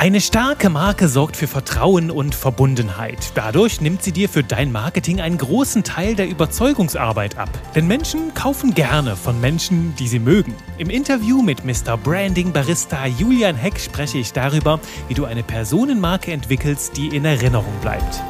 Eine 0.00 0.22
starke 0.22 0.70
Marke 0.70 1.08
sorgt 1.08 1.36
für 1.36 1.46
Vertrauen 1.46 2.10
und 2.10 2.34
Verbundenheit. 2.34 3.32
Dadurch 3.34 3.82
nimmt 3.82 4.02
sie 4.02 4.12
dir 4.12 4.30
für 4.30 4.42
dein 4.42 4.72
Marketing 4.72 5.20
einen 5.20 5.36
großen 5.36 5.84
Teil 5.84 6.14
der 6.14 6.26
Überzeugungsarbeit 6.26 7.36
ab. 7.36 7.50
Denn 7.74 7.86
Menschen 7.86 8.32
kaufen 8.32 8.72
gerne 8.72 9.14
von 9.14 9.38
Menschen, 9.42 9.94
die 9.98 10.08
sie 10.08 10.18
mögen. 10.18 10.54
Im 10.78 10.88
Interview 10.88 11.42
mit 11.42 11.66
Mr. 11.66 11.98
Branding 11.98 12.50
Barista 12.50 13.04
Julian 13.04 13.56
Heck 13.56 13.78
spreche 13.78 14.16
ich 14.16 14.32
darüber, 14.32 14.80
wie 15.08 15.14
du 15.14 15.26
eine 15.26 15.42
Personenmarke 15.42 16.32
entwickelst, 16.32 16.96
die 16.96 17.14
in 17.14 17.26
Erinnerung 17.26 17.74
bleibt. 17.82 18.22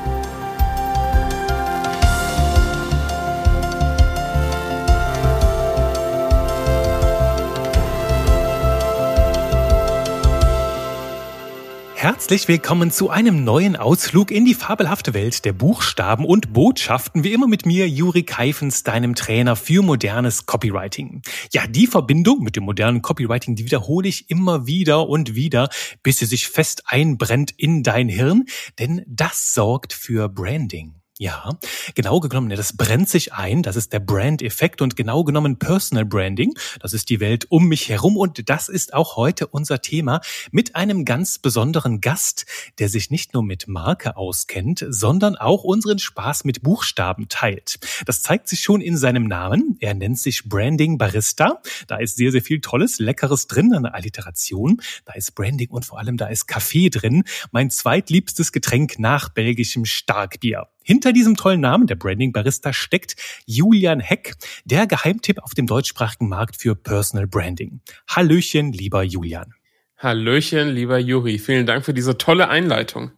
Herzlich 12.01 12.49
willkommen 12.49 12.91
zu 12.91 13.11
einem 13.11 13.45
neuen 13.45 13.77
Ausflug 13.77 14.31
in 14.31 14.47
die 14.47 14.55
fabelhafte 14.55 15.13
Welt 15.13 15.45
der 15.45 15.53
Buchstaben 15.53 16.25
und 16.25 16.55
Botschaften. 16.55 17.25
Wie 17.25 17.33
immer 17.35 17.47
mit 17.47 17.67
mir, 17.67 17.87
Juri 17.91 18.23
Keifens, 18.23 18.83
deinem 18.85 19.15
Trainer 19.15 19.55
für 19.55 19.83
modernes 19.83 20.47
Copywriting. 20.47 21.21
Ja, 21.53 21.67
die 21.67 21.87
Verbindung 21.87 22.43
mit 22.43 22.57
dem 22.57 22.65
modernen 22.65 23.03
Copywriting, 23.03 23.55
die 23.55 23.67
wiederhole 23.67 24.09
ich 24.09 24.31
immer 24.31 24.67
wieder 24.67 25.11
und 25.11 25.35
wieder, 25.35 25.69
bis 26.03 26.21
sie 26.21 26.25
sich 26.25 26.49
fest 26.49 26.85
einbrennt 26.87 27.53
in 27.59 27.83
dein 27.83 28.09
Hirn, 28.09 28.47
denn 28.79 29.05
das 29.07 29.53
sorgt 29.53 29.93
für 29.93 30.31
Branding. 30.31 31.00
Ja, 31.23 31.51
genau 31.95 32.19
genommen, 32.19 32.49
das 32.49 32.75
brennt 32.79 33.11
sich 33.11 33.35
ein, 33.35 33.63
das 33.63 33.77
ist 33.77 33.93
der 33.93 34.01
Brand-Effekt 34.01 34.81
und 34.81 34.97
genau 34.97 35.23
genommen 35.23 35.59
Personal 35.59 36.07
Branding, 36.07 36.55
das 36.81 36.95
ist 36.95 37.11
die 37.11 37.21
Welt 37.21 37.45
um 37.51 37.69
mich 37.69 37.91
herum 37.91 38.17
und 38.17 38.49
das 38.49 38.71
ist 38.71 38.95
auch 38.95 39.17
heute 39.17 39.47
unser 39.47 39.83
Thema 39.83 40.23
mit 40.51 40.77
einem 40.77 41.05
ganz 41.05 41.39
besonderen 41.39 42.01
Gast, 42.01 42.47
der 42.79 42.89
sich 42.89 43.11
nicht 43.11 43.35
nur 43.35 43.43
mit 43.43 43.69
Marke 43.69 44.17
auskennt, 44.17 44.87
sondern 44.89 45.37
auch 45.37 45.63
unseren 45.63 45.99
Spaß 45.99 46.45
mit 46.45 46.63
Buchstaben 46.63 47.29
teilt. 47.29 47.81
Das 48.07 48.23
zeigt 48.23 48.49
sich 48.49 48.61
schon 48.61 48.81
in 48.81 48.97
seinem 48.97 49.25
Namen, 49.25 49.77
er 49.81 49.93
nennt 49.93 50.19
sich 50.19 50.49
Branding 50.49 50.97
Barista, 50.97 51.61
da 51.87 51.97
ist 51.97 52.17
sehr, 52.17 52.33
sehr 52.33 52.41
viel 52.41 52.63
Tolles, 52.63 52.99
Leckeres 52.99 53.47
drin, 53.47 53.75
eine 53.75 53.93
Alliteration, 53.93 54.81
da 55.05 55.13
ist 55.13 55.35
Branding 55.35 55.69
und 55.69 55.85
vor 55.85 55.99
allem 55.99 56.17
da 56.17 56.29
ist 56.29 56.47
Kaffee 56.47 56.89
drin, 56.89 57.25
mein 57.53 57.69
zweitliebstes 57.69 58.53
Getränk 58.53 58.99
nach 58.99 59.29
belgischem 59.29 59.85
Starkbier. 59.85 60.67
Hinter 60.83 61.13
diesem 61.13 61.37
tollen 61.37 61.61
Namen, 61.61 61.87
der 61.87 61.95
Branding 61.95 62.33
Barista, 62.33 62.73
steckt 62.73 63.17
Julian 63.47 64.01
Heck, 64.01 64.35
der 64.65 64.87
Geheimtipp 64.87 65.39
auf 65.43 65.55
dem 65.55 65.67
deutschsprachigen 65.67 66.29
Markt 66.29 66.57
für 66.57 66.75
Personal 66.75 67.27
Branding. 67.27 67.81
Hallöchen, 68.09 68.73
lieber 68.73 69.03
Julian. 69.03 69.55
Hallöchen, 69.99 70.71
lieber 70.71 70.99
Juri. 70.99 71.39
Vielen 71.39 71.67
Dank 71.67 71.85
für 71.85 71.93
diese 71.93 72.17
tolle 72.17 72.49
Einleitung. 72.49 73.13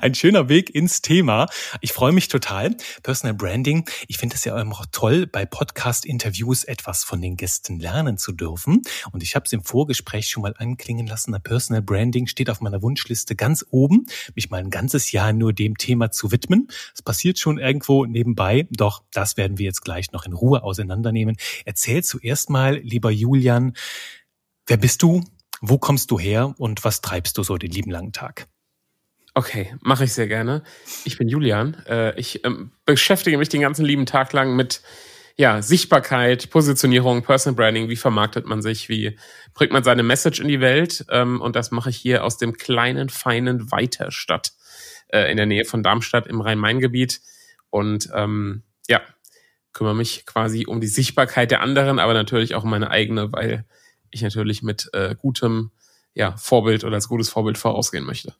Ein 0.00 0.14
schöner 0.14 0.48
Weg 0.48 0.74
ins 0.74 1.00
Thema. 1.00 1.46
Ich 1.80 1.92
freue 1.92 2.12
mich 2.12 2.28
total. 2.28 2.76
Personal 3.02 3.34
Branding. 3.34 3.88
Ich 4.08 4.18
finde 4.18 4.36
es 4.36 4.44
ja 4.44 4.60
immer 4.60 4.84
toll, 4.92 5.26
bei 5.26 5.46
Podcast-Interviews 5.46 6.64
etwas 6.64 7.04
von 7.04 7.20
den 7.20 7.36
Gästen 7.36 7.78
lernen 7.80 8.18
zu 8.18 8.32
dürfen. 8.32 8.82
Und 9.12 9.22
ich 9.22 9.34
habe 9.34 9.46
es 9.46 9.52
im 9.52 9.64
Vorgespräch 9.64 10.28
schon 10.28 10.42
mal 10.42 10.54
anklingen 10.58 11.06
lassen. 11.06 11.34
Personal 11.42 11.82
Branding 11.82 12.26
steht 12.26 12.50
auf 12.50 12.60
meiner 12.60 12.82
Wunschliste 12.82 13.36
ganz 13.36 13.64
oben, 13.70 14.06
mich 14.34 14.50
mal 14.50 14.60
ein 14.60 14.70
ganzes 14.70 15.12
Jahr 15.12 15.32
nur 15.32 15.52
dem 15.52 15.78
Thema 15.78 16.10
zu 16.10 16.30
widmen. 16.30 16.68
Es 16.94 17.02
passiert 17.02 17.38
schon 17.38 17.58
irgendwo 17.58 18.04
nebenbei. 18.04 18.66
Doch 18.70 19.02
das 19.12 19.36
werden 19.36 19.58
wir 19.58 19.66
jetzt 19.66 19.82
gleich 19.82 20.12
noch 20.12 20.26
in 20.26 20.32
Ruhe 20.32 20.62
auseinandernehmen. 20.62 21.36
Erzähl 21.64 22.04
zuerst 22.04 22.50
mal, 22.50 22.76
lieber 22.78 23.10
Julian, 23.10 23.74
wer 24.66 24.76
bist 24.76 25.02
du? 25.02 25.22
Wo 25.60 25.78
kommst 25.78 26.10
du 26.10 26.18
her 26.18 26.54
und 26.58 26.84
was 26.84 27.00
treibst 27.00 27.38
du 27.38 27.42
so 27.42 27.56
den 27.56 27.70
lieben 27.70 27.90
langen 27.90 28.12
Tag? 28.12 28.48
Okay, 29.36 29.74
mache 29.80 30.04
ich 30.04 30.12
sehr 30.12 30.28
gerne. 30.28 30.62
Ich 31.04 31.18
bin 31.18 31.28
Julian. 31.28 31.74
Äh, 31.88 32.18
ich 32.18 32.44
ähm, 32.44 32.70
beschäftige 32.86 33.36
mich 33.36 33.48
den 33.48 33.60
ganzen 33.60 33.84
lieben 33.84 34.06
Tag 34.06 34.32
lang 34.32 34.54
mit 34.54 34.80
ja, 35.36 35.60
Sichtbarkeit, 35.60 36.50
Positionierung, 36.50 37.22
Personal 37.22 37.56
Branding, 37.56 37.88
wie 37.88 37.96
vermarktet 37.96 38.46
man 38.46 38.62
sich, 38.62 38.88
wie 38.88 39.18
bringt 39.52 39.72
man 39.72 39.82
seine 39.82 40.04
Message 40.04 40.38
in 40.38 40.46
die 40.46 40.60
Welt. 40.60 41.04
Ähm, 41.10 41.40
und 41.40 41.56
das 41.56 41.72
mache 41.72 41.90
ich 41.90 41.96
hier 41.96 42.22
aus 42.22 42.38
dem 42.38 42.52
kleinen, 42.52 43.08
feinen 43.08 43.72
Weiterstadt 43.72 44.52
äh, 45.08 45.28
in 45.32 45.36
der 45.36 45.46
Nähe 45.46 45.64
von 45.64 45.82
Darmstadt 45.82 46.28
im 46.28 46.40
Rhein-Main-Gebiet. 46.40 47.20
Und 47.70 48.08
ähm, 48.14 48.62
ja, 48.88 49.00
kümmere 49.72 49.96
mich 49.96 50.26
quasi 50.26 50.66
um 50.66 50.80
die 50.80 50.86
Sichtbarkeit 50.86 51.50
der 51.50 51.60
anderen, 51.60 51.98
aber 51.98 52.14
natürlich 52.14 52.54
auch 52.54 52.62
um 52.62 52.70
meine 52.70 52.92
eigene, 52.92 53.32
weil 53.32 53.64
ich 54.10 54.22
natürlich 54.22 54.62
mit 54.62 54.90
äh, 54.92 55.16
gutem 55.18 55.72
ja, 56.14 56.36
Vorbild 56.36 56.84
oder 56.84 56.94
als 56.94 57.08
gutes 57.08 57.28
Vorbild 57.28 57.58
vorausgehen 57.58 58.04
möchte. 58.04 58.36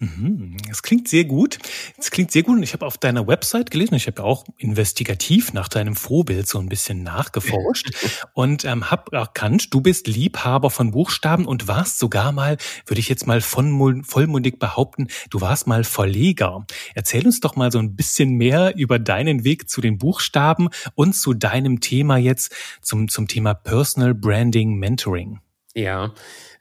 Mhm. 0.00 0.56
Es 0.70 0.82
klingt 0.82 1.08
sehr 1.08 1.24
gut. 1.24 1.58
Es 1.96 2.10
klingt 2.10 2.32
sehr 2.32 2.42
gut 2.42 2.56
und 2.56 2.62
ich 2.64 2.72
habe 2.72 2.84
auf 2.84 2.98
deiner 2.98 3.26
Website 3.28 3.70
gelesen, 3.70 3.94
ich 3.94 4.06
habe 4.08 4.24
auch 4.24 4.44
investigativ 4.58 5.52
nach 5.52 5.68
deinem 5.68 5.94
Vorbild 5.94 6.48
so 6.48 6.58
ein 6.58 6.68
bisschen 6.68 7.04
nachgeforscht 7.04 7.90
und 8.34 8.64
ähm, 8.64 8.90
habe 8.90 9.16
erkannt, 9.16 9.72
du 9.72 9.80
bist 9.80 10.08
Liebhaber 10.08 10.70
von 10.70 10.90
Buchstaben 10.90 11.46
und 11.46 11.68
warst 11.68 11.98
sogar 12.00 12.32
mal, 12.32 12.56
würde 12.86 13.00
ich 13.00 13.08
jetzt 13.08 13.26
mal 13.26 13.40
von 13.40 14.04
vollmundig 14.04 14.58
behaupten, 14.58 15.08
du 15.30 15.40
warst 15.40 15.66
mal 15.68 15.84
Verleger. 15.84 16.66
Erzähl 16.94 17.24
uns 17.24 17.40
doch 17.40 17.54
mal 17.54 17.70
so 17.70 17.78
ein 17.78 17.94
bisschen 17.94 18.32
mehr 18.34 18.76
über 18.76 18.98
deinen 18.98 19.44
Weg 19.44 19.70
zu 19.70 19.80
den 19.80 19.98
Buchstaben 19.98 20.70
und 20.96 21.14
zu 21.14 21.34
deinem 21.34 21.80
Thema 21.80 22.16
jetzt 22.16 22.52
zum, 22.82 23.08
zum 23.08 23.28
Thema 23.28 23.54
Personal 23.54 24.12
Branding 24.14 24.74
Mentoring. 24.74 25.40
Ja, 25.74 26.14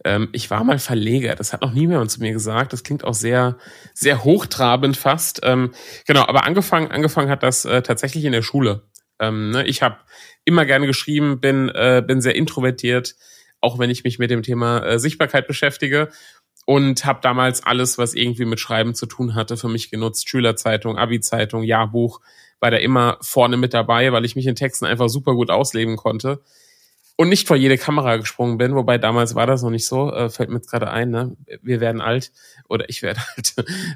ähm, 0.03 0.29
ich 0.31 0.49
war 0.49 0.63
mal 0.63 0.79
Verleger. 0.79 1.35
Das 1.35 1.53
hat 1.53 1.61
noch 1.61 1.73
nie 1.73 1.81
jemand 1.81 2.09
zu 2.11 2.19
mir 2.19 2.33
gesagt. 2.33 2.73
Das 2.73 2.83
klingt 2.83 3.03
auch 3.03 3.13
sehr, 3.13 3.57
sehr 3.93 4.23
hochtrabend 4.23 4.97
fast. 4.97 5.41
Ähm, 5.43 5.71
genau, 6.07 6.25
aber 6.25 6.45
angefangen, 6.45 6.91
angefangen 6.91 7.29
hat 7.29 7.43
das 7.43 7.65
äh, 7.65 7.83
tatsächlich 7.83 8.25
in 8.25 8.31
der 8.31 8.41
Schule. 8.41 8.83
Ähm, 9.19 9.51
ne, 9.51 9.65
ich 9.67 9.83
habe 9.83 9.97
immer 10.45 10.65
gerne 10.65 10.87
geschrieben, 10.87 11.39
bin, 11.39 11.69
äh, 11.69 12.03
bin 12.05 12.21
sehr 12.21 12.35
introvertiert, 12.35 13.15
auch 13.61 13.77
wenn 13.77 13.91
ich 13.91 14.03
mich 14.03 14.17
mit 14.17 14.31
dem 14.31 14.41
Thema 14.41 14.79
äh, 14.83 14.99
Sichtbarkeit 14.99 15.47
beschäftige 15.47 16.09
und 16.65 17.05
habe 17.05 17.19
damals 17.21 17.63
alles, 17.63 17.97
was 17.99 18.15
irgendwie 18.15 18.45
mit 18.45 18.59
Schreiben 18.59 18.95
zu 18.95 19.05
tun 19.05 19.35
hatte, 19.35 19.57
für 19.57 19.69
mich 19.69 19.91
genutzt. 19.91 20.27
Schülerzeitung, 20.27 20.97
Abi-Zeitung, 20.97 21.61
Jahrbuch, 21.63 22.19
war 22.59 22.71
da 22.71 22.77
immer 22.77 23.17
vorne 23.21 23.57
mit 23.57 23.73
dabei, 23.73 24.11
weil 24.11 24.25
ich 24.25 24.35
mich 24.35 24.47
in 24.47 24.55
Texten 24.55 24.85
einfach 24.85 25.09
super 25.09 25.33
gut 25.33 25.51
ausleben 25.51 25.97
konnte 25.97 26.41
und 27.15 27.29
nicht 27.29 27.47
vor 27.47 27.57
jede 27.57 27.77
Kamera 27.77 28.17
gesprungen 28.17 28.57
bin, 28.57 28.75
wobei 28.75 28.97
damals 28.97 29.35
war 29.35 29.45
das 29.45 29.61
noch 29.61 29.69
nicht 29.69 29.85
so, 29.85 30.11
äh, 30.11 30.29
fällt 30.29 30.49
mir 30.49 30.55
jetzt 30.55 30.69
gerade 30.69 30.89
ein, 30.89 31.11
ne? 31.11 31.35
wir 31.61 31.79
werden 31.79 32.01
alt 32.01 32.31
oder 32.67 32.89
ich 32.89 33.01
werde 33.01 33.21
alt. 33.35 33.53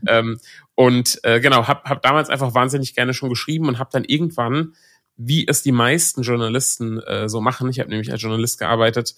ähm, 0.07 0.39
und 0.75 1.19
äh, 1.23 1.39
genau, 1.39 1.67
habe 1.67 1.83
hab 1.89 2.01
damals 2.01 2.29
einfach 2.29 2.53
wahnsinnig 2.53 2.95
gerne 2.95 3.13
schon 3.13 3.29
geschrieben 3.29 3.67
und 3.67 3.79
habe 3.79 3.89
dann 3.91 4.03
irgendwann, 4.03 4.73
wie 5.15 5.47
es 5.47 5.63
die 5.63 5.71
meisten 5.71 6.21
Journalisten 6.21 6.99
äh, 7.01 7.27
so 7.27 7.41
machen, 7.41 7.69
ich 7.69 7.79
habe 7.79 7.89
nämlich 7.89 8.11
als 8.11 8.21
Journalist 8.21 8.59
gearbeitet, 8.59 9.15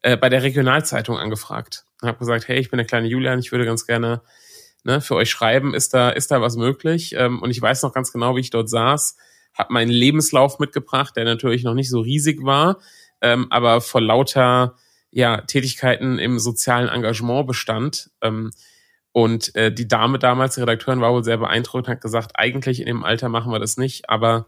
äh, 0.00 0.16
bei 0.16 0.30
der 0.30 0.42
Regionalzeitung 0.42 1.18
angefragt 1.18 1.84
und 2.00 2.08
habe 2.08 2.18
gesagt, 2.18 2.48
hey, 2.48 2.58
ich 2.58 2.70
bin 2.70 2.78
der 2.78 2.86
kleine 2.86 3.08
Julian, 3.08 3.38
ich 3.38 3.52
würde 3.52 3.66
ganz 3.66 3.86
gerne 3.86 4.22
ne, 4.84 5.02
für 5.02 5.16
euch 5.16 5.30
schreiben, 5.30 5.74
ist 5.74 5.92
da, 5.92 6.10
ist 6.10 6.30
da 6.30 6.40
was 6.40 6.56
möglich? 6.56 7.14
Ähm, 7.16 7.42
und 7.42 7.50
ich 7.50 7.60
weiß 7.60 7.82
noch 7.82 7.92
ganz 7.92 8.10
genau, 8.10 8.36
wie 8.36 8.40
ich 8.40 8.50
dort 8.50 8.70
saß, 8.70 9.16
habe 9.52 9.72
meinen 9.72 9.90
Lebenslauf 9.90 10.58
mitgebracht, 10.58 11.16
der 11.16 11.24
natürlich 11.24 11.62
noch 11.62 11.74
nicht 11.74 11.90
so 11.90 12.00
riesig 12.00 12.44
war, 12.44 12.78
ähm, 13.24 13.46
aber 13.50 13.80
vor 13.80 14.02
lauter 14.02 14.76
ja, 15.10 15.40
Tätigkeiten 15.40 16.18
im 16.18 16.38
sozialen 16.38 16.88
Engagement 16.88 17.46
bestand. 17.46 18.10
Ähm, 18.20 18.50
und 19.12 19.54
äh, 19.54 19.72
die 19.72 19.88
Dame 19.88 20.18
damals, 20.18 20.56
die 20.56 20.60
Redakteurin, 20.60 21.00
war 21.00 21.12
wohl 21.12 21.24
sehr 21.24 21.38
beeindruckt, 21.38 21.88
hat 21.88 22.02
gesagt, 22.02 22.32
eigentlich 22.34 22.80
in 22.80 22.86
dem 22.86 23.02
Alter 23.02 23.30
machen 23.30 23.50
wir 23.50 23.58
das 23.58 23.78
nicht, 23.78 24.10
aber 24.10 24.46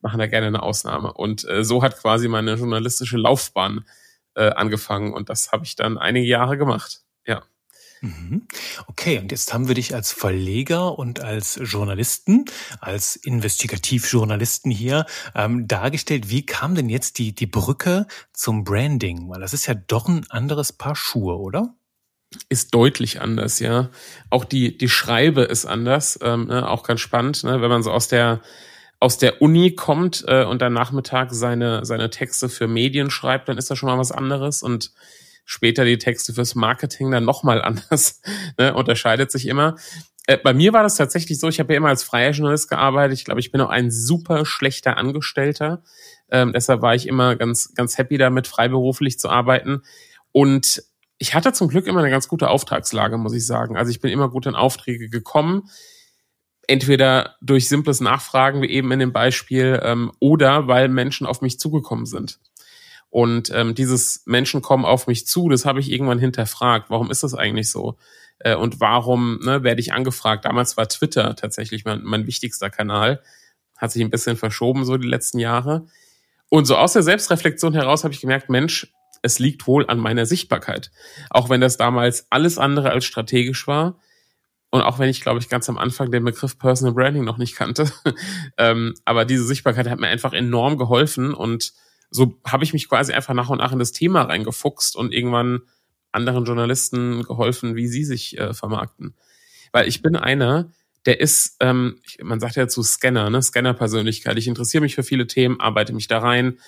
machen 0.00 0.18
da 0.18 0.26
gerne 0.26 0.48
eine 0.48 0.62
Ausnahme. 0.62 1.12
Und 1.12 1.48
äh, 1.48 1.64
so 1.64 1.82
hat 1.82 1.96
quasi 1.96 2.28
meine 2.28 2.54
journalistische 2.54 3.16
Laufbahn 3.16 3.86
äh, 4.34 4.50
angefangen 4.50 5.14
und 5.14 5.30
das 5.30 5.52
habe 5.52 5.64
ich 5.64 5.74
dann 5.74 5.96
einige 5.96 6.26
Jahre 6.26 6.58
gemacht. 6.58 7.00
Ja. 7.26 7.42
Mhm. 8.00 8.46
Okay, 8.86 9.18
und 9.18 9.32
jetzt 9.32 9.52
haben 9.52 9.68
wir 9.68 9.74
dich 9.74 9.94
als 9.94 10.12
Verleger 10.12 10.98
und 10.98 11.20
als 11.20 11.58
Journalisten, 11.62 12.44
als 12.80 13.16
Investigativjournalisten 13.16 14.70
hier 14.70 15.06
ähm, 15.34 15.66
dargestellt. 15.66 16.30
Wie 16.30 16.46
kam 16.46 16.74
denn 16.74 16.88
jetzt 16.88 17.18
die, 17.18 17.34
die 17.34 17.46
Brücke 17.46 18.06
zum 18.32 18.64
Branding? 18.64 19.28
Weil 19.28 19.40
das 19.40 19.52
ist 19.52 19.66
ja 19.66 19.74
doch 19.74 20.08
ein 20.08 20.26
anderes 20.30 20.72
Paar 20.72 20.96
Schuhe, 20.96 21.38
oder? 21.38 21.74
Ist 22.48 22.74
deutlich 22.74 23.20
anders, 23.20 23.58
ja. 23.58 23.90
Auch 24.30 24.44
die, 24.44 24.76
die 24.76 24.90
Schreibe 24.90 25.42
ist 25.42 25.64
anders, 25.64 26.18
ähm, 26.22 26.46
ne, 26.46 26.68
auch 26.68 26.82
ganz 26.82 27.00
spannend, 27.00 27.42
ne, 27.42 27.62
wenn 27.62 27.70
man 27.70 27.82
so 27.82 27.90
aus 27.90 28.08
der 28.08 28.42
aus 29.00 29.16
der 29.16 29.40
Uni 29.40 29.74
kommt 29.76 30.24
äh, 30.26 30.44
und 30.44 30.60
dann 30.60 30.72
Nachmittag 30.72 31.32
seine, 31.32 31.84
seine 31.84 32.10
Texte 32.10 32.48
für 32.48 32.66
Medien 32.66 33.10
schreibt, 33.10 33.48
dann 33.48 33.56
ist 33.56 33.70
das 33.70 33.78
schon 33.78 33.88
mal 33.88 33.98
was 33.98 34.10
anderes. 34.10 34.62
Und 34.62 34.92
später 35.48 35.86
die 35.86 35.96
Texte 35.96 36.34
fürs 36.34 36.54
Marketing 36.54 37.10
dann 37.10 37.24
nochmal 37.24 37.62
anders, 37.64 38.20
ne, 38.58 38.74
unterscheidet 38.74 39.32
sich 39.32 39.46
immer. 39.46 39.76
Äh, 40.26 40.36
bei 40.36 40.52
mir 40.52 40.74
war 40.74 40.82
das 40.82 40.96
tatsächlich 40.96 41.40
so, 41.40 41.48
ich 41.48 41.58
habe 41.58 41.72
ja 41.72 41.78
immer 41.78 41.88
als 41.88 42.02
freier 42.02 42.32
Journalist 42.32 42.68
gearbeitet. 42.68 43.18
Ich 43.18 43.24
glaube, 43.24 43.40
ich 43.40 43.50
bin 43.50 43.62
auch 43.62 43.70
ein 43.70 43.90
super 43.90 44.44
schlechter 44.44 44.98
Angestellter. 44.98 45.82
Ähm, 46.30 46.52
deshalb 46.52 46.82
war 46.82 46.94
ich 46.94 47.08
immer 47.08 47.34
ganz, 47.34 47.72
ganz 47.74 47.96
happy 47.96 48.18
damit, 48.18 48.46
freiberuflich 48.46 49.18
zu 49.18 49.30
arbeiten. 49.30 49.82
Und 50.32 50.82
ich 51.16 51.34
hatte 51.34 51.54
zum 51.54 51.68
Glück 51.68 51.86
immer 51.86 52.00
eine 52.00 52.10
ganz 52.10 52.28
gute 52.28 52.50
Auftragslage, 52.50 53.16
muss 53.16 53.32
ich 53.32 53.46
sagen. 53.46 53.78
Also 53.78 53.90
ich 53.90 54.02
bin 54.02 54.12
immer 54.12 54.28
gut 54.28 54.44
in 54.44 54.54
Aufträge 54.54 55.08
gekommen. 55.08 55.70
Entweder 56.66 57.36
durch 57.40 57.66
simples 57.66 58.02
Nachfragen, 58.02 58.60
wie 58.60 58.68
eben 58.68 58.92
in 58.92 58.98
dem 58.98 59.14
Beispiel, 59.14 59.80
ähm, 59.82 60.12
oder 60.20 60.68
weil 60.68 60.90
Menschen 60.90 61.26
auf 61.26 61.40
mich 61.40 61.58
zugekommen 61.58 62.04
sind. 62.04 62.38
Und 63.10 63.50
ähm, 63.54 63.74
dieses 63.74 64.22
Menschen 64.26 64.60
kommen 64.60 64.84
auf 64.84 65.06
mich 65.06 65.26
zu, 65.26 65.48
das 65.48 65.64
habe 65.64 65.80
ich 65.80 65.90
irgendwann 65.90 66.18
hinterfragt. 66.18 66.90
Warum 66.90 67.10
ist 67.10 67.22
das 67.22 67.34
eigentlich 67.34 67.70
so? 67.70 67.96
Äh, 68.38 68.54
und 68.54 68.80
warum 68.80 69.40
ne, 69.42 69.62
werde 69.62 69.80
ich 69.80 69.92
angefragt? 69.92 70.44
Damals 70.44 70.76
war 70.76 70.88
Twitter 70.88 71.34
tatsächlich 71.36 71.84
mein, 71.84 72.02
mein 72.02 72.26
wichtigster 72.26 72.70
Kanal. 72.70 73.22
Hat 73.76 73.92
sich 73.92 74.02
ein 74.02 74.10
bisschen 74.10 74.36
verschoben 74.36 74.84
so 74.84 74.96
die 74.96 75.08
letzten 75.08 75.38
Jahre. 75.38 75.86
Und 76.50 76.66
so 76.66 76.76
aus 76.76 76.92
der 76.92 77.02
Selbstreflexion 77.02 77.74
heraus 77.74 78.04
habe 78.04 78.14
ich 78.14 78.20
gemerkt, 78.20 78.48
Mensch, 78.48 78.92
es 79.22 79.38
liegt 79.38 79.66
wohl 79.66 79.86
an 79.88 79.98
meiner 79.98 80.26
Sichtbarkeit. 80.26 80.90
Auch 81.30 81.48
wenn 81.50 81.60
das 81.60 81.76
damals 81.76 82.26
alles 82.30 82.58
andere 82.58 82.90
als 82.90 83.04
strategisch 83.04 83.66
war. 83.66 83.98
Und 84.70 84.82
auch 84.82 84.98
wenn 84.98 85.08
ich, 85.08 85.22
glaube 85.22 85.40
ich, 85.40 85.48
ganz 85.48 85.68
am 85.68 85.78
Anfang 85.78 86.10
den 86.10 86.24
Begriff 86.24 86.58
Personal 86.58 86.94
Branding 86.94 87.24
noch 87.24 87.38
nicht 87.38 87.56
kannte. 87.56 87.90
ähm, 88.58 88.94
aber 89.04 89.24
diese 89.24 89.44
Sichtbarkeit 89.44 89.88
hat 89.88 89.98
mir 89.98 90.08
einfach 90.08 90.34
enorm 90.34 90.76
geholfen. 90.76 91.32
Und 91.32 91.72
so 92.10 92.38
habe 92.46 92.64
ich 92.64 92.72
mich 92.72 92.88
quasi 92.88 93.12
einfach 93.12 93.34
nach 93.34 93.50
und 93.50 93.58
nach 93.58 93.72
in 93.72 93.78
das 93.78 93.92
Thema 93.92 94.22
reingefuchst 94.22 94.96
und 94.96 95.12
irgendwann 95.12 95.62
anderen 96.12 96.44
Journalisten 96.44 97.22
geholfen, 97.22 97.76
wie 97.76 97.86
sie 97.86 98.04
sich 98.04 98.38
äh, 98.38 98.54
vermarkten. 98.54 99.14
Weil 99.72 99.88
ich 99.88 100.00
bin 100.00 100.16
einer, 100.16 100.70
der 101.06 101.20
ist, 101.20 101.56
ähm, 101.60 102.00
man 102.22 102.40
sagt 102.40 102.56
ja 102.56 102.68
zu 102.68 102.82
Scanner, 102.82 103.30
ne, 103.30 103.42
Scanner-Persönlichkeit. 103.42 104.38
Ich 104.38 104.48
interessiere 104.48 104.82
mich 104.82 104.94
für 104.94 105.02
viele 105.02 105.26
Themen, 105.26 105.60
arbeite 105.60 105.92
mich 105.92 106.08
da 106.08 106.18
rein. 106.18 106.58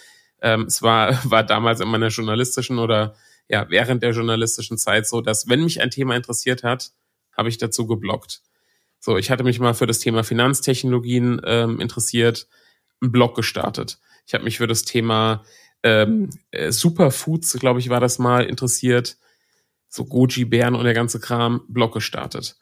Ähm, 0.43 0.63
es 0.63 0.83
war, 0.83 1.19
war 1.31 1.43
damals 1.45 1.81
in 1.81 1.89
meiner 1.89 2.09
journalistischen 2.09 2.79
oder 2.79 3.15
ja, 3.49 3.69
während 3.69 4.03
der 4.03 4.13
journalistischen 4.13 4.79
Zeit 4.79 5.09
so, 5.09 5.21
dass 5.21 5.49
wenn 5.49 5.65
mich 5.65 5.81
ein 5.81 5.91
Thema 5.91 6.15
interessiert 6.15 6.63
hat, 6.63 6.93
habe 7.37 7.49
ich 7.49 7.59
dazu 7.59 7.87
geblockt. 7.87 8.43
So, 9.01 9.17
ich 9.17 9.31
hatte 9.31 9.45
mich 9.45 9.59
mal 9.59 9.75
für 9.75 9.87
das 9.87 9.99
Thema 9.99 10.23
Finanztechnologien 10.23 11.41
ähm, 11.45 11.81
interessiert, 11.81 12.47
einen 13.01 13.13
Blog 13.13 13.35
gestartet. 13.35 13.99
Ich 14.31 14.35
habe 14.35 14.45
mich 14.45 14.59
für 14.59 14.69
das 14.69 14.85
Thema 14.85 15.43
ähm, 15.83 16.31
äh, 16.53 16.71
Superfoods, 16.71 17.55
glaube 17.55 17.81
ich, 17.81 17.89
war 17.89 17.99
das 17.99 18.21
mal 18.21 18.45
interessiert. 18.45 19.17
So 19.89 20.05
Goji-Bären 20.05 20.77
und 20.77 20.85
der 20.85 20.95
ganze 20.95 21.19
Kram, 21.19 21.63
Blog 21.67 21.95
gestartet. 21.95 22.57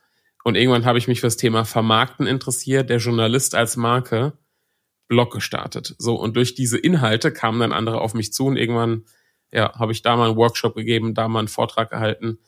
Und 0.44 0.54
irgendwann 0.54 0.86
habe 0.86 0.96
ich 0.96 1.08
mich 1.08 1.20
für 1.20 1.26
das 1.26 1.36
Thema 1.36 1.66
Vermarkten 1.66 2.26
interessiert, 2.26 2.88
der 2.88 2.96
Journalist 2.96 3.54
als 3.54 3.76
Marke, 3.76 4.32
Blog 5.08 5.30
gestartet. 5.30 5.94
So, 5.98 6.14
und 6.14 6.36
durch 6.36 6.54
diese 6.54 6.78
Inhalte 6.78 7.34
kamen 7.34 7.60
dann 7.60 7.74
andere 7.74 8.00
auf 8.00 8.14
mich 8.14 8.32
zu 8.32 8.46
und 8.46 8.56
irgendwann, 8.56 9.04
ja, 9.52 9.78
habe 9.78 9.92
ich 9.92 10.00
da 10.00 10.16
mal 10.16 10.28
einen 10.28 10.38
Workshop 10.38 10.74
gegeben, 10.74 11.12
da 11.12 11.28
mal 11.28 11.40
einen 11.40 11.48
Vortrag 11.48 11.90
gehalten. 11.90 12.38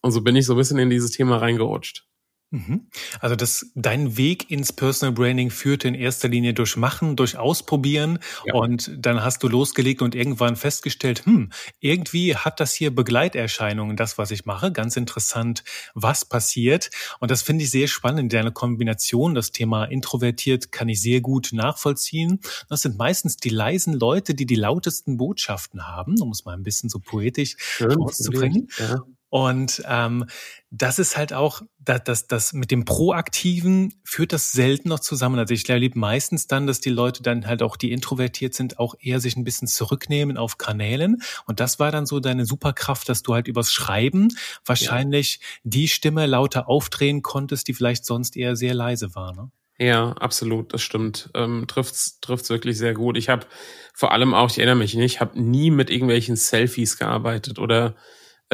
Und 0.00 0.10
so 0.10 0.22
bin 0.22 0.34
ich 0.34 0.46
so 0.46 0.54
ein 0.54 0.58
bisschen 0.58 0.80
in 0.80 0.90
dieses 0.90 1.12
Thema 1.12 1.36
reingerutscht. 1.36 2.08
Mhm. 2.54 2.86
Also 3.18 3.34
das, 3.34 3.66
dein 3.74 4.16
Weg 4.16 4.48
ins 4.48 4.72
Personal 4.72 5.12
Branding 5.12 5.50
führte 5.50 5.88
in 5.88 5.94
erster 5.96 6.28
Linie 6.28 6.54
durch 6.54 6.76
Machen, 6.76 7.16
durch 7.16 7.36
Ausprobieren 7.36 8.20
ja. 8.46 8.54
und 8.54 8.92
dann 8.96 9.24
hast 9.24 9.42
du 9.42 9.48
losgelegt 9.48 10.02
und 10.02 10.14
irgendwann 10.14 10.54
festgestellt, 10.54 11.26
hm, 11.26 11.50
irgendwie 11.80 12.36
hat 12.36 12.60
das 12.60 12.72
hier 12.72 12.94
Begleiterscheinungen, 12.94 13.96
das, 13.96 14.18
was 14.18 14.30
ich 14.30 14.44
mache. 14.44 14.70
Ganz 14.70 14.96
interessant, 14.96 15.64
was 15.94 16.24
passiert. 16.24 16.90
Und 17.18 17.32
das 17.32 17.42
finde 17.42 17.64
ich 17.64 17.72
sehr 17.72 17.88
spannend, 17.88 18.32
deine 18.32 18.52
Kombination. 18.52 19.34
Das 19.34 19.50
Thema 19.50 19.86
introvertiert 19.86 20.70
kann 20.70 20.88
ich 20.88 21.02
sehr 21.02 21.20
gut 21.20 21.48
nachvollziehen. 21.52 22.38
Das 22.68 22.82
sind 22.82 22.96
meistens 22.96 23.36
die 23.36 23.48
leisen 23.48 23.94
Leute, 23.94 24.36
die 24.36 24.46
die 24.46 24.54
lautesten 24.54 25.16
Botschaften 25.16 25.88
haben, 25.88 26.20
um 26.20 26.30
es 26.30 26.44
mal 26.44 26.52
ein 26.52 26.62
bisschen 26.62 26.88
so 26.88 27.00
poetisch 27.00 27.56
Schön, 27.58 27.96
auszubringen. 27.96 28.68
Ja. 28.78 29.02
Und 29.34 29.82
ähm, 29.88 30.26
das 30.70 31.00
ist 31.00 31.16
halt 31.16 31.32
auch, 31.32 31.62
das, 31.80 32.04
das, 32.04 32.26
das 32.28 32.52
mit 32.52 32.70
dem 32.70 32.84
Proaktiven 32.84 33.92
führt 34.04 34.32
das 34.32 34.52
selten 34.52 34.90
noch 34.90 35.00
zusammen. 35.00 35.40
Also 35.40 35.54
ich 35.54 35.68
erlebe 35.68 35.98
meistens 35.98 36.46
dann, 36.46 36.68
dass 36.68 36.80
die 36.80 36.90
Leute 36.90 37.20
dann 37.24 37.44
halt 37.44 37.60
auch, 37.60 37.76
die 37.76 37.90
introvertiert 37.90 38.54
sind, 38.54 38.78
auch 38.78 38.94
eher 39.00 39.18
sich 39.18 39.34
ein 39.34 39.42
bisschen 39.42 39.66
zurücknehmen 39.66 40.36
auf 40.36 40.56
Kanälen. 40.56 41.20
Und 41.46 41.58
das 41.58 41.80
war 41.80 41.90
dann 41.90 42.06
so 42.06 42.20
deine 42.20 42.46
Superkraft, 42.46 43.08
dass 43.08 43.24
du 43.24 43.34
halt 43.34 43.48
übers 43.48 43.72
Schreiben 43.72 44.28
wahrscheinlich 44.64 45.40
ja. 45.42 45.48
die 45.64 45.88
Stimme 45.88 46.26
lauter 46.26 46.68
aufdrehen 46.68 47.22
konntest, 47.22 47.66
die 47.66 47.74
vielleicht 47.74 48.04
sonst 48.04 48.36
eher 48.36 48.54
sehr 48.54 48.74
leise 48.74 49.16
war. 49.16 49.34
Ne? 49.34 49.50
Ja, 49.78 50.12
absolut, 50.12 50.72
das 50.72 50.82
stimmt. 50.82 51.30
Ähm, 51.34 51.64
trifft's, 51.66 52.20
trifft's 52.20 52.50
wirklich 52.50 52.78
sehr 52.78 52.94
gut. 52.94 53.16
Ich 53.16 53.30
habe 53.30 53.46
vor 53.94 54.12
allem 54.12 54.32
auch, 54.32 54.48
ich 54.48 54.58
erinnere 54.58 54.76
mich 54.76 54.94
nicht, 54.94 55.14
ich 55.14 55.20
habe 55.20 55.42
nie 55.42 55.72
mit 55.72 55.90
irgendwelchen 55.90 56.36
Selfies 56.36 56.98
gearbeitet 56.98 57.58
oder 57.58 57.96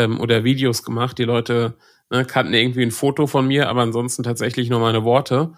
ähm, 0.01 0.21
oder 0.21 0.45
Videos 0.45 0.83
gemacht. 0.83 1.19
Die 1.19 1.25
Leute 1.25 1.75
ne, 2.11 2.25
kannten 2.25 2.55
irgendwie 2.55 2.83
ein 2.83 2.91
Foto 2.91 3.27
von 3.27 3.47
mir, 3.47 3.69
aber 3.69 3.83
ansonsten 3.83 4.23
tatsächlich 4.23 4.71
nur 4.71 4.81
meine 4.81 5.05
Worte. 5.05 5.53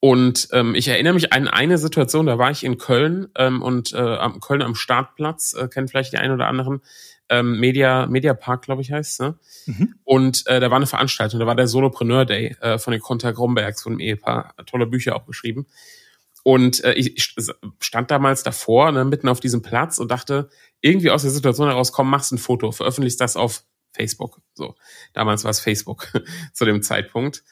Und 0.00 0.48
ähm, 0.52 0.74
ich 0.74 0.88
erinnere 0.88 1.14
mich 1.14 1.32
an 1.32 1.48
eine 1.48 1.78
Situation, 1.78 2.26
da 2.26 2.38
war 2.38 2.50
ich 2.50 2.62
in 2.62 2.76
Köln 2.76 3.28
ähm, 3.36 3.62
und 3.62 3.94
äh, 3.94 3.98
am 3.98 4.40
Köln 4.40 4.60
am 4.60 4.74
Startplatz, 4.74 5.54
äh, 5.54 5.68
kennen 5.68 5.88
vielleicht 5.88 6.12
die 6.12 6.18
einen 6.18 6.34
oder 6.34 6.46
anderen, 6.46 6.82
ähm, 7.30 7.58
Media, 7.58 8.06
Media 8.06 8.34
Park, 8.34 8.62
glaube 8.62 8.82
ich, 8.82 8.92
heißt 8.92 9.20
ne? 9.20 9.38
Mhm. 9.64 9.94
Und 10.04 10.46
äh, 10.46 10.60
da 10.60 10.70
war 10.70 10.76
eine 10.76 10.86
Veranstaltung, 10.86 11.40
da 11.40 11.46
war 11.46 11.54
der 11.54 11.68
Solopreneur 11.68 12.26
Day 12.26 12.54
äh, 12.60 12.76
von 12.78 12.92
den 12.92 13.00
Konter 13.00 13.32
Grombergs, 13.32 13.82
von 13.82 13.94
dem 13.94 14.00
Ehepaar, 14.00 14.54
tolle 14.66 14.86
Bücher 14.86 15.16
auch 15.16 15.24
geschrieben. 15.24 15.66
Und 16.42 16.84
äh, 16.84 16.92
ich 16.92 17.34
stand 17.80 18.10
damals 18.10 18.42
davor, 18.42 18.92
ne, 18.92 19.06
mitten 19.06 19.28
auf 19.28 19.40
diesem 19.40 19.62
Platz 19.62 19.98
und 19.98 20.10
dachte, 20.10 20.50
irgendwie 20.84 21.10
aus 21.10 21.22
der 21.22 21.30
Situation 21.30 21.68
heraus, 21.68 21.92
komm, 21.92 22.10
machst 22.10 22.30
ein 22.32 22.38
Foto, 22.38 22.70
veröffentlichst 22.70 23.20
das 23.20 23.36
auf 23.36 23.64
Facebook. 23.92 24.42
So, 24.52 24.74
damals 25.14 25.42
war 25.42 25.50
es 25.50 25.60
Facebook 25.60 26.12
zu 26.52 26.66
dem 26.66 26.82
Zeitpunkt. 26.82 27.42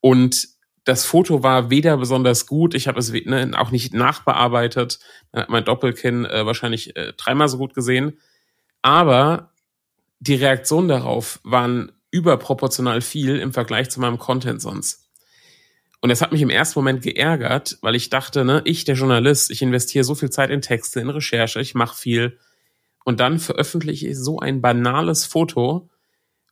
Und 0.00 0.48
das 0.84 1.04
Foto 1.04 1.42
war 1.42 1.68
weder 1.68 1.98
besonders 1.98 2.46
gut, 2.46 2.74
ich 2.74 2.88
habe 2.88 2.98
es 2.98 3.12
ne, 3.12 3.50
auch 3.56 3.70
nicht 3.70 3.92
nachbearbeitet, 3.92 5.00
man 5.32 5.42
hat 5.42 5.50
mein 5.50 5.64
Doppelkinn 5.64 6.24
äh, 6.24 6.46
wahrscheinlich 6.46 6.96
äh, 6.96 7.12
dreimal 7.18 7.48
so 7.48 7.58
gut 7.58 7.74
gesehen, 7.74 8.18
aber 8.80 9.52
die 10.18 10.36
Reaktionen 10.36 10.88
darauf 10.88 11.40
waren 11.44 11.92
überproportional 12.10 13.02
viel 13.02 13.38
im 13.38 13.52
Vergleich 13.52 13.90
zu 13.90 14.00
meinem 14.00 14.18
Content 14.18 14.62
sonst. 14.62 15.10
Und 16.00 16.08
es 16.08 16.22
hat 16.22 16.32
mich 16.32 16.40
im 16.40 16.48
ersten 16.48 16.78
Moment 16.78 17.02
geärgert, 17.02 17.76
weil 17.82 17.94
ich 17.94 18.08
dachte, 18.08 18.46
ne, 18.46 18.62
ich, 18.64 18.84
der 18.84 18.94
Journalist, 18.94 19.50
ich 19.50 19.60
investiere 19.60 20.04
so 20.04 20.14
viel 20.14 20.30
Zeit 20.30 20.48
in 20.48 20.62
Texte, 20.62 21.00
in 21.00 21.10
Recherche, 21.10 21.60
ich 21.60 21.74
mache 21.74 21.98
viel. 21.98 22.38
Und 23.08 23.20
dann 23.20 23.38
veröffentliche 23.38 24.06
ich 24.06 24.18
so 24.18 24.38
ein 24.38 24.60
banales 24.60 25.24
Foto 25.24 25.88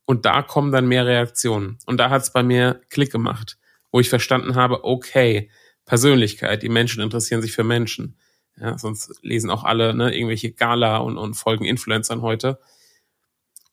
und 0.07 0.25
da 0.25 0.41
kommen 0.41 0.73
dann 0.73 0.89
mehr 0.89 1.05
Reaktionen. 1.05 1.77
Und 1.85 1.99
da 1.99 2.09
hat 2.09 2.23
es 2.23 2.33
bei 2.33 2.43
mir 2.43 2.81
Klick 2.89 3.13
gemacht, 3.13 3.59
wo 3.93 4.01
ich 4.01 4.09
verstanden 4.09 4.55
habe, 4.55 4.83
okay, 4.85 5.51
Persönlichkeit, 5.85 6.63
die 6.63 6.71
Menschen 6.71 7.03
interessieren 7.03 7.43
sich 7.43 7.53
für 7.53 7.63
Menschen. 7.63 8.17
Ja, 8.59 8.79
sonst 8.79 9.21
lesen 9.21 9.51
auch 9.51 9.65
alle 9.65 9.93
ne, 9.93 10.17
irgendwelche 10.17 10.51
Gala 10.51 10.97
und, 10.97 11.19
und 11.19 11.35
folgen 11.35 11.67
Influencern 11.67 12.23
heute. 12.23 12.59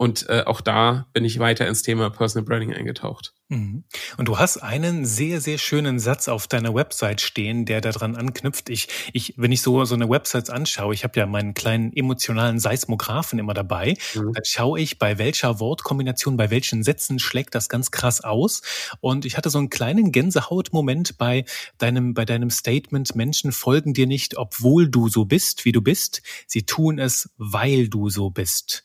Und 0.03 0.27
äh, 0.27 0.43
auch 0.45 0.59
da 0.59 1.07
bin 1.13 1.23
ich 1.23 1.39
weiter 1.39 1.65
ins 1.65 1.81
Thema 1.81 2.09
Personal 2.09 2.43
Branding 2.43 2.73
eingetaucht. 2.73 3.33
Mhm. 3.47 3.85
Und 4.17 4.27
du 4.27 4.37
hast 4.37 4.57
einen 4.57 5.05
sehr, 5.05 5.39
sehr 5.39 5.57
schönen 5.57 5.97
Satz 5.97 6.27
auf 6.27 6.45
deiner 6.45 6.75
Website 6.75 7.21
stehen, 7.21 7.63
der 7.63 7.79
daran 7.79 8.17
anknüpft. 8.17 8.69
Ich, 8.69 8.89
ich, 9.13 9.33
wenn 9.37 9.53
ich 9.53 9.61
so, 9.61 9.85
so 9.85 9.95
eine 9.95 10.09
Website 10.09 10.49
anschaue, 10.49 10.93
ich 10.93 11.05
habe 11.05 11.17
ja 11.17 11.25
meinen 11.25 11.53
kleinen 11.53 11.95
emotionalen 11.95 12.59
Seismographen 12.59 13.39
immer 13.39 13.53
dabei, 13.53 13.95
mhm. 14.13 14.33
dann 14.33 14.43
schaue 14.43 14.81
ich, 14.81 14.99
bei 14.99 15.19
welcher 15.19 15.61
Wortkombination, 15.61 16.35
bei 16.35 16.49
welchen 16.49 16.83
Sätzen 16.83 17.17
schlägt 17.17 17.55
das 17.55 17.69
ganz 17.69 17.89
krass 17.91 18.19
aus. 18.19 18.61
Und 18.99 19.23
ich 19.23 19.37
hatte 19.37 19.49
so 19.49 19.57
einen 19.57 19.69
kleinen 19.69 20.11
Gänsehautmoment 20.11 21.17
bei 21.17 21.45
deinem, 21.77 22.13
bei 22.13 22.25
deinem 22.25 22.49
Statement, 22.49 23.15
Menschen 23.15 23.53
folgen 23.53 23.93
dir 23.93 24.07
nicht, 24.07 24.35
obwohl 24.35 24.89
du 24.89 25.07
so 25.07 25.23
bist, 25.23 25.63
wie 25.63 25.71
du 25.71 25.81
bist. 25.81 26.23
Sie 26.45 26.65
tun 26.65 26.99
es, 26.99 27.29
weil 27.37 27.87
du 27.87 28.09
so 28.09 28.31
bist. 28.31 28.83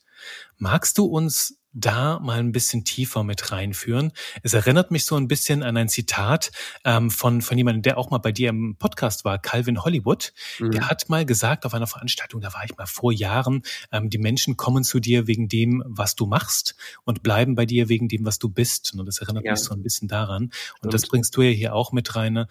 Magst 0.59 0.99
du 0.99 1.05
uns 1.05 1.59
da 1.73 2.19
mal 2.21 2.39
ein 2.39 2.53
bisschen 2.53 2.85
tiefer 2.85 3.25
mit 3.25 3.53
reinführen. 3.53 4.13
Es 4.43 4.55
erinnert 4.55 4.91
mich 4.91 5.05
so 5.05 5.17
ein 5.17 5.29
bisschen 5.29 5.63
an 5.63 5.77
ein 5.77 5.89
Zitat 5.89 6.51
ähm, 6.85 7.11
von, 7.11 7.43
von 7.43 7.57
jemandem, 7.57 7.83
der 7.83 7.99
auch 7.99 8.11
mal 8.11 8.19
bei 8.19 8.33
dir 8.33 8.49
im 8.49 8.77
Podcast 8.77 9.25
war, 9.25 9.39
Calvin 9.39 9.85
Hollywood. 9.85 10.33
Mhm. 10.59 10.71
Der 10.73 10.89
hat 10.89 11.09
mal 11.09 11.25
gesagt 11.25 11.67
auf 11.67 11.75
einer 11.75 11.87
Veranstaltung, 11.87 12.41
da 12.41 12.53
war 12.55 12.65
ich 12.65 12.77
mal 12.77 12.87
vor 12.87 13.13
Jahren, 13.13 13.63
ähm, 13.93 14.11
die 14.11 14.19
Menschen 14.19 14.57
kommen 14.57 14.83
zu 14.83 14.99
dir 14.99 15.27
wegen 15.27 15.49
dem, 15.49 15.83
was 15.87 16.15
du 16.15 16.27
machst 16.27 16.75
und 17.05 17.23
bleiben 17.23 17.55
bei 17.55 17.67
dir 17.67 17.89
wegen 17.89 18.09
dem, 18.09 18.25
was 18.25 18.39
du 18.39 18.49
bist. 18.49 18.95
Und 18.95 19.07
das 19.07 19.19
erinnert 19.19 19.45
ja. 19.45 19.53
mich 19.53 19.61
so 19.61 19.75
ein 19.75 19.83
bisschen 19.83 20.09
daran. 20.09 20.51
Und 20.81 20.95
das 20.95 21.07
bringst 21.07 21.37
du 21.37 21.43
ja 21.43 21.51
hier 21.51 21.75
auch 21.75 21.93
mit 21.93 22.17
rein. 22.17 22.33
Ne? 22.33 22.49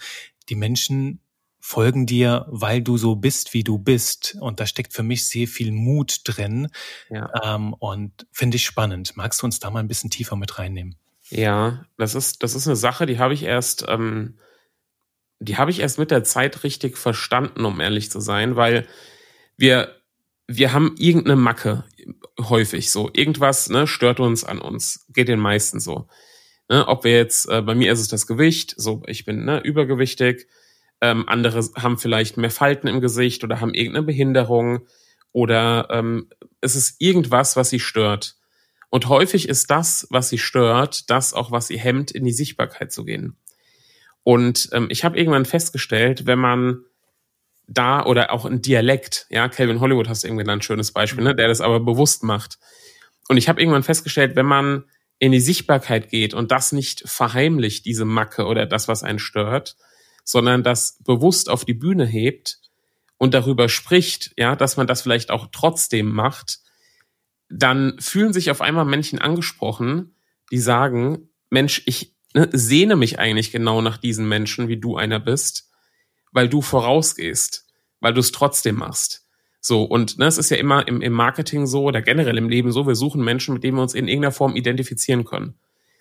Die 0.50 0.56
Menschen 0.56 1.22
folgen 1.68 2.06
dir, 2.06 2.46
weil 2.48 2.82
du 2.82 2.96
so 2.96 3.18
bist, 3.18 3.54
wie 3.54 3.66
du 3.66 3.78
bist. 3.78 4.38
Und 4.40 4.62
da 4.62 4.66
steckt 4.66 4.94
für 4.94 5.04
mich 5.04 5.28
sehr 5.28 5.50
viel 5.50 5.74
Mut 5.74 6.22
drin. 6.24 6.70
Ja. 7.10 7.30
Ähm, 7.44 7.74
und 7.74 8.26
finde 8.32 8.56
ich 8.56 8.64
spannend. 8.64 9.18
Magst 9.18 9.42
du 9.42 9.46
uns 9.46 9.60
da 9.60 9.70
mal 9.70 9.82
ein 9.82 9.90
bisschen 9.90 10.10
tiefer 10.10 10.38
mit 10.38 10.58
reinnehmen? 10.58 10.96
Ja, 11.30 11.84
das 11.98 12.16
ist, 12.16 12.42
das 12.42 12.56
ist 12.56 12.68
eine 12.68 12.78
Sache, 12.78 13.06
die 13.06 13.20
habe 13.20 13.34
ich 13.34 13.44
erst, 13.44 13.84
ähm, 13.90 14.40
die 15.40 15.58
habe 15.58 15.70
ich 15.70 15.82
erst 15.82 16.00
mit 16.00 16.10
der 16.10 16.24
Zeit 16.24 16.64
richtig 16.64 16.98
verstanden, 16.98 17.66
um 17.66 17.82
ehrlich 17.82 18.10
zu 18.10 18.22
sein, 18.22 18.56
weil 18.56 18.88
wir, 19.58 19.94
wir 20.48 20.72
haben 20.72 20.96
irgendeine 20.98 21.36
Macke 21.36 21.84
häufig 22.40 22.92
so. 22.92 23.10
Irgendwas 23.12 23.68
ne, 23.68 23.88
stört 23.88 24.22
uns 24.22 24.46
an 24.46 24.60
uns. 24.60 25.06
Geht 25.10 25.28
den 25.28 25.42
meisten 25.42 25.82
so. 25.82 26.08
Ne, 26.70 26.88
ob 26.88 27.04
wir 27.04 27.12
jetzt, 27.12 27.50
äh, 27.50 27.62
bei 27.62 27.76
mir 27.76 27.92
ist 27.92 28.00
es 28.00 28.08
das 28.08 28.26
Gewicht, 28.26 28.74
so 28.78 29.04
ich 29.06 29.26
bin 29.26 29.44
ne, 29.44 29.60
übergewichtig, 29.60 30.48
ähm, 31.02 31.28
andere 31.28 31.64
haben 31.76 31.98
vielleicht 31.98 32.38
mehr 32.38 32.52
Falten 32.52 32.88
im 32.88 33.02
Gesicht 33.02 33.44
oder 33.44 33.62
haben 33.62 33.74
irgendeine 33.74 34.06
Behinderung 34.06 34.88
oder 35.32 35.88
ähm, 35.92 36.30
es 36.62 36.76
ist 36.76 36.96
irgendwas, 37.00 37.56
was 37.56 37.70
sie 37.70 37.80
stört. 37.80 38.36
Und 38.90 39.10
häufig 39.10 39.50
ist 39.50 39.70
das, 39.70 40.08
was 40.10 40.30
sie 40.30 40.38
stört, 40.38 41.10
das 41.10 41.34
auch, 41.34 41.52
was 41.52 41.68
sie 41.68 41.78
hemmt, 41.78 42.12
in 42.12 42.24
die 42.24 42.32
Sichtbarkeit 42.32 42.92
zu 42.92 43.04
gehen. 43.04 43.38
Und 44.24 44.70
ähm, 44.74 44.88
ich 44.90 45.04
habe 45.04 45.18
irgendwann 45.18 45.46
festgestellt, 45.46 46.26
wenn 46.26 46.40
man 46.40 46.84
da 47.68 48.06
oder 48.06 48.32
auch 48.32 48.46
ein 48.46 48.62
Dialekt, 48.62 49.28
ja, 49.30 49.48
Calvin 49.50 49.82
Hollywood 49.82 50.08
hast 50.08 50.24
du 50.24 50.28
irgendwie 50.28 50.50
ein 50.50 50.62
schönes 50.62 50.94
Beispiel, 50.94 51.24
ne, 51.24 51.36
der 51.36 51.50
das 51.50 51.62
aber 51.62 51.82
bewusst 51.82 52.24
macht. 52.24 52.58
Und 53.28 53.38
ich 53.38 53.50
habe 53.50 53.62
irgendwann 53.62 53.84
festgestellt, 53.84 54.36
wenn 54.36 54.46
man 54.46 54.86
in 55.20 55.32
die 55.32 55.40
Sichtbarkeit 55.40 56.10
geht 56.10 56.34
und 56.34 56.52
das 56.52 56.72
nicht 56.72 57.04
verheimlicht, 57.06 57.86
diese 57.86 58.06
Macke 58.06 58.46
oder 58.46 58.66
das, 58.66 58.88
was 58.88 59.04
einen 59.04 59.20
stört, 59.20 59.76
sondern 60.28 60.62
das 60.62 60.98
bewusst 61.06 61.50
auf 61.50 61.64
die 61.64 61.74
Bühne 61.74 62.06
hebt 62.06 62.60
und 63.18 63.34
darüber 63.34 63.70
spricht, 63.70 64.34
ja, 64.36 64.58
dass 64.58 64.76
man 64.76 64.86
das 64.86 65.02
vielleicht 65.02 65.32
auch 65.32 65.48
trotzdem 65.54 66.12
macht, 66.12 66.60
dann 67.50 67.96
fühlen 68.00 68.34
sich 68.34 68.52
auf 68.52 68.60
einmal 68.60 68.84
Menschen 68.84 69.20
angesprochen, 69.20 70.16
die 70.52 70.58
sagen, 70.58 71.30
Mensch, 71.50 71.82
ich 71.86 72.14
ne, 72.34 72.50
sehne 72.52 72.98
mich 72.98 73.20
eigentlich 73.20 73.54
genau 73.54 73.82
nach 73.82 73.98
diesen 73.98 74.28
Menschen, 74.28 74.68
wie 74.68 74.76
du 74.76 74.98
einer 74.98 75.22
bist, 75.22 75.72
weil 76.34 76.50
du 76.50 76.62
vorausgehst, 76.62 77.66
weil 78.02 78.14
du 78.14 78.20
es 78.20 78.34
trotzdem 78.34 78.76
machst. 78.76 79.26
So, 79.62 79.84
und 79.84 80.20
ne, 80.20 80.26
es 80.26 80.38
ist 80.38 80.50
ja 80.50 80.58
immer 80.58 80.90
im, 80.90 81.02
im 81.02 81.14
Marketing 81.14 81.68
so 81.68 81.84
oder 81.84 82.02
generell 82.02 82.38
im 82.38 82.50
Leben 82.50 82.74
so, 82.74 82.86
wir 82.86 82.96
suchen 82.96 83.24
Menschen, 83.24 83.54
mit 83.54 83.64
denen 83.64 83.78
wir 83.78 83.82
uns 83.82 83.94
in 83.94 84.10
irgendeiner 84.10 84.34
Form 84.34 84.58
identifizieren 84.58 85.24
können. 85.24 85.56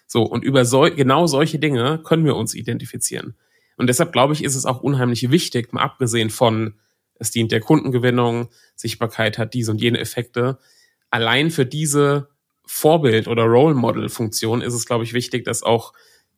So, 0.09 0.25
und 0.25 0.43
über 0.43 0.65
so, 0.65 0.81
genau 0.81 1.29
solche 1.29 1.61
Dinge 1.61 2.01
können 2.03 2.25
wir 2.25 2.35
uns 2.35 2.55
identifizieren. 2.55 3.37
Und 3.77 3.89
deshalb 3.89 4.13
glaube 4.13 4.33
ich, 4.33 4.43
ist 4.43 4.55
es 4.55 4.67
auch 4.67 4.81
unheimlich 4.81 5.31
wichtig, 5.31 5.73
mal 5.73 5.83
abgesehen 5.83 6.31
von, 6.31 6.75
es 7.19 7.31
dient 7.31 7.53
der 7.53 7.61
Kundengewinnung, 7.61 8.49
Sichtbarkeit 8.75 9.39
hat 9.39 9.55
diese 9.55 9.71
und 9.71 9.81
jene 9.81 9.99
Effekte, 9.99 10.59
allein 11.11 11.51
für 11.51 11.67
diese 11.67 12.29
Vorbild- 12.67 13.29
oder 13.29 13.45
Role 13.45 13.75
Model-Funktion 13.75 14.61
ist 14.61 14.75
es, 14.75 14.87
glaube 14.87 15.05
ich, 15.05 15.13
wichtig, 15.13 15.45
dass 15.45 15.63
auch 15.63 15.93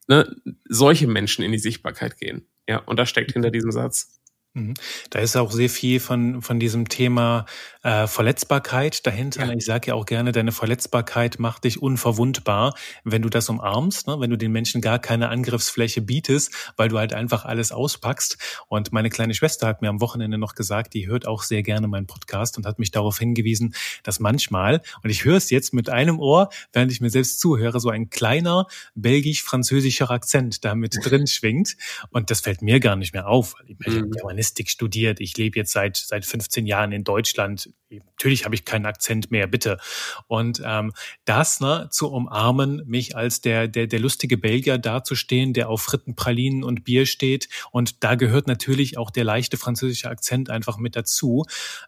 ne, 0.08 0.36
solche 0.68 1.06
Menschen 1.06 1.44
in 1.44 1.52
die 1.52 1.58
Sichtbarkeit 1.58 2.18
gehen. 2.18 2.46
Ja, 2.68 2.78
und 2.80 2.98
das 2.98 3.08
steckt 3.08 3.32
hinter 3.32 3.50
diesem 3.50 3.72
Satz. 3.72 4.17
Mhm. 4.58 4.74
Da 5.10 5.20
ist 5.20 5.36
auch 5.36 5.50
sehr 5.52 5.70
viel 5.70 6.00
von, 6.00 6.42
von 6.42 6.60
diesem 6.60 6.88
Thema 6.88 7.46
äh, 7.82 8.06
Verletzbarkeit 8.06 9.06
dahinter. 9.06 9.46
Ja. 9.46 9.52
Ich 9.52 9.64
sage 9.64 9.88
ja 9.88 9.94
auch 9.94 10.06
gerne, 10.06 10.32
deine 10.32 10.52
Verletzbarkeit 10.52 11.38
macht 11.38 11.64
dich 11.64 11.80
unverwundbar, 11.80 12.74
wenn 13.04 13.22
du 13.22 13.28
das 13.28 13.48
umarmst, 13.48 14.08
ne? 14.08 14.20
wenn 14.20 14.30
du 14.30 14.36
den 14.36 14.52
Menschen 14.52 14.80
gar 14.80 14.98
keine 14.98 15.28
Angriffsfläche 15.28 16.02
bietest, 16.02 16.52
weil 16.76 16.88
du 16.88 16.98
halt 16.98 17.14
einfach 17.14 17.44
alles 17.44 17.72
auspackst. 17.72 18.38
Und 18.68 18.92
meine 18.92 19.10
kleine 19.10 19.34
Schwester 19.34 19.66
hat 19.66 19.80
mir 19.80 19.88
am 19.88 20.00
Wochenende 20.00 20.38
noch 20.38 20.54
gesagt, 20.54 20.94
die 20.94 21.06
hört 21.06 21.26
auch 21.26 21.42
sehr 21.42 21.62
gerne 21.62 21.88
meinen 21.88 22.06
Podcast 22.06 22.58
und 22.58 22.66
hat 22.66 22.78
mich 22.78 22.90
darauf 22.90 23.18
hingewiesen, 23.18 23.74
dass 24.02 24.20
manchmal, 24.20 24.82
und 25.02 25.10
ich 25.10 25.24
höre 25.24 25.36
es 25.36 25.50
jetzt 25.50 25.72
mit 25.72 25.88
einem 25.88 26.18
Ohr, 26.18 26.50
während 26.72 26.92
ich 26.92 27.00
mir 27.00 27.10
selbst 27.10 27.40
zuhöre, 27.40 27.80
so 27.80 27.90
ein 27.90 28.10
kleiner 28.10 28.66
belgisch-französischer 28.94 30.10
Akzent 30.10 30.64
da 30.64 30.74
mit 30.74 30.96
drin 31.04 31.26
schwingt. 31.26 31.76
Und 32.10 32.30
das 32.30 32.40
fällt 32.40 32.62
mir 32.62 32.80
gar 32.80 32.96
nicht 32.96 33.12
mehr 33.12 33.28
auf, 33.28 33.54
weil 33.58 33.70
ich 33.70 34.02
mhm. 34.02 34.10
Germanistik 34.48 34.70
studiert. 34.70 35.20
Ich 35.20 35.36
lebe 35.36 35.58
jetzt 35.58 35.72
seit, 35.72 35.96
seit 35.96 36.24
15 36.24 36.66
Jahren 36.66 36.92
in 36.92 37.04
Deutschland. 37.04 37.70
Natürlich 37.90 38.44
habe 38.44 38.54
ich 38.54 38.64
keinen 38.64 38.86
Akzent 38.86 39.30
mehr, 39.30 39.46
bitte. 39.46 39.78
Und 40.26 40.60
ähm, 40.64 40.92
das 41.24 41.60
ne, 41.60 41.88
zu 41.90 42.10
umarmen, 42.10 42.82
mich 42.86 43.16
als 43.16 43.40
der, 43.40 43.68
der, 43.68 43.86
der 43.86 43.98
lustige 43.98 44.36
Belgier 44.36 44.78
dazustehen, 44.78 45.52
der 45.52 45.68
auf 45.68 45.82
Fritten, 45.82 46.14
Pralinen 46.14 46.64
und 46.64 46.84
Bier 46.84 47.06
steht. 47.06 47.48
Und 47.72 48.04
da 48.04 48.14
gehört 48.14 48.46
natürlich 48.46 48.98
auch 48.98 49.10
der 49.10 49.24
leichte 49.24 49.56
französische 49.56 50.08
Akzent 50.08 50.50
einfach 50.50 50.78
mit 50.78 50.96
dazu. 50.96 51.44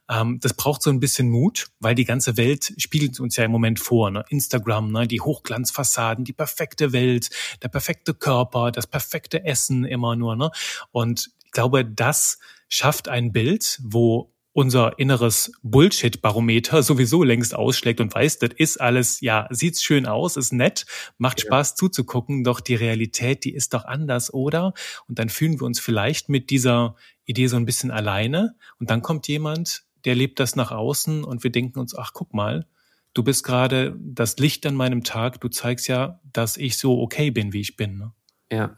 Ähm, 0.09 0.38
das 0.40 0.55
braucht 0.55 0.83
so 0.83 0.90
ein 0.90 1.00
bisschen 1.00 1.29
Mut, 1.29 1.69
weil 1.81 1.95
die 1.95 2.05
ganze 2.05 2.37
Welt 2.37 2.73
spiegelt 2.79 3.21
uns 3.21 3.37
ja 3.37 3.45
im 3.45 3.50
Moment 3.50 3.79
vor. 3.79 4.11
Ne? 4.11 4.25
Instagram, 4.29 4.93
ne? 4.93 5.07
die 5.07 5.21
Hochglanzfassaden, 5.21 6.25
die 6.25 6.33
perfekte 6.33 6.93
Welt, 6.93 7.31
der 7.62 7.69
perfekte 7.69 8.14
Körper, 8.14 8.71
das 8.71 8.87
perfekte 8.87 9.45
Essen 9.45 9.85
immer 9.85 10.17
nur. 10.17 10.37
Ne? 10.37 10.50
Und 10.93 11.31
ich 11.50 11.52
glaube, 11.52 11.85
das 11.85 12.38
schafft 12.69 13.09
ein 13.09 13.33
Bild, 13.33 13.80
wo 13.83 14.33
unser 14.52 15.00
inneres 15.00 15.50
Bullshit-Barometer 15.64 16.83
sowieso 16.85 17.25
längst 17.25 17.57
ausschlägt 17.57 18.00
und 18.00 18.14
weiß, 18.14 18.38
das 18.38 18.50
ist 18.57 18.80
alles, 18.80 19.21
ja, 19.21 19.49
sieht's 19.50 19.83
schön 19.83 20.07
aus, 20.07 20.37
ist 20.37 20.52
nett, 20.52 20.87
macht 21.19 21.40
ja. 21.40 21.47
Spaß 21.47 21.75
zuzugucken, 21.75 22.45
doch 22.45 22.61
die 22.61 22.76
Realität, 22.76 23.42
die 23.42 23.52
ist 23.52 23.75
doch 23.75 23.85
anders, 23.85 24.33
oder? 24.33 24.75
Und 25.09 25.19
dann 25.19 25.28
fühlen 25.28 25.59
wir 25.59 25.66
uns 25.66 25.80
vielleicht 25.80 26.28
mit 26.28 26.50
dieser 26.50 26.95
Idee 27.25 27.49
so 27.49 27.57
ein 27.57 27.66
bisschen 27.66 27.90
alleine 27.90 28.54
und 28.78 28.90
dann 28.90 29.02
kommt 29.02 29.26
jemand, 29.26 29.83
der 30.04 30.14
lebt 30.14 30.38
das 30.38 30.54
nach 30.54 30.71
außen 30.71 31.25
und 31.25 31.42
wir 31.42 31.50
denken 31.50 31.80
uns, 31.80 31.97
ach, 31.97 32.12
guck 32.14 32.33
mal, 32.33 32.64
du 33.12 33.25
bist 33.25 33.42
gerade 33.42 33.97
das 33.99 34.37
Licht 34.38 34.64
an 34.66 34.76
meinem 34.76 35.02
Tag, 35.02 35.40
du 35.40 35.49
zeigst 35.49 35.88
ja, 35.88 36.21
dass 36.33 36.57
ich 36.57 36.78
so 36.78 37.00
okay 37.00 37.33
bin, 37.33 37.52
wie 37.52 37.61
ich 37.61 37.76
bin. 37.76 37.99
Ne? 37.99 38.12
Ja. 38.52 38.76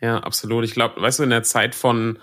Ja, 0.00 0.18
absolut. 0.18 0.64
Ich 0.64 0.74
glaube, 0.74 1.00
weißt 1.00 1.18
du, 1.18 1.24
in 1.24 1.30
der 1.30 1.42
Zeit 1.42 1.74
von, 1.74 2.18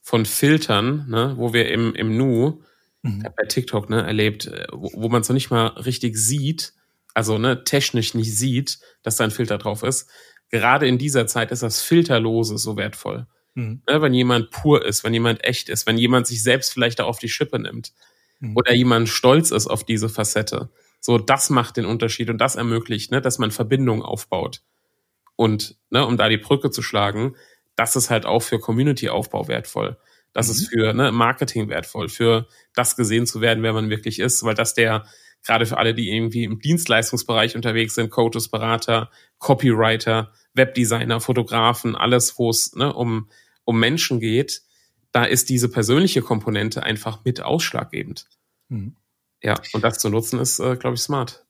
von 0.00 0.26
Filtern, 0.26 1.06
ne, 1.08 1.34
wo 1.36 1.52
wir 1.52 1.70
im, 1.70 1.94
im 1.94 2.16
Nu, 2.16 2.62
mhm. 3.02 3.26
bei 3.36 3.44
TikTok, 3.46 3.90
ne, 3.90 4.02
erlebt, 4.02 4.46
äh, 4.46 4.66
wo, 4.72 4.90
wo 4.94 5.08
man 5.08 5.22
es 5.22 5.28
noch 5.28 5.34
nicht 5.34 5.50
mal 5.50 5.66
richtig 5.68 6.16
sieht, 6.16 6.74
also 7.14 7.38
ne, 7.38 7.64
technisch 7.64 8.14
nicht 8.14 8.36
sieht, 8.36 8.80
dass 9.02 9.16
da 9.16 9.24
ein 9.24 9.30
Filter 9.30 9.58
drauf 9.58 9.82
ist. 9.82 10.08
Gerade 10.50 10.86
in 10.86 10.98
dieser 10.98 11.26
Zeit 11.26 11.50
ist 11.50 11.62
das 11.62 11.80
Filterlose 11.80 12.58
so 12.58 12.76
wertvoll. 12.76 13.26
Mhm. 13.54 13.82
Ne, 13.88 14.02
wenn 14.02 14.14
jemand 14.14 14.50
pur 14.50 14.84
ist, 14.84 15.04
wenn 15.04 15.12
jemand 15.12 15.44
echt 15.44 15.68
ist, 15.68 15.86
wenn 15.86 15.98
jemand 15.98 16.26
sich 16.26 16.42
selbst 16.42 16.72
vielleicht 16.72 16.98
da 16.98 17.04
auf 17.04 17.18
die 17.18 17.28
Schippe 17.28 17.58
nimmt 17.58 17.92
mhm. 18.40 18.56
oder 18.56 18.72
jemand 18.72 19.08
stolz 19.08 19.50
ist 19.50 19.66
auf 19.66 19.84
diese 19.84 20.08
Facette. 20.08 20.70
So, 21.00 21.18
das 21.18 21.50
macht 21.50 21.76
den 21.76 21.86
Unterschied 21.86 22.30
und 22.30 22.38
das 22.38 22.56
ermöglicht, 22.56 23.10
ne, 23.10 23.20
dass 23.20 23.38
man 23.38 23.50
Verbindungen 23.50 24.02
aufbaut. 24.02 24.62
Und 25.36 25.76
ne, 25.90 26.06
um 26.06 26.16
da 26.16 26.28
die 26.28 26.38
Brücke 26.38 26.70
zu 26.70 26.82
schlagen, 26.82 27.36
das 27.76 27.96
ist 27.96 28.10
halt 28.10 28.26
auch 28.26 28.40
für 28.40 28.58
Community-Aufbau 28.58 29.48
wertvoll. 29.48 29.96
Das 30.32 30.48
mhm. 30.48 30.52
ist 30.52 30.68
für 30.68 30.92
ne, 30.92 31.12
Marketing 31.12 31.68
wertvoll, 31.68 32.08
für 32.08 32.46
das 32.74 32.96
gesehen 32.96 33.26
zu 33.26 33.40
werden, 33.40 33.62
wer 33.62 33.72
man 33.72 33.90
wirklich 33.90 34.18
ist, 34.18 34.44
weil 34.44 34.54
das 34.54 34.74
der, 34.74 35.06
gerade 35.44 35.66
für 35.66 35.78
alle, 35.78 35.94
die 35.94 36.10
irgendwie 36.10 36.44
im 36.44 36.60
Dienstleistungsbereich 36.60 37.56
unterwegs 37.56 37.94
sind, 37.94 38.10
Coaches, 38.10 38.48
Berater, 38.48 39.10
Copywriter, 39.38 40.32
Webdesigner, 40.54 41.20
Fotografen, 41.20 41.96
alles, 41.96 42.38
wo 42.38 42.50
es 42.50 42.74
ne, 42.74 42.92
um, 42.92 43.28
um 43.64 43.78
Menschen 43.78 44.20
geht, 44.20 44.62
da 45.12 45.24
ist 45.24 45.50
diese 45.50 45.68
persönliche 45.68 46.22
Komponente 46.22 46.82
einfach 46.82 47.24
mit 47.24 47.42
ausschlaggebend. 47.42 48.26
Mhm. 48.68 48.96
Ja, 49.42 49.60
und 49.72 49.82
das 49.82 49.98
zu 49.98 50.08
nutzen 50.08 50.38
ist, 50.38 50.60
äh, 50.60 50.76
glaube 50.76 50.94
ich, 50.94 51.02
smart. 51.02 51.44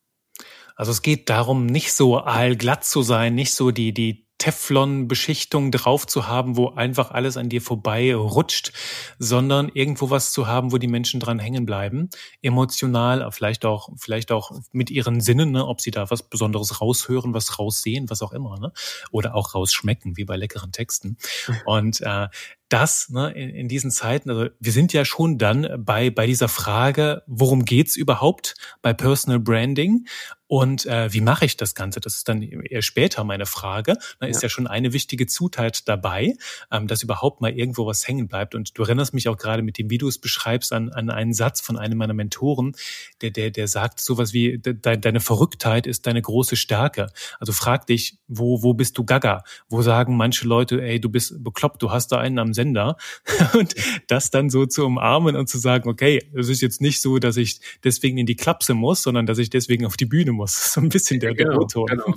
Also 0.77 0.93
es 0.93 1.03
geht 1.03 1.29
darum, 1.31 1.67
nicht 1.67 1.93
so 1.93 2.19
allglatt 2.19 2.85
zu 2.85 3.03
sein, 3.03 3.35
nicht 3.35 3.55
so 3.55 3.71
die, 3.71 3.93
die 3.93 4.27
Teflon-Beschichtung 4.43 5.71
drauf 5.71 6.05
zu 6.05 6.27
haben, 6.27 6.57
wo 6.57 6.71
einfach 6.71 7.13
alles 7.13 7.37
an 7.37 7.49
dir 7.49 7.63
vorbei 7.63 8.13
rutscht, 8.13 8.73
sondern 9.21 9.71
irgendwo 9.73 10.11
was 10.11 10.33
zu 10.33 10.49
haben, 10.49 10.73
wo 10.73 10.79
die 10.79 10.89
Menschen 10.89 11.21
dran 11.21 11.39
hängen 11.39 11.65
bleiben, 11.65 12.11
emotional, 12.41 13.31
vielleicht 13.31 13.65
auch, 13.65 13.91
vielleicht 13.97 14.33
auch 14.33 14.51
mit 14.73 14.91
ihren 14.91 15.21
Sinnen, 15.21 15.53
ne, 15.53 15.65
ob 15.65 15.81
sie 15.81 15.93
da 15.93 16.11
was 16.11 16.25
Besonderes 16.25 16.81
raushören, 16.81 17.35
was 17.35 17.61
raussehen, 17.61 18.11
was 18.11 18.21
auch 18.21 18.33
immer, 18.33 18.59
ne, 18.59 18.73
oder 19.13 19.37
auch 19.37 19.55
rausschmecken, 19.55 20.17
wie 20.17 20.25
bei 20.25 20.35
leckeren 20.35 20.73
Texten. 20.73 21.19
Und 21.65 22.01
äh, 22.01 22.27
das 22.69 23.11
ne, 23.11 23.31
in, 23.33 23.51
in 23.51 23.69
diesen 23.69 23.93
Zeiten, 23.93 24.31
also 24.31 24.47
wir 24.59 24.73
sind 24.73 24.93
ja 24.93 25.05
schon 25.05 25.39
dann 25.39 25.69
bei, 25.85 26.11
bei 26.11 26.27
dieser 26.27 26.49
Frage, 26.49 27.23
worum 27.27 27.65
geht's 27.65 27.97
überhaupt 27.97 28.55
bei 28.81 28.93
Personal 28.93 29.39
Branding 29.39 30.07
und 30.53 30.85
äh, 30.85 31.11
wie 31.15 31.23
mache 31.23 31.47
ich 31.47 31.57
das 31.57 31.75
Ganze? 31.75 31.99
Das 31.99 32.17
ist 32.17 32.29
dann 32.29 32.43
eher 32.43 32.83
später 32.83 33.25
meine 33.25 33.47
Frage. 33.47 33.97
Da 34.21 34.27
ist 34.27 34.43
ja, 34.43 34.49
ja 34.49 34.51
schon 34.51 34.67
eine 34.67 34.93
wichtige 34.93 35.27
Zutat 35.27 35.89
dabei, 35.89 36.35
ähm, 36.71 36.87
dass 36.87 37.03
überhaupt 37.03 37.41
mal 37.41 37.57
irgendwo 37.57 37.87
was 37.87 38.07
hängen 38.07 38.29
bleibt. 38.29 38.55
Und 38.55 38.77
du 38.77 38.83
erinnerst 38.83 39.15
mich 39.15 39.31
auch 39.31 39.39
gerade 39.39 39.63
mit 39.63 39.79
dem, 39.79 39.89
wie 39.89 39.97
du 39.97 40.09
es 40.09 40.19
beschreibst, 40.19 40.75
an, 40.75 40.91
an 40.91 41.09
einen 41.09 41.33
Satz 41.33 41.63
von 41.63 41.79
einem 41.79 41.97
meiner 41.97 42.13
Mentoren, 42.13 42.77
der, 43.23 43.31
der, 43.31 43.51
der 43.51 43.67
sagt 43.67 43.99
sowas 43.99 44.35
wie, 44.35 44.59
de, 44.59 44.75
deine 44.75 45.21
Verrücktheit 45.21 45.87
ist 45.87 46.07
deine 46.07 46.21
große 46.21 46.57
Stärke. 46.57 47.07
Also 47.41 47.55
frag 47.55 47.87
dich, 47.87 48.19
wo, 48.29 48.63
wo 48.63 48.75
bist 48.75 48.99
du 48.99 49.05
gaga? 49.05 49.45
Wo 49.71 49.81
sagen 49.81 50.19
manche 50.19 50.47
Leute, 50.47 50.83
ey, 50.83 51.01
du 51.01 51.09
bist 51.09 51.43
bekloppt, 51.43 51.83
du 51.83 51.93
hast 51.93 52.09
da 52.09 52.19
einen 52.19 52.39
am 52.39 52.53
Sender 52.53 52.99
und 53.59 53.75
das 54.07 54.31
dann 54.31 54.51
so 54.51 54.67
zu 54.67 54.85
umarmen 54.85 55.35
und 55.35 55.49
zu 55.49 55.57
sagen, 55.57 55.89
okay, 55.89 56.29
es 56.35 56.51
ist 56.51 56.61
jetzt 56.61 56.83
nicht 56.83 57.01
so, 57.01 57.19
dass 57.19 57.39
ich 57.39 57.59
deswegen 57.85 58.19
in 58.19 58.27
die 58.27 58.37
Klapse 58.37 58.75
muss, 58.75 59.03
sondern 59.03 59.25
dass 59.25 59.39
ich 59.39 59.49
deswegen 59.49 59.87
auf 59.87 59.97
die 59.97 60.05
Bühne 60.05 60.33
muss. 60.33 60.42
So 60.73 60.81
ein 60.81 60.89
bisschen 60.89 61.21
der, 61.21 61.35
genau, 61.35 61.53
der 61.53 61.61
O-Ton. 61.61 61.87
Genau. 61.87 62.15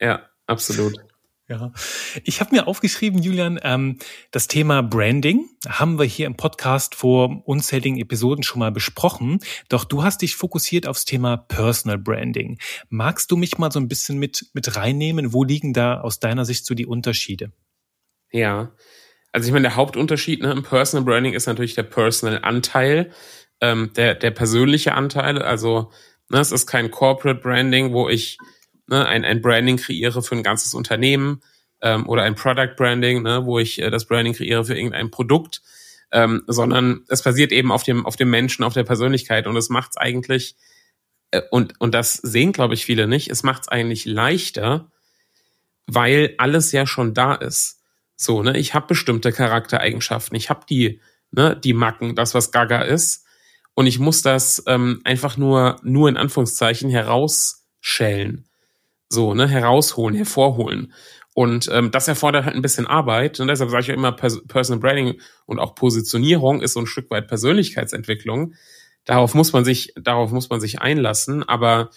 Ja, 0.00 0.28
absolut. 0.46 0.94
Ja, 1.48 1.72
ich 2.24 2.40
habe 2.40 2.54
mir 2.54 2.66
aufgeschrieben, 2.66 3.22
Julian, 3.22 3.58
ähm, 3.62 3.98
das 4.32 4.48
Thema 4.48 4.82
Branding 4.82 5.48
haben 5.66 5.98
wir 5.98 6.04
hier 6.04 6.26
im 6.26 6.36
Podcast 6.36 6.94
vor 6.94 7.42
unzähligen 7.46 7.98
Episoden 7.98 8.42
schon 8.42 8.58
mal 8.58 8.70
besprochen. 8.70 9.38
Doch 9.70 9.84
du 9.84 10.02
hast 10.02 10.20
dich 10.20 10.36
fokussiert 10.36 10.86
aufs 10.86 11.06
Thema 11.06 11.38
Personal 11.38 11.96
Branding. 11.96 12.58
Magst 12.90 13.30
du 13.30 13.38
mich 13.38 13.56
mal 13.56 13.72
so 13.72 13.80
ein 13.80 13.88
bisschen 13.88 14.18
mit 14.18 14.50
mit 14.52 14.76
reinnehmen? 14.76 15.32
Wo 15.32 15.42
liegen 15.42 15.72
da 15.72 16.02
aus 16.02 16.20
deiner 16.20 16.44
Sicht 16.44 16.66
so 16.66 16.74
die 16.74 16.86
Unterschiede? 16.86 17.50
Ja, 18.30 18.74
also 19.32 19.46
ich 19.46 19.52
meine, 19.52 19.68
der 19.68 19.76
Hauptunterschied 19.76 20.42
ne, 20.42 20.52
im 20.52 20.62
Personal 20.62 21.06
Branding 21.06 21.32
ist 21.32 21.46
natürlich 21.46 21.74
der 21.74 21.84
Personal 21.84 22.40
Anteil, 22.42 23.10
ähm, 23.62 23.90
der 23.96 24.14
der 24.14 24.32
persönliche 24.32 24.92
Anteil. 24.92 25.40
Also 25.40 25.92
ne, 26.28 26.40
es 26.40 26.52
ist 26.52 26.66
kein 26.66 26.90
Corporate 26.90 27.40
Branding, 27.40 27.92
wo 27.92 28.08
ich 28.08 28.38
ne, 28.86 29.06
ein, 29.06 29.24
ein 29.24 29.42
Branding 29.42 29.76
kreiere 29.76 30.22
für 30.22 30.36
ein 30.36 30.42
ganzes 30.42 30.74
Unternehmen 30.74 31.40
ähm, 31.80 32.08
oder 32.08 32.22
ein 32.22 32.34
Product 32.34 32.74
Branding, 32.76 33.22
ne, 33.22 33.44
wo 33.44 33.58
ich 33.58 33.80
äh, 33.80 33.90
das 33.90 34.06
Branding 34.06 34.34
kreiere 34.34 34.64
für 34.64 34.76
irgendein 34.76 35.10
Produkt, 35.10 35.62
ähm, 36.12 36.42
sondern 36.46 37.04
es 37.08 37.22
basiert 37.22 37.52
eben 37.52 37.70
auf 37.70 37.82
dem, 37.82 38.06
auf 38.06 38.16
dem 38.16 38.30
Menschen, 38.30 38.64
auf 38.64 38.74
der 38.74 38.84
Persönlichkeit 38.84 39.46
und 39.46 39.56
es 39.56 39.68
macht 39.68 39.90
es 39.92 39.96
eigentlich, 39.96 40.56
äh, 41.30 41.42
und, 41.50 41.80
und 41.80 41.94
das 41.94 42.14
sehen, 42.14 42.52
glaube 42.52 42.74
ich, 42.74 42.84
viele 42.84 43.06
nicht, 43.06 43.30
es 43.30 43.42
macht 43.42 43.62
es 43.62 43.68
eigentlich 43.68 44.04
leichter, 44.04 44.90
weil 45.86 46.34
alles 46.38 46.72
ja 46.72 46.86
schon 46.86 47.14
da 47.14 47.34
ist. 47.34 47.82
So, 48.16 48.42
ne, 48.42 48.58
ich 48.58 48.74
habe 48.74 48.88
bestimmte 48.88 49.32
Charaktereigenschaften, 49.32 50.36
ich 50.36 50.50
habe 50.50 50.66
die, 50.68 51.00
ne, 51.30 51.56
die 51.56 51.72
Macken, 51.72 52.14
das, 52.14 52.34
was 52.34 52.50
Gaga 52.50 52.82
ist, 52.82 53.24
und 53.78 53.86
ich 53.86 54.00
muss 54.00 54.22
das 54.22 54.64
ähm, 54.66 55.00
einfach 55.04 55.36
nur, 55.36 55.76
nur 55.84 56.08
in 56.08 56.16
Anführungszeichen 56.16 56.90
herausschälen 56.90 58.48
so, 59.08 59.34
ne, 59.34 59.46
herausholen, 59.46 60.16
hervorholen. 60.16 60.92
Und 61.32 61.70
ähm, 61.72 61.92
das 61.92 62.08
erfordert 62.08 62.44
halt 62.44 62.56
ein 62.56 62.62
bisschen 62.62 62.88
Arbeit. 62.88 63.38
Und 63.38 63.46
deshalb 63.46 63.70
sage 63.70 63.82
ich 63.82 63.86
ja 63.86 63.94
immer, 63.94 64.10
Pers 64.10 64.42
Personal 64.48 64.80
Branding 64.80 65.20
und 65.46 65.60
auch 65.60 65.76
Positionierung 65.76 66.60
ist 66.60 66.72
so 66.72 66.80
ein 66.80 66.88
Stück 66.88 67.08
weit 67.12 67.28
Persönlichkeitsentwicklung. 67.28 68.54
Darauf 69.04 69.34
muss 69.34 69.52
man 69.52 69.64
sich, 69.64 69.92
darauf 69.94 70.32
muss 70.32 70.50
man 70.50 70.60
sich 70.60 70.80
einlassen. 70.80 71.48
Aber 71.48 71.90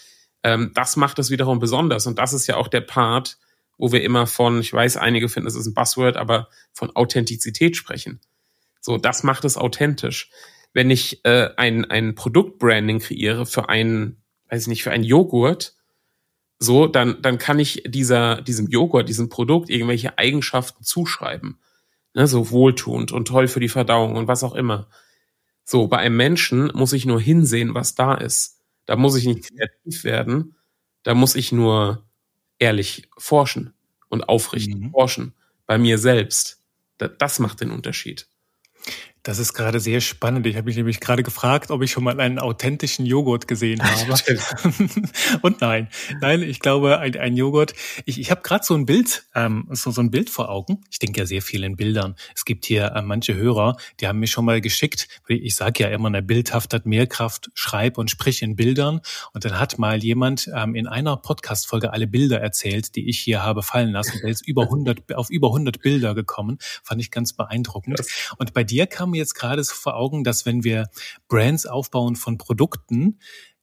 ähm, 0.44 0.74
das 0.76 0.98
macht 0.98 1.18
es 1.18 1.32
wiederum 1.32 1.58
besonders. 1.58 2.06
Und 2.06 2.20
das 2.20 2.32
ist 2.32 2.46
ja 2.46 2.58
auch 2.58 2.68
der 2.68 2.82
Part, 2.82 3.40
wo 3.80 3.92
wir 3.92 4.04
immer 4.04 4.28
von, 4.28 4.60
ich 4.60 4.72
weiß, 4.72 4.98
einige 4.98 5.30
finden, 5.30 5.48
es 5.48 5.56
ist 5.56 5.66
ein 5.66 5.74
Buzzword, 5.74 6.16
aber 6.16 6.48
von 6.74 6.96
Authentizität 6.96 7.76
sprechen. 7.76 8.22
So, 8.80 8.98
das 8.98 9.24
macht 9.24 9.46
es 9.46 9.58
authentisch. 9.58 10.30
Wenn 10.74 10.90
ich 10.90 11.24
äh, 11.26 11.50
ein, 11.58 11.86
ein 11.86 12.16
Produktbranding 12.16 13.00
kreiere 13.00 13.46
für 13.46 13.70
einen, 13.70 14.24
weiß 14.50 14.64
ich 14.64 14.68
nicht, 14.68 14.84
für 14.84 14.92
einen 14.92 15.04
Joghurt, 15.04 15.76
so, 16.60 16.86
dann, 16.86 17.22
dann 17.22 17.40
kann 17.40 17.58
ich 17.58 17.84
dieser, 17.88 18.42
diesem 18.42 18.68
Joghurt, 18.68 19.10
diesem 19.10 19.30
Produkt 19.30 19.70
irgendwelche 19.70 20.18
Eigenschaften 20.18 20.84
zuschreiben. 20.84 21.60
Ne, 22.14 22.28
so 22.28 22.52
wohltuend 22.52 23.12
und 23.12 23.28
toll 23.28 23.48
für 23.48 23.62
die 23.62 23.70
Verdauung 23.70 24.16
und 24.16 24.28
was 24.28 24.44
auch 24.44 24.54
immer. 24.54 24.90
So, 25.64 25.88
bei 25.88 25.98
einem 25.98 26.18
Menschen 26.18 26.70
muss 26.74 26.94
ich 26.94 27.06
nur 27.06 27.22
hinsehen, 27.22 27.74
was 27.74 27.96
da 27.96 28.16
ist. 28.16 28.60
Da 28.86 28.96
muss 28.96 29.16
ich 29.16 29.26
nicht 29.26 29.50
kreativ 29.50 30.04
werden. 30.04 30.56
Da 31.04 31.14
muss 31.14 31.36
ich 31.36 31.52
nur 31.52 32.06
ehrlich 32.60 33.10
forschen 33.18 33.74
und 34.10 34.28
aufrichtig 34.28 34.76
mhm. 34.76 34.92
forschen. 34.92 35.34
Bei 35.66 35.78
mir 35.78 35.98
selbst. 35.98 36.62
Das 36.98 37.40
macht 37.40 37.62
den 37.62 37.72
Unterschied. 37.72 38.28
Das 39.24 39.38
ist 39.38 39.54
gerade 39.54 39.80
sehr 39.80 40.02
spannend. 40.02 40.48
Ich 40.48 40.56
habe 40.56 40.66
mich 40.66 40.76
nämlich 40.76 41.00
gerade 41.00 41.22
gefragt, 41.22 41.70
ob 41.70 41.84
ich 41.84 41.92
schon 41.92 42.04
mal 42.04 42.20
einen 42.20 42.40
authentischen 42.40 43.06
Joghurt 43.06 43.48
gesehen 43.48 43.82
habe. 43.84 44.16
Und 45.44 45.62
nein, 45.62 45.90
nein, 46.22 46.42
ich 46.42 46.60
glaube, 46.60 46.98
ein, 46.98 47.16
ein 47.16 47.36
Joghurt. 47.36 47.74
Ich, 48.06 48.20
ich 48.20 48.32
habe 48.32 48.42
gerade 48.42 48.66
so 48.66 48.74
ein 48.74 48.88
Bild, 48.88 49.26
ähm, 49.36 49.68
so, 49.72 49.92
so 49.92 50.02
ein 50.02 50.10
Bild 50.10 50.32
vor 50.32 50.50
Augen. 50.50 50.82
Ich 50.90 50.98
denke 50.98 51.20
ja 51.20 51.28
sehr 51.28 51.44
viel 51.44 51.64
in 51.64 51.76
Bildern. 51.76 52.16
Es 52.36 52.46
gibt 52.46 52.66
hier 52.66 52.94
äh, 52.96 53.02
manche 53.04 53.36
Hörer, 53.36 53.78
die 54.00 54.08
haben 54.08 54.20
mir 54.20 54.28
schon 54.28 54.44
mal 54.44 54.60
geschickt. 54.60 55.08
Ich 55.28 55.56
sage 55.56 55.84
ja 55.84 55.90
immer, 55.90 56.08
eine 56.08 56.24
Bildhaft 56.24 56.74
hat 56.74 56.88
mehr 56.88 57.06
Kraft, 57.06 57.52
schreib 57.54 58.00
und 58.00 58.10
sprich 58.10 58.42
in 58.42 58.56
Bildern. 58.56 59.02
Und 59.34 59.46
dann 59.46 59.60
hat 59.60 59.78
mal 59.78 60.04
jemand 60.04 60.50
ähm, 60.56 60.74
in 60.74 60.88
einer 60.88 61.16
Podcast-Folge 61.18 61.94
alle 61.94 62.08
Bilder 62.08 62.42
erzählt, 62.42 62.96
die 62.96 63.08
ich 63.08 63.20
hier 63.20 63.44
habe 63.44 63.62
fallen 63.62 63.92
lassen. 63.92 64.20
Der 64.24 64.32
ist 64.32 64.48
über 64.48 64.64
100, 64.64 65.14
auf 65.14 65.30
über 65.30 65.50
100 65.50 65.80
Bilder 65.80 66.16
gekommen. 66.16 66.58
Fand 66.84 67.00
ich 67.02 67.12
ganz 67.12 67.34
beeindruckend. 67.34 68.02
Und 68.38 68.54
bei 68.54 68.64
dir 68.64 68.88
kam 68.88 69.11
mir 69.12 69.18
jetzt 69.18 69.36
gerade 69.36 69.64
so 69.64 69.74
vor 69.74 69.96
Augen, 69.96 70.24
dass 70.24 70.46
wenn 70.46 70.64
wir 70.64 70.90
Brands 71.28 71.66
aufbauen 71.66 72.16
von 72.16 72.38
Produkten, 72.38 73.20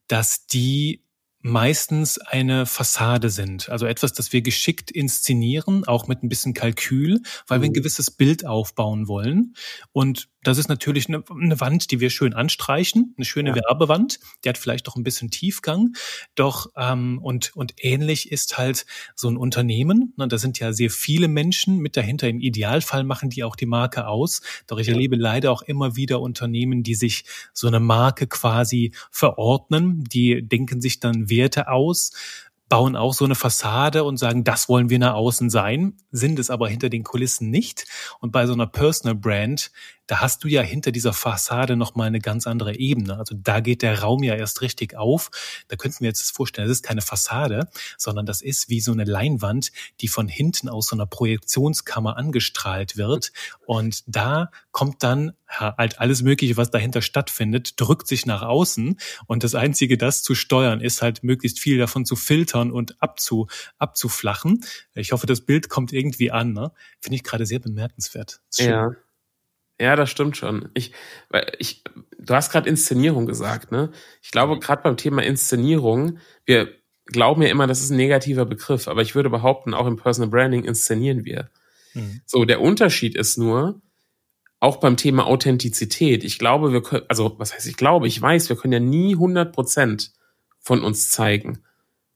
dass 0.07 0.47
die 0.47 1.05
meistens 1.41 2.19
eine 2.19 2.67
Fassade 2.67 3.31
sind. 3.31 3.69
Also 3.69 3.87
etwas, 3.87 4.13
das 4.13 4.33
wir 4.33 4.43
geschickt 4.43 4.91
inszenieren, 4.91 5.85
auch 5.85 6.09
mit 6.09 6.23
ein 6.23 6.29
bisschen 6.29 6.53
Kalkül, 6.55 7.21
weil 7.47 7.61
wir 7.61 7.67
ein 7.67 7.71
mhm. 7.71 7.75
gewisses 7.75 8.11
Bild 8.11 8.45
aufbauen 8.45 9.09
wollen. 9.09 9.55
Und 9.93 10.29
das 10.43 10.59
ist 10.59 10.69
natürlich 10.69 11.09
eine, 11.09 11.25
eine 11.29 11.61
Wand, 11.61 11.91
die 11.91 12.01
wir 12.01 12.11
schön 12.11 12.33
anstreichen, 12.33 13.15
eine 13.17 13.25
schöne 13.25 13.51
ja. 13.51 13.57
Werbewand. 13.57 14.21
Die 14.45 14.49
hat 14.49 14.59
vielleicht 14.59 14.89
auch 14.89 14.97
ein 14.97 15.03
bisschen 15.03 15.31
Tiefgang. 15.31 15.95
Doch 16.35 16.71
ähm, 16.77 17.19
und 17.23 17.57
und 17.57 17.75
ähnlich 17.79 18.31
ist 18.31 18.57
halt 18.57 18.87
so 19.15 19.29
ein 19.29 19.37
Unternehmen. 19.37 20.15
Ne, 20.17 20.29
da 20.29 20.39
sind 20.39 20.59
ja 20.59 20.73
sehr 20.73 20.91
viele 20.91 21.29
Menschen 21.29 21.79
mit 21.79 21.97
dahinter. 21.97 22.29
Im 22.29 22.41
Idealfall 22.41 23.05
machen 23.05 23.31
die 23.31 23.43
auch 23.45 23.57
die 23.57 23.67
Marke 23.67 24.07
aus. 24.07 24.43
Doch 24.67 24.79
ich 24.79 24.87
ja. 24.87 24.95
erlebe 24.95 25.17
leider 25.17 25.51
auch 25.51 25.63
immer 25.63 25.97
wieder 25.97 26.21
Unternehmen, 26.21 26.83
die 26.83 26.95
sich 26.95 27.25
so 27.53 27.67
eine 27.67 27.81
Marke 27.81 28.27
quasi 28.27 28.93
verordnen. 29.11 30.05
Die 30.05 30.47
denken 30.47 30.81
sich 30.81 31.01
dann 31.01 31.29
Werte 31.29 31.69
aus 31.69 32.13
bauen 32.69 32.97
auch 32.97 33.15
so 33.15 33.25
eine 33.25 33.35
Fassade 33.35 34.05
und 34.05 34.19
sagen, 34.19 34.45
das 34.45 34.69
wollen 34.69 34.91
wir 34.91 34.99
nach 34.99 35.15
außen 35.15 35.49
sein, 35.51 35.95
sind 36.11 36.39
es 36.39 36.51
aber 36.51 36.69
hinter 36.69 36.91
den 36.91 37.03
Kulissen 37.03 37.51
nicht. 37.51 37.87
Und 38.21 38.31
bei 38.31 38.47
so 38.47 38.53
einer 38.53 38.67
Personal 38.67 39.15
Brand 39.15 39.71
da 40.09 40.21
hast 40.21 40.43
du 40.43 40.49
ja 40.49 40.63
hinter 40.63 40.91
dieser 40.91 41.13
Fassade 41.13 41.77
nochmal 41.77 42.09
eine 42.09 42.19
ganz 42.19 42.47
andere 42.47 42.75
Ebene. 42.77 43.17
Also 43.17 43.37
da 43.39 43.61
geht 43.61 43.83
der 43.83 44.01
Raum 44.01 44.23
ja 44.25 44.35
erst 44.35 44.63
richtig 44.63 44.97
auf. 44.97 45.31
Da 45.69 45.77
könnten 45.77 46.01
wir 46.01 46.09
jetzt 46.09 46.35
vorstellen, 46.35 46.67
das 46.67 46.79
ist 46.79 46.83
keine 46.83 47.03
Fassade, 47.03 47.69
sondern 47.97 48.27
das 48.27 48.41
ist 48.41 48.71
wie 48.71 48.81
so 48.81 48.91
eine 48.91 49.05
Leinwand, 49.05 49.71
die 50.01 50.09
von 50.09 50.27
hinten 50.27 50.69
aus 50.69 50.89
so 50.89 50.97
einer 50.97 51.07
Projektionskammer 51.07 52.17
angestrahlt 52.17 52.97
wird. 52.97 53.33
Und 53.67 54.03
da 54.07 54.51
kommt 54.73 55.03
dann 55.03 55.35
halt 55.47 55.99
alles 55.99 56.23
Mögliche, 56.23 56.57
was 56.57 56.71
dahinter 56.71 57.03
stattfindet, 57.03 57.81
drückt 57.81 58.09
sich 58.09 58.25
nach 58.25 58.43
außen. 58.43 58.99
Und 59.27 59.45
das 59.45 59.55
Einzige, 59.55 59.99
das 59.99 60.23
zu 60.23 60.35
steuern, 60.35 60.81
ist 60.81 61.03
halt 61.03 61.23
möglichst 61.23 61.61
viel 61.61 61.79
davon 61.79 62.07
zu 62.07 62.17
filtern 62.17 62.71
und 62.73 63.01
abzu, 63.03 63.47
abzuflachen. 63.79 64.65
Ich 64.95 65.13
hoffe, 65.13 65.27
das 65.27 65.43
Bild 65.43 65.69
kommt 65.69 65.93
irgendwie 65.93 66.31
an. 66.31 66.55
Ne? 66.55 66.73
Finde 67.01 67.17
ich 67.17 67.25
gerade 67.25 67.45
sehr 67.45 67.59
bemerkenswert. 67.59 68.41
Ja. 68.57 68.93
Ja, 69.81 69.95
das 69.95 70.11
stimmt 70.11 70.37
schon. 70.37 70.71
Ich, 70.75 70.93
weil 71.29 71.53
ich, 71.59 71.85
du 72.19 72.35
hast 72.35 72.51
gerade 72.51 72.69
Inszenierung 72.69 73.27
gesagt, 73.27 73.71
ne? 73.71 73.91
Ich 74.23 74.31
glaube, 74.31 74.57
mhm. 74.57 74.61
gerade 74.61 74.83
beim 74.83 74.97
Thema 74.97 75.23
Inszenierung, 75.23 76.19
wir 76.45 76.69
glauben 77.07 77.43
ja 77.43 77.49
immer, 77.49 77.67
das 77.67 77.81
ist 77.81 77.91
ein 77.91 77.97
negativer 77.97 78.45
Begriff, 78.45 78.89
aber 78.89 79.03
ich 79.03 79.15
würde 79.15 79.31
behaupten, 79.31 79.75
auch 79.75 79.87
im 79.87 79.97
Personal 79.97 80.31
Branding 80.31 80.65
inszenieren 80.65 81.25
wir. 81.25 81.51
Mhm. 81.95 82.21
So, 82.27 82.45
der 82.45 82.61
Unterschied 82.61 83.15
ist 83.15 83.39
nur, 83.39 83.81
auch 84.61 84.79
beim 84.79 84.97
Thema 84.97 85.27
Authentizität, 85.27 86.25
ich 86.25 86.39
glaube, 86.39 86.73
wir 86.73 86.83
können, 86.83 87.05
also 87.09 87.37
was 87.39 87.55
heißt 87.55 87.67
ich 87.67 87.77
glaube, 87.77 88.09
ich 88.09 88.21
weiß, 88.21 88.49
wir 88.49 88.57
können 88.57 88.73
ja 88.73 88.81
nie 88.81 89.15
100 89.15 89.53
Prozent 89.53 90.13
von 90.59 90.83
uns 90.83 91.11
zeigen. 91.11 91.63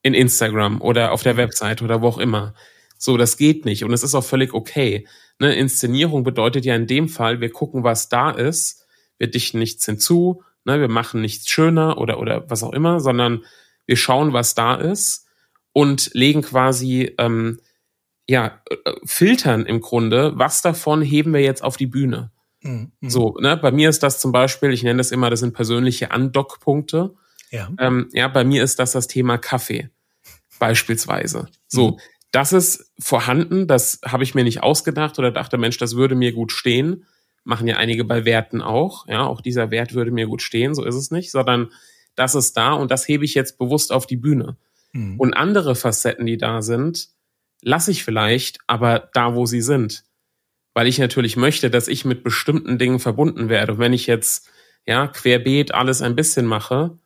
In 0.05 0.15
Instagram 0.15 0.81
oder 0.81 1.13
auf 1.13 1.23
der 1.23 1.35
mhm. 1.35 1.39
Website 1.39 1.81
oder 1.81 2.03
wo 2.03 2.09
auch 2.09 2.19
immer. 2.19 2.55
So, 2.99 3.17
das 3.17 3.37
geht 3.37 3.65
nicht 3.65 3.85
und 3.85 3.93
es 3.93 4.03
ist 4.03 4.17
auch 4.17 4.25
völlig 4.25 4.53
okay. 4.53 5.07
Ne, 5.39 5.55
Inszenierung 5.55 6.25
bedeutet 6.25 6.65
ja 6.65 6.75
in 6.75 6.87
dem 6.87 7.09
Fall, 7.09 7.41
wir 7.41 7.51
gucken, 7.51 7.85
was 7.85 8.09
da 8.09 8.31
ist, 8.31 8.87
wir 9.19 9.31
dichten 9.31 9.59
nichts 9.59 9.85
hinzu, 9.85 10.43
ne, 10.65 10.81
wir 10.81 10.89
machen 10.89 11.21
nichts 11.21 11.49
schöner 11.49 11.99
oder, 11.99 12.21
oder 12.21 12.49
was 12.51 12.63
auch 12.63 12.73
immer, 12.73 13.01
sondern 13.01 13.45
wir 13.87 13.97
schauen, 13.97 14.33
was 14.33 14.55
da 14.55 14.75
ist 14.75 15.27
und 15.73 16.11
legen 16.15 16.43
quasi, 16.43 17.15
ähm, 17.19 17.61
ja, 18.29 18.63
äh, 18.71 18.93
filtern 19.05 19.67
im 19.67 19.81
Grunde, 19.81 20.33
was 20.37 20.63
davon 20.63 21.03
heben 21.03 21.33
wir 21.33 21.41
jetzt 21.41 21.65
auf 21.65 21.77
die 21.77 21.87
Bühne. 21.87 22.31
Mhm. 22.61 22.93
So, 23.03 23.37
ne, 23.41 23.57
bei 23.57 23.73
mir 23.73 23.89
ist 23.89 24.03
das 24.03 24.21
zum 24.21 24.31
Beispiel, 24.31 24.73
ich 24.73 24.85
nenne 24.85 24.99
das 24.99 25.11
immer, 25.11 25.31
das 25.31 25.41
sind 25.41 25.55
persönliche 25.55 26.13
Andockpunkte. 26.13 27.15
Ja. 27.51 27.69
Ähm, 27.79 28.09
ja, 28.13 28.29
bei 28.29 28.45
mir 28.45 28.63
ist 28.63 28.79
das 28.79 28.93
das 28.93 29.09
Thema 29.09 29.39
Kaffee 29.39 29.91
beispielsweise. 30.59 31.49
So, 31.67 31.93
mhm 31.93 31.99
das 32.33 32.53
ist 32.53 32.93
vorhanden, 32.99 33.67
das 33.67 34.01
habe 34.05 34.25
ich 34.25 34.35
mir 34.35 34.43
nicht 34.43 34.63
ausgedacht 34.63 35.19
oder 35.19 35.31
dachte, 35.31 35.59
Mensch, 35.59 35.79
das 35.79 35.95
würde 35.97 36.15
mir 36.15 36.33
gut 36.33 36.51
stehen. 36.51 37.07
Machen 37.45 37.69
ja 37.69 37.77
einige 37.77 38.05
bei 38.05 38.25
Werten 38.25 38.63
auch. 38.63 39.07
Ja, 39.07 39.27
auch 39.27 39.41
dieser 39.41 39.71
Wert 39.71 39.95
würde 39.95 40.11
mir 40.11 40.27
gut 40.27 40.43
stehen, 40.43 40.75
so 40.75 40.85
ist 40.85 40.95
es 40.95 41.11
nicht, 41.11 41.31
sondern 41.31 41.71
das 42.15 42.35
ist 42.35 42.57
da 42.57 42.73
und 42.73 42.91
das 42.91 43.07
hebe 43.07 43.25
ich 43.25 43.35
jetzt 43.35 43.59
bewusst 43.59 43.93
auf 43.93 44.07
die 44.07 44.17
Bühne. 44.17 44.57
Mhm. 44.93 45.21
Und 45.21 45.35
andere 45.35 45.75
Facetten, 45.75 46.27
die 46.27 46.37
da 46.39 46.63
sind, 46.63 47.09
lasse 47.63 47.91
ich 47.91 48.05
vielleicht, 48.05 48.59
aber 48.67 49.11
da, 49.13 49.35
wo 49.35 49.47
sie 49.47 49.63
sind. 49.63 50.05
weil 50.75 50.87
ich 50.87 50.99
natürlich 50.99 51.37
möchte, 51.37 51.71
dass 51.71 51.89
ich 51.89 52.05
mit 52.05 52.25
bestimmten 52.25 52.79
Dingen 52.79 52.99
verbunden 52.99 53.49
werde. 53.49 53.73
Und 53.73 53.79
wenn 53.79 53.93
ich 53.93 54.07
jetzt 54.07 54.49
ja 54.87 55.07
querbeet 55.07 55.75
alles 55.75 56.03
ein 56.03 56.17
bisschen 56.17 56.47
mache, 56.47 56.99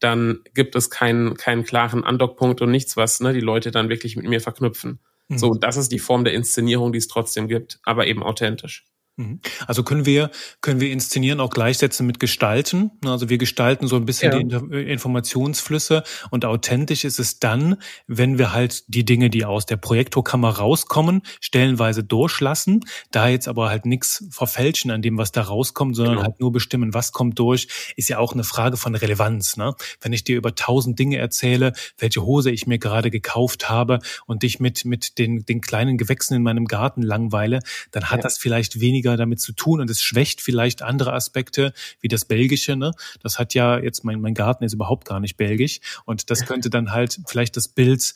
dann 0.00 0.40
gibt 0.54 0.76
es 0.76 0.90
keinen 0.90 1.36
keinen 1.36 1.64
klaren 1.64 2.04
Andockpunkt 2.04 2.60
und 2.60 2.70
nichts, 2.70 2.96
was 2.96 3.20
ne, 3.20 3.32
die 3.32 3.40
Leute 3.40 3.70
dann 3.70 3.88
wirklich 3.88 4.16
mit 4.16 4.26
mir 4.26 4.40
verknüpfen. 4.40 5.00
Mhm. 5.28 5.38
So, 5.38 5.54
das 5.54 5.76
ist 5.76 5.92
die 5.92 5.98
Form 5.98 6.24
der 6.24 6.34
Inszenierung, 6.34 6.92
die 6.92 6.98
es 6.98 7.08
trotzdem 7.08 7.48
gibt, 7.48 7.80
aber 7.82 8.06
eben 8.06 8.22
authentisch. 8.22 8.86
Mhm. 9.18 9.40
Also 9.66 9.82
können 9.82 10.06
wir, 10.06 10.30
können 10.60 10.80
wir 10.80 10.92
inszenieren 10.92 11.40
auch 11.40 11.50
gleichsetzen 11.50 12.06
mit 12.06 12.20
gestalten. 12.20 12.92
Also 13.04 13.28
wir 13.28 13.36
gestalten 13.36 13.88
so 13.88 13.96
ein 13.96 14.06
bisschen 14.06 14.48
ja. 14.48 14.60
die 14.60 14.74
äh, 14.74 14.92
Informationsflüsse 14.92 16.04
und 16.30 16.44
authentisch 16.44 17.04
ist 17.04 17.18
es 17.18 17.40
dann, 17.40 17.76
wenn 18.06 18.38
wir 18.38 18.52
halt 18.52 18.84
die 18.86 19.04
Dinge, 19.04 19.28
die 19.28 19.44
aus 19.44 19.66
der 19.66 19.76
Projektorkammer 19.76 20.50
rauskommen, 20.50 21.22
stellenweise 21.40 22.04
durchlassen, 22.04 22.84
da 23.10 23.26
jetzt 23.28 23.48
aber 23.48 23.68
halt 23.70 23.86
nichts 23.86 24.24
verfälschen 24.30 24.92
an 24.92 25.02
dem, 25.02 25.18
was 25.18 25.32
da 25.32 25.42
rauskommt, 25.42 25.96
sondern 25.96 26.16
genau. 26.16 26.26
halt 26.26 26.40
nur 26.40 26.52
bestimmen, 26.52 26.94
was 26.94 27.10
kommt 27.10 27.40
durch, 27.40 27.66
ist 27.96 28.08
ja 28.08 28.18
auch 28.18 28.34
eine 28.34 28.44
Frage 28.44 28.76
von 28.76 28.94
Relevanz. 28.94 29.56
Ne? 29.56 29.74
Wenn 30.00 30.12
ich 30.12 30.22
dir 30.22 30.36
über 30.36 30.54
tausend 30.54 30.96
Dinge 30.96 31.16
erzähle, 31.18 31.72
welche 31.98 32.22
Hose 32.22 32.52
ich 32.52 32.68
mir 32.68 32.78
gerade 32.78 33.10
gekauft 33.10 33.68
habe 33.68 33.98
und 34.26 34.44
dich 34.44 34.60
mit, 34.60 34.84
mit 34.84 35.18
den, 35.18 35.44
den 35.44 35.60
kleinen 35.60 35.98
Gewächsen 35.98 36.34
in 36.34 36.44
meinem 36.44 36.66
Garten 36.66 37.02
langweile, 37.02 37.58
dann 37.90 38.10
hat 38.10 38.18
ja. 38.18 38.22
das 38.22 38.38
vielleicht 38.38 38.78
weniger 38.78 39.07
weniger 39.08 39.16
damit 39.16 39.40
zu 39.40 39.52
tun 39.52 39.80
und 39.80 39.90
es 39.90 40.02
schwächt 40.02 40.40
vielleicht 40.40 40.82
andere 40.82 41.12
Aspekte 41.12 41.72
wie 42.00 42.08
das 42.08 42.24
Belgische. 42.24 42.76
Ne? 42.76 42.92
Das 43.22 43.38
hat 43.38 43.54
ja 43.54 43.78
jetzt 43.78 44.04
mein, 44.04 44.20
mein 44.20 44.34
Garten 44.34 44.64
ist 44.64 44.74
überhaupt 44.74 45.06
gar 45.06 45.20
nicht 45.20 45.36
belgisch 45.36 45.80
und 46.04 46.30
das 46.30 46.46
könnte 46.46 46.70
dann 46.70 46.92
halt 46.92 47.20
vielleicht 47.26 47.56
das 47.56 47.68
Bild 47.68 48.14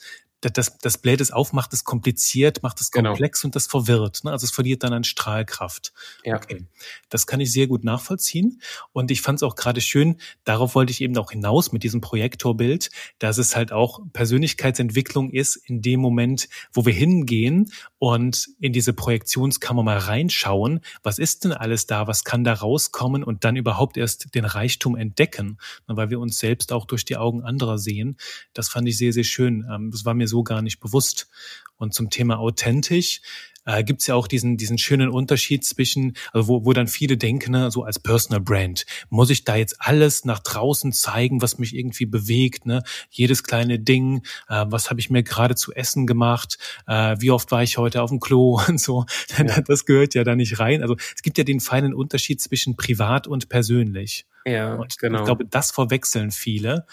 das, 0.50 0.78
das 0.78 0.98
bläht 0.98 1.20
es 1.20 1.30
auf, 1.30 1.52
macht 1.52 1.72
es 1.72 1.84
kompliziert, 1.84 2.62
macht 2.62 2.80
es 2.80 2.90
genau. 2.90 3.10
komplex 3.10 3.40
genau. 3.40 3.48
und 3.48 3.56
das 3.56 3.66
verwirrt. 3.66 4.24
Ne? 4.24 4.32
Also 4.32 4.44
es 4.44 4.50
verliert 4.50 4.82
dann 4.82 4.92
an 4.92 5.04
Strahlkraft. 5.04 5.92
Ja. 6.24 6.36
Okay. 6.36 6.66
Das 7.08 7.26
kann 7.26 7.40
ich 7.40 7.52
sehr 7.52 7.68
gut 7.68 7.84
nachvollziehen. 7.84 8.60
Und 8.92 9.10
ich 9.10 9.22
fand 9.22 9.38
es 9.38 9.42
auch 9.44 9.54
gerade 9.54 9.80
schön, 9.80 10.16
darauf 10.44 10.74
wollte 10.74 10.90
ich 10.90 11.00
eben 11.00 11.16
auch 11.16 11.30
hinaus 11.30 11.72
mit 11.72 11.84
diesem 11.84 12.00
Projektorbild, 12.00 12.90
dass 13.18 13.38
es 13.38 13.54
halt 13.54 13.72
auch 13.72 14.00
Persönlichkeitsentwicklung 14.12 15.30
ist 15.30 15.56
in 15.56 15.80
dem 15.80 16.00
Moment, 16.00 16.48
wo 16.72 16.84
wir 16.84 16.92
hingehen 16.92 17.70
und 17.98 18.48
in 18.58 18.72
diese 18.72 18.92
Projektionskammer 18.92 19.84
mal 19.84 19.98
reinschauen. 19.98 20.80
Was 21.04 21.18
ist 21.18 21.44
denn 21.44 21.52
alles 21.52 21.86
da? 21.86 22.08
Was 22.08 22.24
kann 22.24 22.42
da 22.42 22.54
rauskommen? 22.54 23.22
Und 23.22 23.44
dann 23.44 23.54
überhaupt 23.54 23.96
erst 23.96 24.34
den 24.34 24.44
Reichtum 24.44 24.96
entdecken, 24.96 25.58
ne? 25.86 25.96
weil 25.96 26.10
wir 26.10 26.18
uns 26.18 26.38
selbst 26.38 26.72
auch 26.72 26.84
durch 26.86 27.04
die 27.04 27.16
Augen 27.16 27.44
anderer 27.44 27.78
sehen. 27.78 28.16
Das 28.54 28.68
fand 28.68 28.88
ich 28.88 28.98
sehr, 28.98 29.12
sehr 29.12 29.24
schön. 29.24 29.64
Ähm, 29.72 29.90
das 29.92 30.04
war 30.04 30.14
mir 30.14 30.26
so 30.32 30.42
gar 30.42 30.62
nicht 30.62 30.80
bewusst. 30.80 31.28
Und 31.76 31.94
zum 31.94 32.10
Thema 32.10 32.38
authentisch 32.38 33.20
äh, 33.64 33.84
gibt 33.84 34.00
es 34.00 34.06
ja 34.06 34.14
auch 34.14 34.26
diesen, 34.26 34.56
diesen 34.56 34.78
schönen 34.78 35.08
Unterschied 35.08 35.64
zwischen, 35.64 36.14
also 36.32 36.48
wo, 36.48 36.64
wo 36.64 36.72
dann 36.72 36.88
viele 36.88 37.16
denken, 37.16 37.52
ne, 37.52 37.70
so 37.70 37.84
als 37.84 37.98
Personal 37.98 38.40
Brand, 38.40 38.86
muss 39.08 39.30
ich 39.30 39.44
da 39.44 39.56
jetzt 39.56 39.76
alles 39.78 40.24
nach 40.24 40.40
draußen 40.40 40.92
zeigen, 40.92 41.42
was 41.42 41.58
mich 41.58 41.74
irgendwie 41.74 42.06
bewegt, 42.06 42.66
ne? 42.66 42.82
Jedes 43.10 43.44
kleine 43.44 43.78
Ding, 43.78 44.22
äh, 44.48 44.64
was 44.68 44.90
habe 44.90 45.00
ich 45.00 45.10
mir 45.10 45.22
gerade 45.22 45.54
zu 45.54 45.72
essen 45.72 46.06
gemacht, 46.06 46.58
äh, 46.86 47.16
wie 47.18 47.30
oft 47.30 47.50
war 47.50 47.62
ich 47.62 47.78
heute 47.78 48.02
auf 48.02 48.10
dem 48.10 48.20
Klo 48.20 48.60
und 48.68 48.80
so. 48.80 49.04
Ja. 49.36 49.60
Das 49.72 49.86
gehört 49.86 50.14
ja 50.14 50.24
da 50.24 50.34
nicht 50.34 50.58
rein. 50.58 50.82
Also 50.82 50.96
es 51.14 51.22
gibt 51.22 51.38
ja 51.38 51.44
den 51.44 51.60
feinen 51.60 51.94
Unterschied 51.94 52.40
zwischen 52.40 52.76
privat 52.76 53.26
und 53.26 53.48
persönlich. 53.48 54.26
Ja, 54.44 54.74
und 54.74 54.98
genau. 54.98 55.20
Ich 55.20 55.24
glaube, 55.24 55.46
das 55.46 55.70
verwechseln 55.70 56.30
viele 56.30 56.86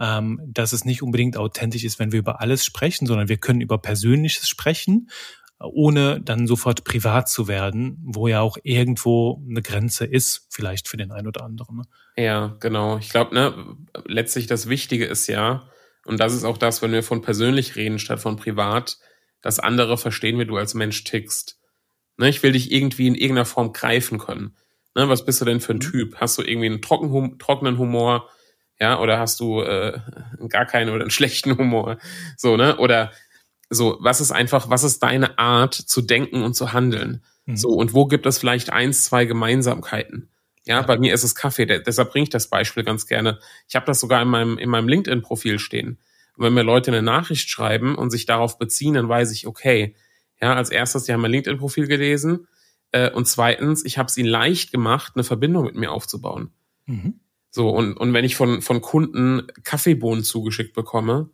ähm, 0.00 0.40
dass 0.46 0.72
es 0.72 0.84
nicht 0.84 1.02
unbedingt 1.02 1.36
authentisch 1.36 1.84
ist, 1.84 1.98
wenn 1.98 2.10
wir 2.10 2.18
über 2.18 2.40
alles 2.40 2.64
sprechen, 2.64 3.06
sondern 3.06 3.28
wir 3.28 3.36
können 3.36 3.60
über 3.60 3.78
Persönliches 3.78 4.48
sprechen, 4.48 5.10
ohne 5.60 6.22
dann 6.22 6.46
sofort 6.46 6.84
privat 6.84 7.28
zu 7.28 7.46
werden, 7.46 7.98
wo 8.02 8.26
ja 8.26 8.40
auch 8.40 8.56
irgendwo 8.62 9.42
eine 9.46 9.60
Grenze 9.60 10.06
ist, 10.06 10.46
vielleicht 10.48 10.88
für 10.88 10.96
den 10.96 11.12
einen 11.12 11.28
oder 11.28 11.44
anderen. 11.44 11.76
Ne? 11.76 11.82
Ja, 12.16 12.56
genau. 12.60 12.96
Ich 12.96 13.10
glaube, 13.10 13.34
ne, 13.34 13.76
letztlich 14.06 14.46
das 14.46 14.70
Wichtige 14.70 15.04
ist 15.04 15.26
ja, 15.26 15.68
und 16.06 16.18
das 16.18 16.32
ist 16.32 16.44
auch 16.44 16.56
das, 16.56 16.80
wenn 16.80 16.92
wir 16.92 17.02
von 17.02 17.20
persönlich 17.20 17.76
reden 17.76 17.98
statt 17.98 18.20
von 18.20 18.36
privat, 18.36 18.98
dass 19.42 19.58
andere 19.58 19.98
verstehen, 19.98 20.38
wie 20.38 20.46
du 20.46 20.56
als 20.56 20.72
Mensch 20.72 21.04
tickst. 21.04 21.60
Ne, 22.16 22.30
ich 22.30 22.42
will 22.42 22.52
dich 22.52 22.72
irgendwie 22.72 23.06
in 23.06 23.14
irgendeiner 23.14 23.44
Form 23.44 23.74
greifen 23.74 24.18
können. 24.18 24.56
Ne, 24.96 25.10
was 25.10 25.26
bist 25.26 25.42
du 25.42 25.44
denn 25.44 25.60
für 25.60 25.74
ein 25.74 25.76
mhm. 25.76 25.92
Typ? 25.92 26.16
Hast 26.16 26.38
du 26.38 26.42
irgendwie 26.42 26.66
einen 26.66 26.80
trocken, 26.80 27.38
trockenen 27.38 27.76
Humor? 27.76 28.30
Ja, 28.80 28.98
oder 28.98 29.18
hast 29.18 29.40
du 29.40 29.60
äh, 29.60 29.98
gar 30.48 30.66
keinen 30.66 30.90
oder 30.90 31.02
einen 31.02 31.10
schlechten 31.10 31.56
Humor, 31.56 31.98
so, 32.36 32.56
ne, 32.56 32.76
oder 32.78 33.12
so, 33.68 33.98
was 34.00 34.20
ist 34.20 34.32
einfach, 34.32 34.68
was 34.68 34.82
ist 34.82 35.02
deine 35.02 35.38
Art 35.38 35.74
zu 35.74 36.02
denken 36.02 36.42
und 36.42 36.54
zu 36.54 36.72
handeln? 36.72 37.22
Mhm. 37.46 37.56
So, 37.56 37.68
und 37.70 37.94
wo 37.94 38.06
gibt 38.06 38.26
es 38.26 38.38
vielleicht 38.38 38.70
eins, 38.70 39.04
zwei 39.04 39.26
Gemeinsamkeiten? 39.26 40.28
Ja, 40.64 40.82
bei 40.82 40.98
mir 40.98 41.14
ist 41.14 41.24
es 41.24 41.34
Kaffee, 41.34 41.66
deshalb 41.66 42.10
bringe 42.10 42.24
ich 42.24 42.30
das 42.30 42.48
Beispiel 42.48 42.84
ganz 42.84 43.06
gerne. 43.06 43.38
Ich 43.68 43.76
habe 43.76 43.86
das 43.86 44.00
sogar 44.00 44.22
in 44.22 44.28
meinem, 44.28 44.58
in 44.58 44.68
meinem 44.68 44.88
LinkedIn-Profil 44.88 45.58
stehen. 45.58 45.98
Und 46.36 46.44
wenn 46.44 46.54
mir 46.54 46.62
Leute 46.62 46.90
eine 46.90 47.02
Nachricht 47.02 47.48
schreiben 47.48 47.94
und 47.94 48.10
sich 48.10 48.26
darauf 48.26 48.58
beziehen, 48.58 48.94
dann 48.94 49.08
weiß 49.08 49.32
ich, 49.32 49.46
okay, 49.46 49.94
ja, 50.40 50.54
als 50.54 50.70
erstes, 50.70 51.04
die 51.04 51.12
haben 51.12 51.20
mein 51.20 51.30
LinkedIn-Profil 51.30 51.86
gelesen 51.86 52.46
äh, 52.92 53.10
und 53.10 53.26
zweitens, 53.26 53.84
ich 53.84 53.98
habe 53.98 54.08
es 54.08 54.16
ihnen 54.16 54.28
leicht 54.28 54.72
gemacht, 54.72 55.12
eine 55.14 55.24
Verbindung 55.24 55.64
mit 55.64 55.76
mir 55.76 55.92
aufzubauen. 55.92 56.50
Mhm. 56.86 57.20
So, 57.50 57.70
und, 57.70 57.94
und 57.94 58.12
wenn 58.12 58.24
ich 58.24 58.36
von, 58.36 58.62
von 58.62 58.80
Kunden 58.80 59.46
Kaffeebohnen 59.64 60.24
zugeschickt 60.24 60.72
bekomme, 60.72 61.30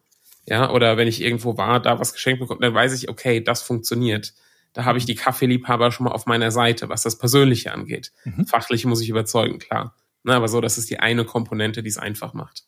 ja, 0.46 0.70
oder 0.70 0.96
wenn 0.96 1.08
ich 1.08 1.20
irgendwo 1.20 1.56
war, 1.56 1.80
da 1.80 1.98
was 1.98 2.12
geschenkt 2.12 2.40
bekomme, 2.40 2.60
dann 2.60 2.74
weiß 2.74 2.94
ich, 2.94 3.08
okay, 3.08 3.40
das 3.42 3.62
funktioniert. 3.62 4.32
Da 4.72 4.84
habe 4.84 4.98
ich 4.98 5.06
die 5.06 5.14
Kaffeeliebhaber 5.14 5.90
schon 5.90 6.04
mal 6.04 6.12
auf 6.12 6.26
meiner 6.26 6.50
Seite, 6.50 6.88
was 6.88 7.02
das 7.02 7.18
Persönliche 7.18 7.72
angeht. 7.72 8.12
Mhm. 8.24 8.46
Fachlich 8.46 8.84
muss 8.84 9.00
ich 9.00 9.08
überzeugen, 9.08 9.58
klar. 9.58 9.96
Na, 10.22 10.36
aber 10.36 10.48
so, 10.48 10.60
das 10.60 10.78
ist 10.78 10.90
die 10.90 11.00
eine 11.00 11.24
Komponente, 11.24 11.82
die 11.82 11.88
es 11.88 11.98
einfach 11.98 12.34
macht. 12.34 12.64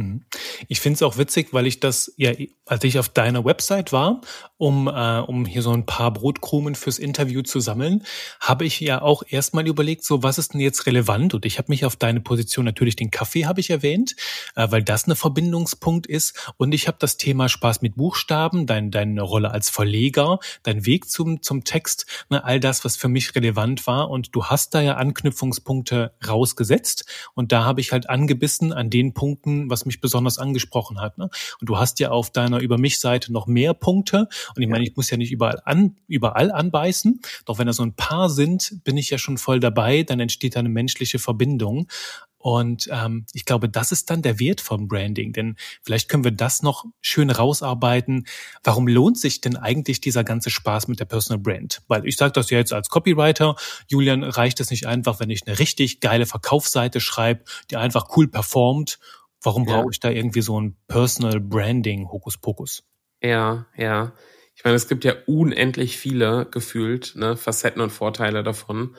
Mhm. 0.00 0.24
Ich 0.68 0.80
finde 0.80 0.96
es 0.96 1.02
auch 1.02 1.18
witzig, 1.18 1.52
weil 1.52 1.66
ich 1.66 1.80
das, 1.80 2.12
ja, 2.16 2.32
als 2.66 2.84
ich 2.84 2.98
auf 2.98 3.08
deiner 3.08 3.44
Website 3.44 3.92
war, 3.92 4.20
um, 4.56 4.88
äh, 4.88 5.18
um 5.18 5.44
hier 5.44 5.62
so 5.62 5.72
ein 5.72 5.86
paar 5.86 6.12
Brotkrumen 6.12 6.74
fürs 6.74 6.98
Interview 6.98 7.42
zu 7.42 7.60
sammeln, 7.60 8.04
habe 8.40 8.64
ich 8.64 8.80
ja 8.80 9.02
auch 9.02 9.22
erstmal 9.28 9.66
überlegt, 9.66 10.04
so 10.04 10.22
was 10.22 10.38
ist 10.38 10.54
denn 10.54 10.60
jetzt 10.60 10.86
relevant? 10.86 11.34
Und 11.34 11.46
ich 11.46 11.58
habe 11.58 11.70
mich 11.70 11.84
auf 11.84 11.96
deine 11.96 12.20
Position, 12.20 12.64
natürlich 12.64 12.96
den 12.96 13.10
Kaffee 13.10 13.46
habe 13.46 13.60
ich 13.60 13.70
erwähnt, 13.70 14.16
äh, 14.54 14.70
weil 14.70 14.82
das 14.82 15.04
eine 15.04 15.16
Verbindungspunkt 15.16 16.06
ist. 16.06 16.52
Und 16.56 16.72
ich 16.72 16.86
habe 16.86 16.96
das 17.00 17.16
Thema 17.16 17.48
Spaß 17.48 17.82
mit 17.82 17.96
Buchstaben, 17.96 18.66
dein, 18.66 18.90
deine 18.90 19.22
Rolle 19.22 19.50
als 19.50 19.68
Verleger, 19.68 20.38
dein 20.62 20.86
Weg 20.86 21.10
zum, 21.10 21.42
zum 21.42 21.64
Text, 21.64 22.06
ne, 22.28 22.44
all 22.44 22.60
das, 22.60 22.84
was 22.84 22.96
für 22.96 23.08
mich 23.08 23.34
relevant 23.34 23.86
war. 23.86 24.10
Und 24.10 24.34
du 24.34 24.44
hast 24.44 24.74
da 24.74 24.80
ja 24.80 24.94
Anknüpfungspunkte 24.94 26.12
rausgesetzt. 26.26 27.04
Und 27.34 27.52
da 27.52 27.64
habe 27.64 27.80
ich 27.80 27.92
halt 27.92 28.08
angebissen 28.08 28.72
an 28.72 28.90
den 28.90 29.12
Punkten, 29.12 29.70
was 29.70 29.86
mich 29.86 29.89
besonders 29.98 30.38
angesprochen 30.38 31.00
hat. 31.00 31.18
Ne? 31.18 31.30
Und 31.60 31.68
du 31.68 31.78
hast 31.78 31.98
ja 31.98 32.10
auf 32.10 32.30
deiner 32.30 32.60
Über 32.60 32.78
mich-Seite 32.78 33.32
noch 33.32 33.46
mehr 33.46 33.74
Punkte. 33.74 34.28
Und 34.54 34.62
ich 34.62 34.68
meine, 34.68 34.84
ich 34.84 34.94
muss 34.94 35.10
ja 35.10 35.16
nicht 35.16 35.32
überall 35.32 35.60
an, 35.64 35.96
überall 36.06 36.52
anbeißen. 36.52 37.20
Doch 37.46 37.58
wenn 37.58 37.66
da 37.66 37.72
so 37.72 37.82
ein 37.82 37.94
paar 37.94 38.30
sind, 38.30 38.84
bin 38.84 38.96
ich 38.96 39.10
ja 39.10 39.18
schon 39.18 39.38
voll 39.38 39.58
dabei. 39.58 40.02
Dann 40.02 40.20
entsteht 40.20 40.54
da 40.54 40.60
eine 40.60 40.68
menschliche 40.68 41.18
Verbindung. 41.18 41.88
Und 42.42 42.88
ähm, 42.90 43.26
ich 43.34 43.44
glaube, 43.44 43.68
das 43.68 43.92
ist 43.92 44.08
dann 44.08 44.22
der 44.22 44.40
Wert 44.40 44.62
von 44.62 44.88
Branding. 44.88 45.34
Denn 45.34 45.56
vielleicht 45.82 46.08
können 46.08 46.24
wir 46.24 46.30
das 46.30 46.62
noch 46.62 46.86
schön 47.02 47.28
rausarbeiten. 47.28 48.26
Warum 48.64 48.88
lohnt 48.88 49.18
sich 49.18 49.42
denn 49.42 49.56
eigentlich 49.56 50.00
dieser 50.00 50.24
ganze 50.24 50.48
Spaß 50.48 50.88
mit 50.88 51.00
der 51.00 51.04
Personal 51.04 51.38
Brand? 51.38 51.82
Weil 51.86 52.06
ich 52.06 52.16
sage 52.16 52.32
das 52.32 52.48
ja 52.48 52.56
jetzt 52.56 52.72
als 52.72 52.88
Copywriter. 52.88 53.56
Julian, 53.88 54.24
reicht 54.24 54.58
es 54.60 54.70
nicht 54.70 54.86
einfach, 54.86 55.20
wenn 55.20 55.28
ich 55.28 55.46
eine 55.46 55.58
richtig 55.58 56.00
geile 56.00 56.24
Verkaufsseite 56.24 57.00
schreibe, 57.00 57.44
die 57.70 57.76
einfach 57.76 58.16
cool 58.16 58.26
performt 58.26 58.98
Warum 59.42 59.66
ja. 59.66 59.76
brauche 59.76 59.90
ich 59.90 60.00
da 60.00 60.10
irgendwie 60.10 60.42
so 60.42 60.60
ein 60.60 60.76
Personal 60.86 61.40
Branding 61.40 62.08
Hokuspokus? 62.10 62.82
Ja, 63.22 63.66
ja. 63.76 64.12
Ich 64.54 64.64
meine, 64.64 64.76
es 64.76 64.88
gibt 64.88 65.04
ja 65.04 65.14
unendlich 65.26 65.96
viele 65.96 66.46
gefühlt, 66.50 67.14
ne, 67.16 67.36
Facetten 67.36 67.80
und 67.80 67.90
Vorteile 67.90 68.42
davon. 68.42 68.96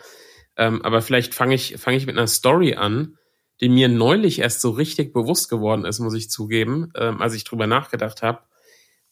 Ähm, 0.58 0.82
aber 0.84 1.02
vielleicht 1.02 1.34
fange 1.34 1.56
ich, 1.56 1.78
fange 1.78 1.98
ich 1.98 2.06
mit 2.06 2.18
einer 2.18 2.28
Story 2.28 2.76
an, 2.76 3.18
die 3.62 3.70
mir 3.70 3.88
neulich 3.88 4.40
erst 4.40 4.62
so 4.62 4.72
richtig 4.72 5.14
bewusst 5.14 5.50
geworden 5.50 5.86
ist, 5.86 6.00
muss 6.00 6.16
ich 6.16 6.30
zugeben, 6.30 6.92
ähm, 6.96 7.22
als 7.22 7.36
ich 7.36 7.44
drüber 7.44 7.68
nachgedacht 7.68 8.24
habe. 8.24 8.40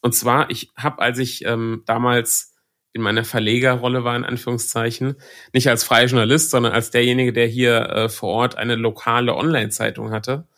Und 0.00 0.14
zwar, 0.14 0.50
ich 0.50 0.72
habe, 0.76 1.00
als 1.00 1.18
ich 1.18 1.44
ähm, 1.44 1.82
damals 1.86 2.54
in 2.92 3.02
meiner 3.02 3.24
Verlegerrolle 3.24 4.02
war, 4.02 4.16
in 4.16 4.24
Anführungszeichen, 4.24 5.14
nicht 5.52 5.68
als 5.68 5.84
freier 5.84 6.06
Journalist, 6.06 6.50
sondern 6.50 6.72
als 6.72 6.90
derjenige, 6.90 7.32
der 7.32 7.46
hier 7.46 7.88
äh, 7.90 8.08
vor 8.08 8.30
Ort 8.30 8.56
eine 8.56 8.74
lokale 8.74 9.36
Online-Zeitung 9.36 10.10
hatte, 10.10 10.48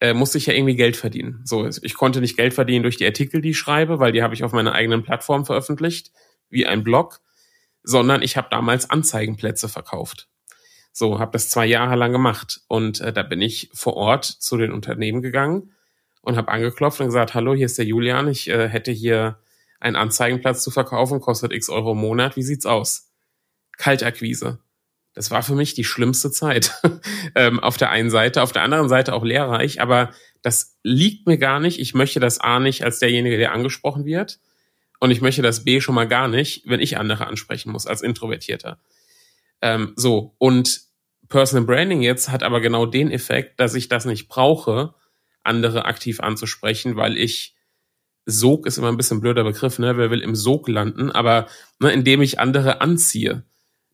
äh, 0.00 0.14
musste 0.14 0.38
ich 0.38 0.46
ja 0.46 0.54
irgendwie 0.54 0.76
Geld 0.76 0.96
verdienen. 0.96 1.40
So, 1.44 1.66
ich 1.66 1.94
konnte 1.94 2.20
nicht 2.20 2.36
Geld 2.36 2.54
verdienen 2.54 2.82
durch 2.82 2.96
die 2.96 3.06
Artikel, 3.06 3.40
die 3.40 3.50
ich 3.50 3.58
schreibe, 3.58 3.98
weil 3.98 4.12
die 4.12 4.22
habe 4.22 4.34
ich 4.34 4.44
auf 4.44 4.52
meiner 4.52 4.72
eigenen 4.72 5.02
Plattform 5.02 5.44
veröffentlicht, 5.44 6.12
wie 6.48 6.66
ein 6.66 6.84
Blog, 6.84 7.20
sondern 7.82 8.22
ich 8.22 8.36
habe 8.36 8.48
damals 8.50 8.90
Anzeigenplätze 8.90 9.68
verkauft. 9.68 10.28
So, 10.92 11.18
habe 11.18 11.32
das 11.32 11.50
zwei 11.50 11.66
Jahre 11.66 11.96
lang 11.96 12.12
gemacht 12.12 12.62
und 12.68 13.00
äh, 13.00 13.12
da 13.12 13.22
bin 13.22 13.40
ich 13.40 13.70
vor 13.74 13.94
Ort 13.94 14.24
zu 14.24 14.56
den 14.56 14.72
Unternehmen 14.72 15.22
gegangen 15.22 15.72
und 16.22 16.36
habe 16.36 16.48
angeklopft 16.48 17.00
und 17.00 17.06
gesagt, 17.06 17.34
hallo, 17.34 17.54
hier 17.54 17.66
ist 17.66 17.78
der 17.78 17.84
Julian, 17.84 18.28
ich 18.28 18.48
äh, 18.48 18.68
hätte 18.68 18.92
hier 18.92 19.38
einen 19.78 19.96
Anzeigenplatz 19.96 20.62
zu 20.62 20.70
verkaufen, 20.70 21.20
kostet 21.20 21.52
x 21.52 21.68
Euro 21.68 21.92
im 21.92 21.98
Monat, 21.98 22.36
wie 22.36 22.42
sieht's 22.42 22.66
aus? 22.66 23.12
Kaltakquise. 23.76 24.58
Das 25.16 25.30
war 25.30 25.42
für 25.42 25.54
mich 25.54 25.72
die 25.72 25.82
schlimmste 25.82 26.30
Zeit. 26.30 26.72
ähm, 27.34 27.58
auf 27.58 27.78
der 27.78 27.90
einen 27.90 28.10
Seite, 28.10 28.42
auf 28.42 28.52
der 28.52 28.62
anderen 28.62 28.88
Seite 28.88 29.14
auch 29.14 29.24
lehrreich, 29.24 29.80
aber 29.80 30.10
das 30.42 30.78
liegt 30.82 31.26
mir 31.26 31.38
gar 31.38 31.58
nicht. 31.58 31.80
Ich 31.80 31.94
möchte 31.94 32.20
das 32.20 32.38
A 32.38 32.60
nicht 32.60 32.84
als 32.84 32.98
derjenige, 32.98 33.38
der 33.38 33.52
angesprochen 33.52 34.04
wird. 34.04 34.38
Und 35.00 35.10
ich 35.10 35.22
möchte 35.22 35.42
das 35.42 35.64
B 35.64 35.80
schon 35.80 35.94
mal 35.94 36.06
gar 36.06 36.28
nicht, 36.28 36.68
wenn 36.68 36.80
ich 36.80 36.98
andere 36.98 37.26
ansprechen 37.26 37.72
muss, 37.72 37.86
als 37.86 38.02
Introvertierter. 38.02 38.78
Ähm, 39.62 39.94
so, 39.96 40.34
und 40.38 40.82
Personal 41.28 41.64
Branding 41.64 42.02
jetzt 42.02 42.28
hat 42.28 42.42
aber 42.42 42.60
genau 42.60 42.84
den 42.86 43.10
Effekt, 43.10 43.58
dass 43.58 43.74
ich 43.74 43.88
das 43.88 44.04
nicht 44.04 44.28
brauche, 44.28 44.94
andere 45.42 45.86
aktiv 45.86 46.20
anzusprechen, 46.20 46.96
weil 46.96 47.16
ich 47.16 47.56
Sog 48.26 48.66
ist 48.66 48.76
immer 48.76 48.88
ein 48.88 48.96
bisschen 48.96 49.18
ein 49.18 49.20
blöder 49.20 49.44
Begriff, 49.44 49.78
ne? 49.78 49.96
Wer 49.96 50.10
will 50.10 50.20
im 50.20 50.34
Sog 50.34 50.68
landen? 50.68 51.12
Aber 51.12 51.46
ne, 51.78 51.92
indem 51.92 52.22
ich 52.22 52.40
andere 52.40 52.80
anziehe, 52.80 53.44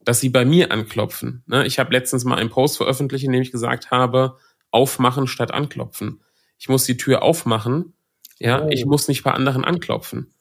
dass 0.05 0.21
sie 0.21 0.29
bei 0.29 0.45
mir 0.45 0.73
anklopfen. 0.73 1.43
Ne? 1.47 1.67
Ich 1.67 1.79
habe 1.79 1.93
letztens 1.93 2.25
mal 2.25 2.37
einen 2.37 2.51
Post 2.51 2.77
veröffentlicht, 2.77 3.25
in 3.25 3.33
dem 3.33 3.43
ich 3.43 3.53
gesagt 3.53 3.91
habe, 3.91 4.37
aufmachen 4.71 5.27
statt 5.27 5.53
anklopfen. 5.53 6.23
Ich 6.59 6.69
muss 6.69 6.85
die 6.85 6.97
Tür 6.97 7.23
aufmachen, 7.23 7.95
ja, 8.39 8.65
oh. 8.65 8.69
ich 8.71 8.85
muss 8.85 9.09
nicht 9.09 9.23
bei 9.23 9.33
anderen 9.33 9.65
anklopfen. 9.65 10.35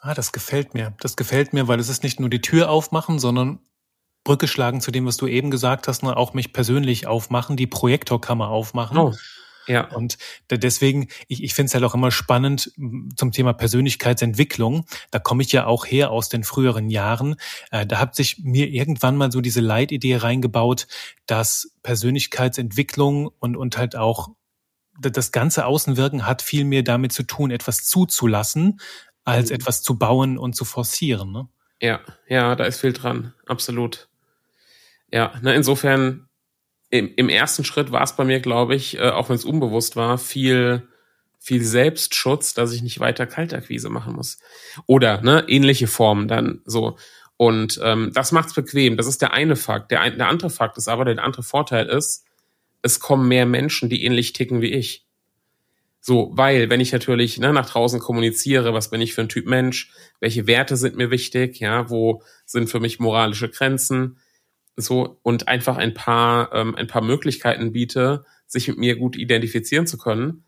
Ah, 0.00 0.14
das 0.14 0.32
gefällt 0.32 0.74
mir. 0.74 0.94
Das 1.00 1.16
gefällt 1.16 1.52
mir, 1.52 1.66
weil 1.66 1.80
es 1.80 1.88
ist 1.88 2.02
nicht 2.04 2.20
nur 2.20 2.30
die 2.30 2.40
Tür 2.40 2.70
aufmachen, 2.70 3.18
sondern 3.18 3.58
Brücke 4.22 4.46
schlagen 4.46 4.80
zu 4.80 4.90
dem, 4.90 5.06
was 5.06 5.16
du 5.16 5.26
eben 5.26 5.50
gesagt 5.50 5.88
hast, 5.88 6.02
ne, 6.02 6.16
auch 6.16 6.34
mich 6.34 6.52
persönlich 6.52 7.06
aufmachen, 7.06 7.56
die 7.56 7.66
Projektorkammer 7.66 8.48
aufmachen. 8.48 8.98
Oh. 8.98 9.14
Ja. 9.68 9.88
Und 9.94 10.18
deswegen, 10.50 11.08
ich, 11.28 11.44
ich 11.44 11.54
finde 11.54 11.68
es 11.68 11.74
halt 11.74 11.84
auch 11.84 11.94
immer 11.94 12.10
spannend 12.10 12.72
zum 13.14 13.32
Thema 13.32 13.52
Persönlichkeitsentwicklung. 13.52 14.86
Da 15.10 15.18
komme 15.18 15.42
ich 15.42 15.52
ja 15.52 15.66
auch 15.66 15.86
her 15.86 16.10
aus 16.10 16.28
den 16.28 16.42
früheren 16.42 16.90
Jahren. 16.90 17.36
Äh, 17.70 17.86
da 17.86 17.98
hat 17.98 18.16
sich 18.16 18.38
mir 18.42 18.68
irgendwann 18.68 19.16
mal 19.16 19.30
so 19.30 19.40
diese 19.40 19.60
Leitidee 19.60 20.16
reingebaut, 20.16 20.86
dass 21.26 21.72
Persönlichkeitsentwicklung 21.82 23.30
und, 23.38 23.56
und 23.56 23.76
halt 23.78 23.94
auch 23.94 24.30
das 25.00 25.30
ganze 25.30 25.66
Außenwirken 25.66 26.26
hat 26.26 26.42
viel 26.42 26.64
mehr 26.64 26.82
damit 26.82 27.12
zu 27.12 27.22
tun, 27.22 27.50
etwas 27.50 27.84
zuzulassen, 27.84 28.80
als 29.24 29.50
mhm. 29.50 29.56
etwas 29.56 29.82
zu 29.82 29.98
bauen 29.98 30.38
und 30.38 30.56
zu 30.56 30.64
forcieren. 30.64 31.30
Ne? 31.30 31.48
Ja, 31.80 32.00
ja, 32.28 32.56
da 32.56 32.64
ist 32.64 32.80
viel 32.80 32.92
dran, 32.92 33.34
absolut. 33.46 34.08
Ja, 35.12 35.32
ne, 35.40 35.54
insofern 35.54 36.27
im, 36.90 37.12
im 37.16 37.28
ersten 37.28 37.64
Schritt 37.64 37.92
war 37.92 38.02
es 38.02 38.16
bei 38.16 38.24
mir, 38.24 38.40
glaube 38.40 38.74
ich, 38.74 38.98
äh, 38.98 39.10
auch 39.10 39.28
wenn 39.28 39.36
es 39.36 39.44
unbewusst 39.44 39.96
war, 39.96 40.18
viel 40.18 40.88
viel 41.38 41.62
Selbstschutz, 41.62 42.52
dass 42.52 42.72
ich 42.72 42.82
nicht 42.82 43.00
weiter 43.00 43.26
Kaltakquise 43.26 43.88
machen 43.88 44.14
muss. 44.14 44.38
Oder 44.86 45.22
ne, 45.22 45.44
ähnliche 45.48 45.86
Formen 45.86 46.28
dann 46.28 46.60
so. 46.64 46.98
Und 47.36 47.80
ähm, 47.82 48.10
das 48.12 48.32
macht's 48.32 48.54
bequem. 48.54 48.96
Das 48.96 49.06
ist 49.06 49.22
der 49.22 49.32
eine 49.32 49.56
Fakt. 49.56 49.90
Der, 49.90 50.00
ein, 50.00 50.18
der 50.18 50.28
andere 50.28 50.50
Fakt 50.50 50.76
ist 50.76 50.88
aber, 50.88 51.04
der 51.04 51.22
andere 51.22 51.44
Vorteil 51.44 51.86
ist, 51.86 52.24
es 52.82 53.00
kommen 53.00 53.28
mehr 53.28 53.46
Menschen, 53.46 53.88
die 53.88 54.04
ähnlich 54.04 54.32
ticken 54.32 54.60
wie 54.60 54.72
ich. 54.72 55.06
So, 56.00 56.30
weil, 56.34 56.70
wenn 56.70 56.80
ich 56.80 56.92
natürlich 56.92 57.38
ne, 57.38 57.52
nach 57.52 57.68
draußen 57.68 58.00
kommuniziere, 58.00 58.74
was 58.74 58.90
bin 58.90 59.00
ich 59.00 59.14
für 59.14 59.22
ein 59.22 59.28
Typ 59.28 59.46
Mensch, 59.46 59.92
welche 60.20 60.46
Werte 60.46 60.76
sind 60.76 60.96
mir 60.96 61.10
wichtig, 61.10 61.60
ja, 61.60 61.90
wo 61.90 62.22
sind 62.44 62.68
für 62.68 62.80
mich 62.80 62.98
moralische 62.98 63.48
Grenzen, 63.48 64.18
so 64.80 65.18
und 65.22 65.48
einfach 65.48 65.76
ein 65.76 65.92
paar, 65.92 66.52
ähm, 66.54 66.74
ein 66.76 66.86
paar 66.86 67.02
Möglichkeiten 67.02 67.72
biete, 67.72 68.24
sich 68.46 68.68
mit 68.68 68.78
mir 68.78 68.96
gut 68.96 69.16
identifizieren 69.16 69.86
zu 69.86 69.98
können, 69.98 70.44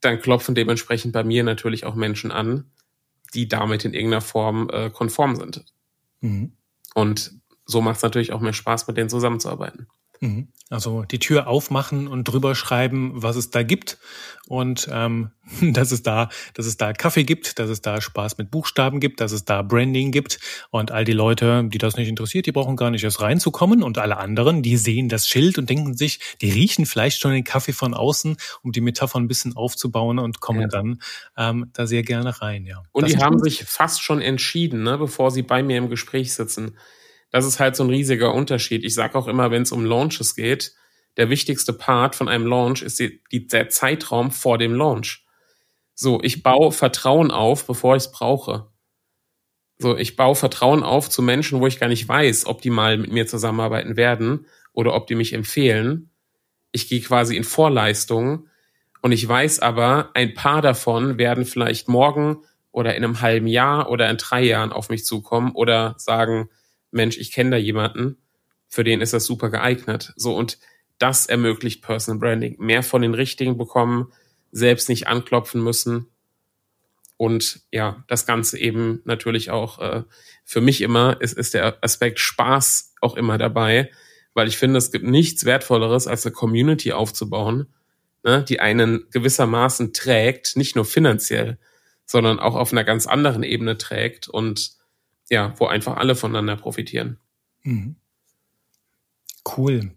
dann 0.00 0.20
klopfen 0.20 0.54
dementsprechend 0.54 1.12
bei 1.12 1.24
mir 1.24 1.42
natürlich 1.42 1.84
auch 1.84 1.94
Menschen 1.94 2.30
an, 2.30 2.70
die 3.34 3.48
damit 3.48 3.84
in 3.84 3.92
irgendeiner 3.92 4.20
Form 4.20 4.70
äh, 4.72 4.90
konform 4.90 5.36
sind. 5.36 5.64
Mhm. 6.20 6.52
Und 6.94 7.32
so 7.64 7.80
macht 7.80 7.96
es 7.96 8.02
natürlich 8.02 8.32
auch 8.32 8.40
mehr 8.40 8.52
Spaß, 8.52 8.86
mit 8.86 8.96
denen 8.96 9.10
zusammenzuarbeiten. 9.10 9.88
Mhm. 10.20 10.48
Also 10.68 11.04
die 11.04 11.20
Tür 11.20 11.46
aufmachen 11.46 12.08
und 12.08 12.24
drüber 12.24 12.56
schreiben, 12.56 13.12
was 13.14 13.36
es 13.36 13.50
da 13.50 13.62
gibt 13.62 13.98
und 14.48 14.88
ähm, 14.90 15.30
dass 15.60 15.92
es 15.92 16.02
da, 16.02 16.28
dass 16.54 16.66
es 16.66 16.76
da 16.76 16.92
Kaffee 16.92 17.22
gibt, 17.22 17.60
dass 17.60 17.70
es 17.70 17.82
da 17.82 18.00
Spaß 18.00 18.36
mit 18.38 18.50
Buchstaben 18.50 18.98
gibt, 18.98 19.20
dass 19.20 19.30
es 19.30 19.44
da 19.44 19.62
Branding 19.62 20.10
gibt 20.10 20.40
und 20.70 20.90
all 20.90 21.04
die 21.04 21.12
Leute, 21.12 21.62
die 21.68 21.78
das 21.78 21.96
nicht 21.96 22.08
interessiert, 22.08 22.46
die 22.46 22.52
brauchen 22.52 22.74
gar 22.74 22.90
nicht 22.90 23.04
erst 23.04 23.20
reinzukommen 23.20 23.84
und 23.84 23.98
alle 23.98 24.16
anderen, 24.16 24.62
die 24.62 24.76
sehen 24.76 25.08
das 25.08 25.28
Schild 25.28 25.56
und 25.56 25.70
denken 25.70 25.94
sich, 25.94 26.18
die 26.40 26.50
riechen 26.50 26.84
vielleicht 26.84 27.20
schon 27.20 27.30
den 27.30 27.44
Kaffee 27.44 27.72
von 27.72 27.94
außen, 27.94 28.36
um 28.62 28.72
die 28.72 28.80
Metapher 28.80 29.20
ein 29.20 29.28
bisschen 29.28 29.54
aufzubauen 29.54 30.18
und 30.18 30.40
kommen 30.40 30.62
ja. 30.62 30.68
dann 30.68 31.00
ähm, 31.36 31.70
da 31.74 31.86
sehr 31.86 32.02
gerne 32.02 32.42
rein. 32.42 32.66
Ja. 32.66 32.82
Und 32.90 33.04
das 33.04 33.12
die 33.12 33.18
haben 33.18 33.38
sich 33.38 33.62
fast 33.62 34.02
schon 34.02 34.20
entschieden, 34.20 34.82
ne, 34.82 34.98
bevor 34.98 35.30
sie 35.30 35.42
bei 35.42 35.62
mir 35.62 35.78
im 35.78 35.88
Gespräch 35.90 36.34
sitzen 36.34 36.76
das 37.36 37.44
ist 37.44 37.60
halt 37.60 37.76
so 37.76 37.84
ein 37.84 37.90
riesiger 37.90 38.32
Unterschied. 38.32 38.82
Ich 38.82 38.94
sage 38.94 39.18
auch 39.18 39.28
immer, 39.28 39.50
wenn 39.50 39.60
es 39.60 39.70
um 39.70 39.84
Launches 39.84 40.34
geht, 40.34 40.72
der 41.18 41.28
wichtigste 41.28 41.74
Part 41.74 42.14
von 42.14 42.28
einem 42.28 42.46
Launch 42.46 42.80
ist 42.80 42.98
die, 42.98 43.22
die, 43.30 43.46
der 43.46 43.68
Zeitraum 43.68 44.30
vor 44.30 44.56
dem 44.56 44.74
Launch. 44.74 45.26
So, 45.94 46.20
ich 46.22 46.42
baue 46.42 46.72
Vertrauen 46.72 47.30
auf, 47.30 47.66
bevor 47.66 47.94
ich 47.94 48.04
es 48.04 48.12
brauche. 48.12 48.70
So, 49.78 49.98
ich 49.98 50.16
baue 50.16 50.34
Vertrauen 50.34 50.82
auf 50.82 51.10
zu 51.10 51.20
Menschen, 51.20 51.60
wo 51.60 51.66
ich 51.66 51.78
gar 51.78 51.88
nicht 51.88 52.08
weiß, 52.08 52.46
ob 52.46 52.62
die 52.62 52.70
mal 52.70 52.96
mit 52.96 53.12
mir 53.12 53.26
zusammenarbeiten 53.26 53.98
werden 53.98 54.46
oder 54.72 54.94
ob 54.94 55.06
die 55.06 55.14
mich 55.14 55.34
empfehlen. 55.34 56.10
Ich 56.72 56.88
gehe 56.88 57.02
quasi 57.02 57.36
in 57.36 57.44
Vorleistung 57.44 58.48
und 59.02 59.12
ich 59.12 59.28
weiß 59.28 59.60
aber, 59.60 60.10
ein 60.14 60.32
paar 60.32 60.62
davon 60.62 61.18
werden 61.18 61.44
vielleicht 61.44 61.86
morgen 61.88 62.38
oder 62.70 62.94
in 62.94 63.04
einem 63.04 63.20
halben 63.20 63.46
Jahr 63.46 63.90
oder 63.90 64.08
in 64.08 64.16
drei 64.16 64.42
Jahren 64.42 64.72
auf 64.72 64.88
mich 64.88 65.04
zukommen 65.04 65.52
oder 65.52 65.94
sagen, 65.98 66.48
Mensch, 66.96 67.18
ich 67.18 67.32
kenne 67.32 67.50
da 67.50 67.56
jemanden, 67.56 68.16
für 68.66 68.84
den 68.84 69.00
ist 69.00 69.12
das 69.12 69.24
super 69.24 69.50
geeignet. 69.50 70.12
So 70.16 70.34
und 70.34 70.58
das 70.98 71.26
ermöglicht 71.26 71.82
Personal 71.82 72.18
Branding. 72.18 72.56
Mehr 72.58 72.82
von 72.82 73.02
den 73.02 73.14
Richtigen 73.14 73.58
bekommen, 73.58 74.12
selbst 74.50 74.88
nicht 74.88 75.06
anklopfen 75.06 75.62
müssen. 75.62 76.06
Und 77.16 77.60
ja, 77.70 78.04
das 78.08 78.26
Ganze 78.26 78.58
eben 78.58 79.00
natürlich 79.04 79.50
auch 79.50 79.78
äh, 79.78 80.02
für 80.44 80.60
mich 80.60 80.80
immer 80.80 81.20
ist, 81.20 81.36
ist 81.38 81.54
der 81.54 81.82
Aspekt 81.82 82.18
Spaß 82.18 82.94
auch 83.00 83.16
immer 83.16 83.38
dabei, 83.38 83.90
weil 84.34 84.48
ich 84.48 84.58
finde, 84.58 84.78
es 84.78 84.90
gibt 84.90 85.06
nichts 85.06 85.44
Wertvolleres, 85.44 86.06
als 86.06 86.26
eine 86.26 86.34
Community 86.34 86.92
aufzubauen, 86.92 87.68
ne, 88.22 88.44
die 88.46 88.60
einen 88.60 89.06
gewissermaßen 89.10 89.94
trägt, 89.94 90.56
nicht 90.56 90.76
nur 90.76 90.84
finanziell, 90.84 91.58
sondern 92.04 92.38
auch 92.38 92.54
auf 92.54 92.72
einer 92.72 92.84
ganz 92.84 93.06
anderen 93.06 93.42
Ebene 93.42 93.78
trägt 93.78 94.28
und 94.28 94.72
ja, 95.28 95.54
wo 95.58 95.66
einfach 95.66 95.96
alle 95.96 96.14
voneinander 96.14 96.56
profitieren. 96.56 97.18
Mhm. 97.62 97.96
Cool. 99.56 99.92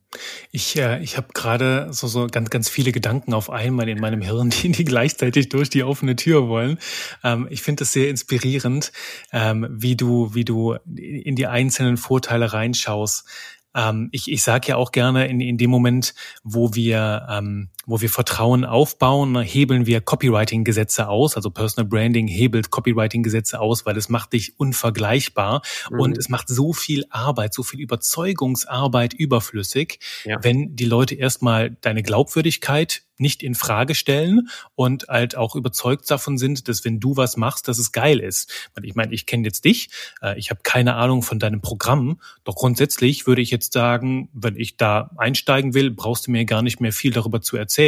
Ich, 0.52 0.76
äh, 0.78 1.02
ich 1.02 1.18
habe 1.18 1.30
gerade 1.34 1.88
so, 1.92 2.08
so 2.08 2.28
ganz, 2.28 2.50
ganz 2.52 2.70
viele 2.70 2.92
Gedanken 2.92 3.34
auf 3.34 3.50
einmal 3.50 3.90
in 3.90 4.00
meinem 4.00 4.22
Hirn, 4.22 4.50
die, 4.62 4.72
die 4.72 4.84
gleichzeitig 4.84 5.50
durch 5.50 5.70
die 5.70 5.84
offene 5.84 6.16
Tür 6.16 6.48
wollen. 6.48 6.78
Ähm, 7.24 7.48
ich 7.50 7.62
finde 7.62 7.84
es 7.84 7.94
sehr 7.94 8.10
inspirierend, 8.10 8.92
ähm, 9.32 9.68
wie 9.72 9.96
du, 9.96 10.34
wie 10.36 10.46
du 10.46 10.74
in 10.86 11.36
die 11.36 11.48
einzelnen 11.48 11.98
Vorteile 11.98 12.54
reinschaust. 12.54 13.28
Ähm, 13.76 14.10
ich 14.12 14.32
ich 14.32 14.44
sage 14.44 14.70
ja 14.70 14.76
auch 14.76 14.92
gerne, 14.92 15.28
in, 15.28 15.42
in 15.42 15.58
dem 15.58 15.70
Moment, 15.70 16.14
wo 16.44 16.76
wir, 16.76 17.28
ähm, 17.30 17.70
wo 17.90 18.02
wir 18.02 18.10
Vertrauen 18.10 18.66
aufbauen, 18.66 19.32
ne, 19.32 19.42
hebeln 19.42 19.88
wir 19.88 20.00
Copywriting-Gesetze 20.00 21.10
aus. 21.10 21.36
Also 21.36 21.50
Personal 21.50 21.90
Branding 21.90 22.28
hebelt 22.28 22.70
Copywriting-Gesetze 22.70 23.60
aus, 23.60 23.86
weil 23.86 23.98
es 23.98 24.10
macht 24.10 24.34
dich 24.34 24.60
unvergleichbar 24.60 25.64
mhm. 25.90 26.00
und 26.00 26.18
es 26.18 26.30
macht 26.30 26.50
so 26.50 26.72
viel 26.72 27.06
Arbeit, 27.10 27.54
so 27.54 27.64
viel 27.64 27.80
Überzeugungsarbeit 27.80 29.14
überflüssig, 29.14 30.00
ja. 30.24 30.38
wenn 30.44 30.76
die 30.76 30.86
Leute 30.86 31.16
erstmal 31.16 31.72
deine 31.82 32.04
Glaubwürdigkeit 32.04 33.04
nicht 33.20 33.44
in 33.44 33.54
Frage 33.54 33.96
stellen 33.96 34.50
und 34.76 35.08
halt 35.10 35.36
auch 35.36 35.56
überzeugt 35.56 36.10
davon 36.10 36.38
sind, 36.38 36.68
dass 36.68 36.86
wenn 36.86 37.00
du 37.00 37.18
was 37.18 37.38
machst, 37.38 37.68
dass 37.68 37.78
es 37.78 37.92
geil 37.92 38.20
ist. 38.20 38.70
Ich 38.82 38.96
meine, 38.96 39.14
ich 39.14 39.26
kenne 39.26 39.44
jetzt 39.44 39.66
dich, 39.66 39.90
äh, 40.22 40.40
ich 40.40 40.50
habe 40.50 40.62
keine 40.64 40.96
Ahnung 40.96 41.22
von 41.22 41.38
deinem 41.38 41.62
Programm, 41.62 42.22
doch 42.44 42.56
grundsätzlich 42.56 43.28
würde 43.28 43.42
ich 43.42 43.52
jetzt 43.52 43.74
sagen, 43.74 44.30
wenn 44.34 44.56
ich 44.56 44.78
da 44.78 45.12
einsteigen 45.18 45.74
will, 45.74 45.92
brauchst 45.92 46.28
du 46.28 46.32
mir 46.32 46.46
gar 46.46 46.62
nicht 46.62 46.80
mehr 46.80 46.94
viel 46.94 47.12
darüber 47.12 47.42
zu 47.42 47.58
erzählen, 47.58 47.79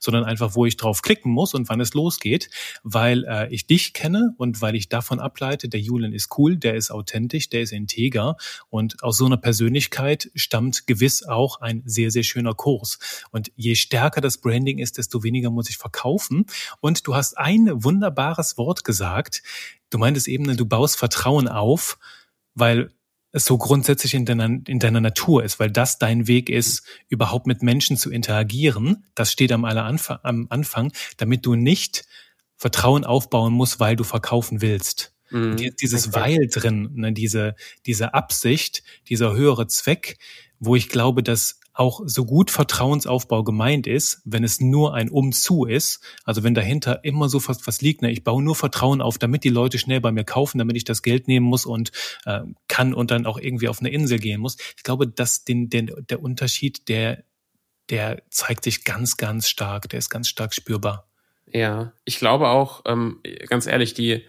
sondern 0.00 0.24
einfach, 0.24 0.54
wo 0.54 0.66
ich 0.66 0.76
drauf 0.76 1.02
klicken 1.02 1.32
muss 1.32 1.54
und 1.54 1.68
wann 1.68 1.80
es 1.80 1.94
losgeht, 1.94 2.50
weil 2.82 3.24
äh, 3.24 3.52
ich 3.52 3.66
dich 3.66 3.92
kenne 3.92 4.34
und 4.36 4.60
weil 4.60 4.74
ich 4.74 4.88
davon 4.88 5.20
ableite, 5.20 5.68
der 5.68 5.80
Julian 5.80 6.12
ist 6.12 6.36
cool, 6.38 6.56
der 6.56 6.74
ist 6.74 6.90
authentisch, 6.90 7.48
der 7.48 7.62
ist 7.62 7.72
integer 7.72 8.36
und 8.68 9.02
aus 9.02 9.16
so 9.16 9.26
einer 9.26 9.36
Persönlichkeit 9.36 10.30
stammt 10.34 10.86
gewiss 10.86 11.22
auch 11.22 11.60
ein 11.60 11.82
sehr, 11.86 12.10
sehr 12.10 12.22
schöner 12.22 12.54
Kurs. 12.54 12.98
Und 13.30 13.52
je 13.56 13.74
stärker 13.74 14.20
das 14.20 14.38
Branding 14.38 14.78
ist, 14.78 14.98
desto 14.98 15.22
weniger 15.22 15.50
muss 15.50 15.70
ich 15.70 15.76
verkaufen. 15.76 16.46
Und 16.80 17.06
du 17.06 17.14
hast 17.14 17.38
ein 17.38 17.68
wunderbares 17.84 18.58
Wort 18.58 18.84
gesagt. 18.84 19.42
Du 19.90 19.98
meintest 19.98 20.28
eben, 20.28 20.56
du 20.56 20.66
baust 20.66 20.96
Vertrauen 20.96 21.48
auf, 21.48 21.98
weil 22.54 22.90
es 23.36 23.44
so 23.44 23.58
grundsätzlich 23.58 24.14
in 24.14 24.24
deiner, 24.24 24.48
in 24.66 24.78
deiner 24.78 25.00
Natur 25.00 25.44
ist, 25.44 25.60
weil 25.60 25.70
das 25.70 25.98
dein 25.98 26.26
Weg 26.26 26.48
ist, 26.48 26.82
überhaupt 27.08 27.46
mit 27.46 27.62
Menschen 27.62 27.98
zu 27.98 28.10
interagieren. 28.10 29.04
Das 29.14 29.30
steht 29.30 29.52
am, 29.52 29.66
aller 29.66 29.84
Anfang, 29.84 30.18
am 30.22 30.46
Anfang, 30.48 30.90
damit 31.18 31.44
du 31.44 31.54
nicht 31.54 32.06
Vertrauen 32.56 33.04
aufbauen 33.04 33.52
musst, 33.52 33.78
weil 33.78 33.94
du 33.94 34.04
verkaufen 34.04 34.62
willst. 34.62 35.12
Mhm. 35.30 35.56
Die, 35.56 35.70
dieses 35.76 36.08
okay. 36.08 36.20
Weil 36.20 36.48
drin, 36.48 36.90
ne, 36.94 37.12
diese, 37.12 37.54
diese 37.84 38.14
Absicht, 38.14 38.82
dieser 39.08 39.34
höhere 39.34 39.66
Zweck, 39.66 40.16
wo 40.58 40.74
ich 40.74 40.88
glaube, 40.88 41.22
dass 41.22 41.60
auch 41.76 42.00
so 42.06 42.24
gut 42.24 42.50
Vertrauensaufbau 42.50 43.44
gemeint 43.44 43.86
ist, 43.86 44.22
wenn 44.24 44.44
es 44.44 44.60
nur 44.60 44.94
ein 44.94 45.10
Umzu 45.10 45.66
ist, 45.66 46.02
also 46.24 46.42
wenn 46.42 46.54
dahinter 46.54 47.04
immer 47.04 47.28
so 47.28 47.38
fast 47.38 47.66
was 47.66 47.82
liegt, 47.82 48.00
ne, 48.00 48.10
ich 48.10 48.24
baue 48.24 48.42
nur 48.42 48.56
Vertrauen 48.56 49.02
auf, 49.02 49.18
damit 49.18 49.44
die 49.44 49.50
Leute 49.50 49.78
schnell 49.78 50.00
bei 50.00 50.10
mir 50.10 50.24
kaufen, 50.24 50.58
damit 50.58 50.76
ich 50.76 50.84
das 50.84 51.02
Geld 51.02 51.28
nehmen 51.28 51.44
muss 51.44 51.66
und 51.66 51.92
äh, 52.24 52.40
kann 52.68 52.94
und 52.94 53.10
dann 53.10 53.26
auch 53.26 53.38
irgendwie 53.38 53.68
auf 53.68 53.80
eine 53.80 53.90
Insel 53.90 54.18
gehen 54.18 54.40
muss. 54.40 54.56
Ich 54.76 54.84
glaube, 54.84 55.06
dass 55.06 55.44
den, 55.44 55.68
den, 55.68 55.90
der 56.08 56.22
Unterschied, 56.22 56.88
der, 56.88 57.24
der 57.90 58.22
zeigt 58.30 58.64
sich 58.64 58.84
ganz, 58.84 59.18
ganz 59.18 59.48
stark, 59.48 59.90
der 59.90 59.98
ist 59.98 60.08
ganz 60.08 60.28
stark 60.28 60.54
spürbar. 60.54 61.08
Ja, 61.46 61.92
ich 62.06 62.18
glaube 62.18 62.48
auch, 62.48 62.82
ähm, 62.86 63.20
ganz 63.48 63.66
ehrlich, 63.66 63.92
die, 63.92 64.24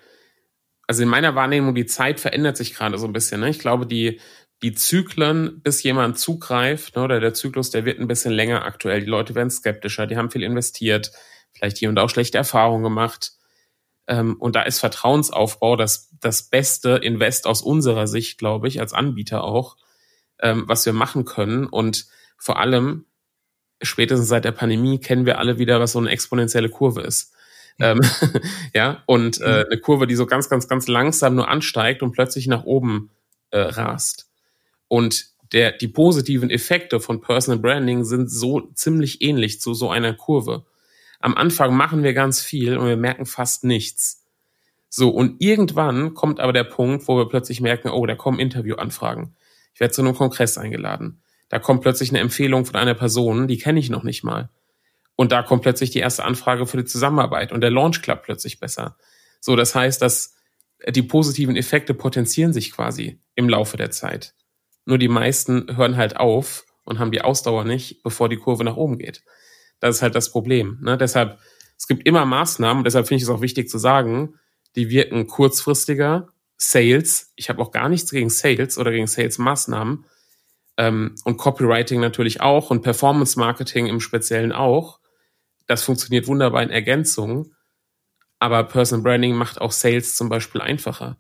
also 0.86 1.02
in 1.02 1.10
meiner 1.10 1.34
Wahrnehmung, 1.36 1.76
die 1.76 1.86
Zeit 1.86 2.20
verändert 2.20 2.58
sich 2.58 2.74
gerade 2.74 2.98
so 2.98 3.08
ein 3.08 3.14
bisschen. 3.14 3.40
Ne? 3.40 3.50
Ich 3.50 3.60
glaube, 3.60 3.88
die, 3.88 4.20
die 4.64 4.74
Zyklen, 4.74 5.62
bis 5.62 5.84
jemand 5.84 6.18
zugreift, 6.18 6.96
ne, 6.96 7.04
oder 7.04 7.20
der 7.20 7.34
Zyklus, 7.34 7.70
der 7.70 7.86
wird 7.86 8.00
ein 8.00 8.08
bisschen 8.08 8.34
länger 8.34 8.66
aktuell. 8.66 9.02
Die 9.02 9.06
Leute 9.06 9.36
werden 9.36 9.52
skeptischer, 9.52 10.08
die 10.08 10.18
haben 10.18 10.32
viel 10.32 10.44
investiert, 10.44 11.12
vielleicht 11.54 11.78
hier 11.78 11.90
und 11.90 12.00
auch 12.00 12.10
schlechte 12.10 12.38
Erfahrungen 12.38 12.84
gemacht. 12.84 13.34
Ähm, 14.08 14.36
und 14.40 14.56
da 14.56 14.64
ist 14.64 14.80
Vertrauensaufbau 14.80 15.76
das, 15.76 16.10
das 16.20 16.44
beste 16.44 16.92
Invest 16.92 17.46
aus 17.46 17.62
unserer 17.62 18.08
Sicht, 18.08 18.40
glaube 18.40 18.68
ich, 18.68 18.80
als 18.80 18.94
Anbieter 18.94 19.44
auch, 19.44 19.78
ähm, 20.40 20.64
was 20.68 20.86
wir 20.86 20.94
machen 20.94 21.26
können. 21.26 21.68
Und 21.68 22.08
vor 22.38 22.60
allem, 22.60 23.06
spätestens 23.82 24.30
seit 24.30 24.46
der 24.46 24.54
Pandemie 24.54 25.00
kennen 25.00 25.26
wir 25.26 25.38
alle 25.38 25.60
wieder, 25.60 25.80
was 25.80 25.92
so 25.92 26.00
eine 26.00 26.10
exponentielle 26.10 26.70
Kurve 26.70 27.02
ist. 27.02 27.34
Ähm, 27.80 28.02
ja, 28.74 29.04
und 29.06 29.40
äh, 29.40 29.66
eine 29.70 29.80
Kurve, 29.80 30.08
die 30.08 30.16
so 30.16 30.26
ganz, 30.26 30.50
ganz, 30.50 30.68
ganz 30.68 30.88
langsam 30.88 31.36
nur 31.36 31.48
ansteigt 31.48 32.02
und 32.02 32.14
plötzlich 32.14 32.48
nach 32.48 32.64
oben 32.64 33.12
äh, 33.52 33.60
rast. 33.60 34.28
Und 34.88 35.28
der, 35.52 35.72
die 35.72 35.88
positiven 35.88 36.50
Effekte 36.50 37.00
von 37.00 37.22
Personal 37.22 37.60
Branding 37.60 38.04
sind 38.04 38.30
so 38.30 38.70
ziemlich 38.74 39.22
ähnlich 39.22 39.62
zu 39.62 39.74
so 39.74 39.90
einer 39.90 40.14
Kurve. 40.14 40.66
Am 41.20 41.36
Anfang 41.36 41.76
machen 41.76 42.04
wir 42.04 42.14
ganz 42.14 42.42
viel 42.42 42.78
und 42.78 42.88
wir 42.88 42.98
merken 42.98 43.26
fast 43.26 43.64
nichts. 43.64 44.26
So, 44.90 45.10
und 45.10 45.42
irgendwann 45.42 46.14
kommt 46.14 46.40
aber 46.40 46.54
der 46.54 46.64
Punkt, 46.64 47.08
wo 47.08 47.18
wir 47.18 47.28
plötzlich 47.28 47.62
merken, 47.62 47.90
oh, 47.90 48.06
da 48.06 48.16
kommen 48.16 48.40
Interviewanfragen. 48.40 49.36
Ich 49.74 49.80
werde 49.80 49.94
zu 49.94 50.02
einem 50.02 50.16
Kongress 50.16 50.58
eingeladen. 50.58 51.22
Da 51.50 51.60
kommt 51.60 51.82
plötzlich 51.82 52.10
eine 52.10 52.20
Empfehlung 52.20 52.66
von 52.66 52.76
einer 52.76 52.94
Person, 52.94 53.48
die 53.48 53.58
kenne 53.58 53.80
ich 53.80 53.90
noch 53.90 54.04
nicht 54.04 54.24
mal. 54.24 54.50
Und 55.16 55.32
da 55.32 55.44
kommt 55.44 55.64
plötzlich 55.64 55.90
die 55.90 56.00
erste 56.00 56.24
Anfrage 56.24 56.68
für 56.68 56.78
die 56.78 56.86
Zusammenarbeit 56.86 57.52
und 57.52 57.62
der 57.62 57.72
Launch 57.72 58.02
klappt 58.02 58.26
plötzlich 58.26 58.60
besser. 58.60 58.98
So, 59.40 59.56
das 59.56 59.74
heißt, 59.76 60.02
dass 60.02 60.36
die 60.88 61.02
positiven 61.02 61.56
Effekte 61.56 61.94
potenzieren 61.94 62.54
sich 62.54 62.72
quasi 62.72 63.20
im 63.36 63.50
Laufe 63.50 63.78
der 63.78 63.92
Zeit. 63.92 64.36
Nur 64.88 64.98
die 64.98 65.10
meisten 65.10 65.76
hören 65.76 65.98
halt 65.98 66.16
auf 66.16 66.66
und 66.86 66.98
haben 66.98 67.12
die 67.12 67.22
Ausdauer 67.22 67.66
nicht, 67.66 68.04
bevor 68.04 68.30
die 68.30 68.38
Kurve 68.38 68.64
nach 68.64 68.78
oben 68.78 68.98
geht. 68.98 69.22
Das 69.82 69.98
ist 69.98 70.02
halt 70.02 70.16
das 70.16 70.32
Problem. 70.32 70.80
Ne? 70.82 70.98
Deshalb, 70.98 71.40
es 71.78 71.88
gibt 71.88 72.08
immer 72.08 72.26
Maßnahmen, 72.26 72.86
deshalb 72.86 73.06
finde 73.06 73.18
ich 73.18 73.24
es 73.24 73.30
auch 73.30 73.42
wichtig 73.42 73.70
zu 73.70 73.80
sagen, 73.80 74.36
die 74.78 74.90
wirken 74.90 75.28
kurzfristiger. 75.28 76.30
Sales, 76.56 77.34
ich 77.36 77.50
habe 77.50 77.62
auch 77.62 77.72
gar 77.72 77.90
nichts 77.90 78.12
gegen 78.12 78.30
Sales 78.30 78.78
oder 78.78 78.92
gegen 78.92 79.08
Sales-Maßnahmen. 79.08 80.06
Ähm, 80.78 81.16
und 81.26 81.36
Copywriting 81.36 82.00
natürlich 82.00 82.40
auch 82.40 82.70
und 82.70 82.82
Performance-Marketing 82.82 83.88
im 83.88 84.00
Speziellen 84.00 84.54
auch. 84.54 85.02
Das 85.68 85.84
funktioniert 85.84 86.28
wunderbar 86.28 86.64
in 86.64 86.70
Ergänzung. 86.70 87.54
Aber 88.40 88.64
Personal 88.64 89.04
Branding 89.04 89.36
macht 89.36 89.60
auch 89.60 89.74
Sales 89.74 90.16
zum 90.16 90.30
Beispiel 90.30 90.62
einfacher 90.62 91.18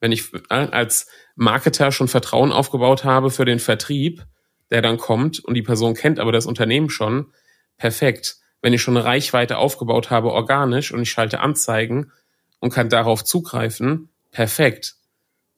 wenn 0.00 0.12
ich 0.12 0.32
äh, 0.34 0.54
als 0.54 1.08
Marketer 1.36 1.92
schon 1.92 2.08
Vertrauen 2.08 2.52
aufgebaut 2.52 3.04
habe 3.04 3.30
für 3.30 3.44
den 3.44 3.58
Vertrieb, 3.58 4.26
der 4.70 4.82
dann 4.82 4.98
kommt 4.98 5.40
und 5.40 5.54
die 5.54 5.62
Person 5.62 5.94
kennt 5.94 6.18
aber 6.18 6.32
das 6.32 6.46
Unternehmen 6.46 6.90
schon, 6.90 7.32
perfekt. 7.76 8.36
Wenn 8.62 8.72
ich 8.72 8.82
schon 8.82 8.96
eine 8.96 9.06
Reichweite 9.06 9.56
aufgebaut 9.56 10.10
habe, 10.10 10.32
organisch 10.32 10.92
und 10.92 11.00
ich 11.02 11.10
schalte 11.10 11.40
Anzeigen 11.40 12.12
und 12.58 12.72
kann 12.72 12.90
darauf 12.90 13.24
zugreifen, 13.24 14.10
perfekt. 14.30 14.96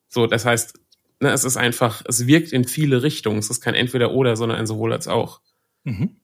So, 0.08 0.26
das 0.26 0.44
heißt, 0.44 0.78
ne, 1.20 1.30
es 1.30 1.44
ist 1.44 1.56
einfach, 1.56 2.02
es 2.06 2.26
wirkt 2.26 2.52
in 2.52 2.64
viele 2.64 3.02
Richtungen. 3.02 3.38
Es 3.38 3.50
ist 3.50 3.60
kein 3.60 3.74
Entweder-Oder, 3.74 4.36
sondern 4.36 4.58
ein 4.58 4.66
sowohl 4.66 4.92
als 4.92 5.08
auch. 5.08 5.40
Mhm. 5.84 6.20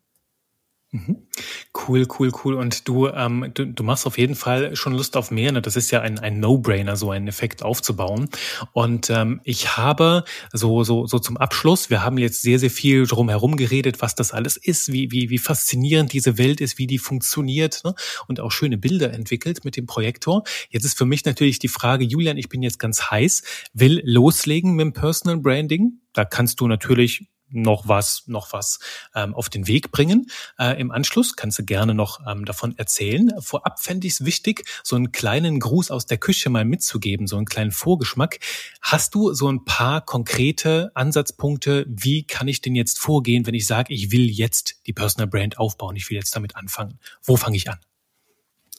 Mhm. 0.91 1.29
Cool, 1.75 2.07
cool, 2.19 2.33
cool. 2.43 2.55
Und 2.55 2.89
du, 2.89 3.09
ähm, 3.09 3.51
du, 3.53 3.67
du 3.67 3.83
machst 3.83 4.07
auf 4.07 4.17
jeden 4.17 4.35
Fall 4.35 4.75
schon 4.75 4.95
Lust 4.95 5.19
auf 5.19 5.31
mehr. 5.31 5.53
Ne? 5.53 5.61
Das 5.61 5.77
ist 5.77 5.91
ja 5.91 6.01
ein, 6.01 6.19
ein 6.19 6.41
No-Brainer, 6.41 6.97
so 6.97 7.11
einen 7.11 7.29
Effekt 7.29 7.63
aufzubauen. 7.63 8.31
Und 8.73 9.11
ähm, 9.11 9.43
ich 9.45 9.77
habe 9.77 10.25
so, 10.51 10.85
so, 10.85 11.07
so 11.07 11.19
zum 11.19 11.37
Abschluss, 11.37 11.91
wir 11.91 12.03
haben 12.03 12.17
jetzt 12.17 12.41
sehr, 12.41 12.59
sehr 12.59 12.71
viel 12.71 13.07
drum 13.07 13.29
herum 13.29 13.59
geredet, 13.59 14.01
was 14.01 14.15
das 14.15 14.33
alles 14.33 14.57
ist, 14.57 14.91
wie, 14.91 15.11
wie, 15.11 15.29
wie 15.29 15.37
faszinierend 15.37 16.15
diese 16.15 16.39
Welt 16.39 16.63
ist, 16.63 16.79
wie 16.79 16.87
die 16.87 16.99
funktioniert 16.99 17.83
ne? 17.85 17.95
und 18.27 18.41
auch 18.41 18.51
schöne 18.51 18.79
Bilder 18.79 19.13
entwickelt 19.13 19.67
mit 19.67 19.77
dem 19.77 19.85
Projektor. 19.85 20.45
Jetzt 20.71 20.85
ist 20.85 20.97
für 20.97 21.05
mich 21.05 21.27
natürlich 21.27 21.59
die 21.59 21.69
Frage, 21.69 22.05
Julian, 22.05 22.39
ich 22.39 22.49
bin 22.49 22.63
jetzt 22.63 22.79
ganz 22.79 23.11
heiß, 23.11 23.43
will 23.75 24.01
loslegen 24.07 24.75
mit 24.75 24.85
dem 24.85 24.93
Personal 24.95 25.37
Branding. 25.37 26.01
Da 26.15 26.25
kannst 26.25 26.61
du 26.61 26.67
natürlich 26.67 27.29
noch 27.51 27.89
was, 27.89 28.25
noch 28.27 28.53
was 28.53 28.79
ähm, 29.15 29.35
auf 29.35 29.49
den 29.49 29.67
Weg 29.67 29.91
bringen. 29.91 30.31
Äh, 30.59 30.81
Im 30.81 30.91
Anschluss 30.91 31.37
kannst 31.37 31.59
du 31.59 31.65
gerne 31.65 31.95
noch 31.95 32.21
ähm, 32.27 32.45
davon 32.45 32.77
erzählen. 32.77 33.31
Vorab 33.41 33.83
fände 33.83 34.07
ich 34.07 34.15
es 34.15 34.25
wichtig, 34.25 34.65
so 34.83 34.97
einen 34.97 35.13
kleinen 35.13 35.61
Gruß 35.61 35.91
aus 35.91 36.07
der 36.07 36.19
Küche 36.19 36.51
mal 36.51 36.65
mitzugeben, 36.65 37.27
so 37.27 37.37
einen 37.37 37.47
kleinen 37.47 37.73
Vorgeschmack. 37.73 38.39
Hast 38.83 39.15
du 39.15 39.33
so 39.33 39.51
ein 39.51 39.65
paar 39.65 40.05
konkrete 40.05 40.91
Ansatzpunkte, 40.95 41.87
wie 41.89 42.25
kann 42.25 42.49
ich 42.49 42.61
denn 42.61 42.75
jetzt 42.75 42.99
vorgehen, 42.99 43.47
wenn 43.47 43.55
ich 43.55 43.67
sage, 43.67 43.95
ich 43.95 44.13
will 44.13 44.29
jetzt 44.29 44.81
die 44.87 44.93
Personal 44.93 45.29
Brand 45.29 45.59
aufbauen, 45.59 45.97
ich 45.97 46.09
will 46.11 46.17
jetzt 46.17 46.35
damit 46.35 46.57
anfangen? 46.57 46.99
Wo 47.23 47.37
fange 47.37 47.57
ich 47.57 47.71
an? 47.71 47.79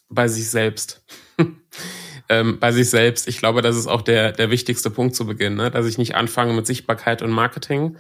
Bei 0.10 0.28
sich 0.28 0.50
selbst. 0.50 1.04
ähm, 2.30 2.60
bei 2.60 2.72
sich 2.72 2.90
selbst. 2.90 3.28
Ich 3.28 3.38
glaube, 3.38 3.62
das 3.62 3.76
ist 3.76 3.88
auch 3.88 4.02
der, 4.02 4.32
der 4.32 4.50
wichtigste 4.50 4.90
Punkt 4.90 5.16
zu 5.16 5.26
Beginn, 5.26 5.56
ne? 5.56 5.70
dass 5.70 5.86
ich 5.86 5.98
nicht 5.98 6.16
anfange 6.16 6.54
mit 6.54 6.66
Sichtbarkeit 6.66 7.22
und 7.22 7.32
Marketing, 7.32 7.98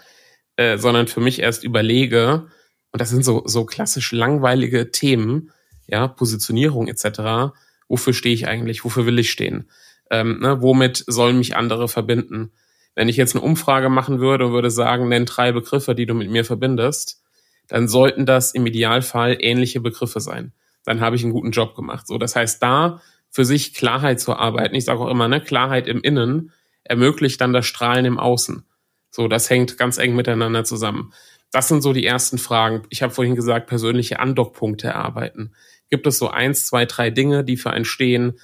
äh, 0.59 0.77
sondern 0.77 1.07
für 1.07 1.21
mich 1.21 1.39
erst 1.39 1.63
überlege, 1.63 2.47
und 2.91 2.99
das 2.99 3.11
sind 3.11 3.23
so, 3.23 3.43
so 3.45 3.63
klassisch 3.63 4.11
langweilige 4.11 4.91
Themen, 4.91 5.53
ja, 5.87 6.09
Positionierung 6.09 6.89
etc., 6.89 7.53
wofür 7.87 8.13
stehe 8.13 8.35
ich 8.35 8.45
eigentlich, 8.45 8.83
wofür 8.83 9.05
will 9.05 9.19
ich 9.19 9.31
stehen, 9.31 9.69
ähm, 10.11 10.39
ne, 10.41 10.61
womit 10.61 11.05
sollen 11.07 11.37
mich 11.37 11.55
andere 11.55 11.87
verbinden. 11.87 12.51
Wenn 12.93 13.07
ich 13.07 13.15
jetzt 13.15 13.37
eine 13.37 13.45
Umfrage 13.45 13.87
machen 13.87 14.19
würde 14.19 14.47
und 14.47 14.51
würde 14.51 14.69
sagen, 14.69 15.07
nenn 15.07 15.25
drei 15.25 15.53
Begriffe, 15.53 15.95
die 15.95 16.05
du 16.05 16.13
mit 16.13 16.29
mir 16.29 16.43
verbindest, 16.43 17.23
dann 17.69 17.87
sollten 17.87 18.25
das 18.25 18.51
im 18.51 18.65
Idealfall 18.65 19.37
ähnliche 19.39 19.79
Begriffe 19.79 20.19
sein. 20.19 20.51
Dann 20.83 20.99
habe 20.99 21.15
ich 21.15 21.23
einen 21.23 21.31
guten 21.31 21.51
Job 21.51 21.73
gemacht. 21.73 22.05
So, 22.05 22.17
das 22.17 22.35
heißt, 22.35 22.61
da 22.61 23.01
für 23.29 23.45
sich 23.45 23.73
Klarheit 23.73 24.19
zu 24.19 24.35
arbeiten, 24.35 24.75
ich 24.75 24.83
sage 24.83 24.99
auch 24.99 25.09
immer, 25.09 25.29
ne, 25.29 25.39
Klarheit 25.39 25.87
im 25.87 26.01
Innen 26.01 26.51
ermöglicht 26.83 27.39
dann 27.39 27.53
das 27.53 27.65
Strahlen 27.65 28.03
im 28.03 28.19
Außen. 28.19 28.65
So, 29.11 29.27
das 29.27 29.49
hängt 29.49 29.77
ganz 29.77 29.97
eng 29.97 30.15
miteinander 30.15 30.63
zusammen. 30.63 31.13
Das 31.51 31.67
sind 31.67 31.81
so 31.81 31.93
die 31.93 32.05
ersten 32.05 32.37
Fragen. 32.37 32.83
Ich 32.89 33.01
habe 33.01 33.13
vorhin 33.13 33.35
gesagt, 33.35 33.67
persönliche 33.67 34.19
Andockpunkte 34.19 34.87
erarbeiten. 34.87 35.55
Gibt 35.89 36.05
es 36.05 36.19
so 36.19 36.29
eins, 36.29 36.67
zwei, 36.67 36.85
drei 36.85 37.09
Dinge, 37.09 37.43
die 37.43 37.57
für 37.57 37.71
einen 37.71 37.85
stehen? 37.85 38.39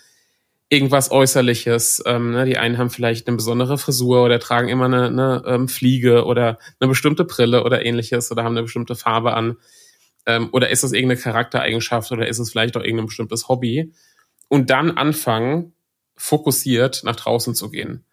Irgendwas 0.69 1.11
Äußerliches. 1.11 2.01
Ähm, 2.07 2.31
ne? 2.31 2.45
Die 2.45 2.57
einen 2.57 2.79
haben 2.79 2.89
vielleicht 2.89 3.27
eine 3.27 3.37
besondere 3.37 3.77
Frisur 3.77 4.23
oder 4.23 4.39
tragen 4.39 4.69
immer 4.69 4.85
eine, 4.85 5.05
eine 5.05 5.43
ähm, 5.45 5.67
Fliege 5.67 6.25
oder 6.25 6.57
eine 6.79 6.89
bestimmte 6.89 7.23
Brille 7.23 7.63
oder 7.63 7.85
ähnliches 7.85 8.31
oder 8.31 8.43
haben 8.43 8.53
eine 8.53 8.63
bestimmte 8.63 8.95
Farbe 8.95 9.35
an. 9.35 9.57
Ähm, 10.25 10.49
oder 10.51 10.71
ist 10.71 10.83
es 10.83 10.91
irgendeine 10.91 11.21
Charaktereigenschaft 11.21 12.11
oder 12.11 12.27
ist 12.27 12.39
es 12.39 12.51
vielleicht 12.51 12.75
auch 12.75 12.81
irgendein 12.81 13.05
bestimmtes 13.05 13.47
Hobby? 13.47 13.93
Und 14.47 14.71
dann 14.71 14.91
anfangen, 14.91 15.73
fokussiert 16.15 17.01
nach 17.03 17.15
draußen 17.15 17.53
zu 17.53 17.69
gehen. 17.69 18.05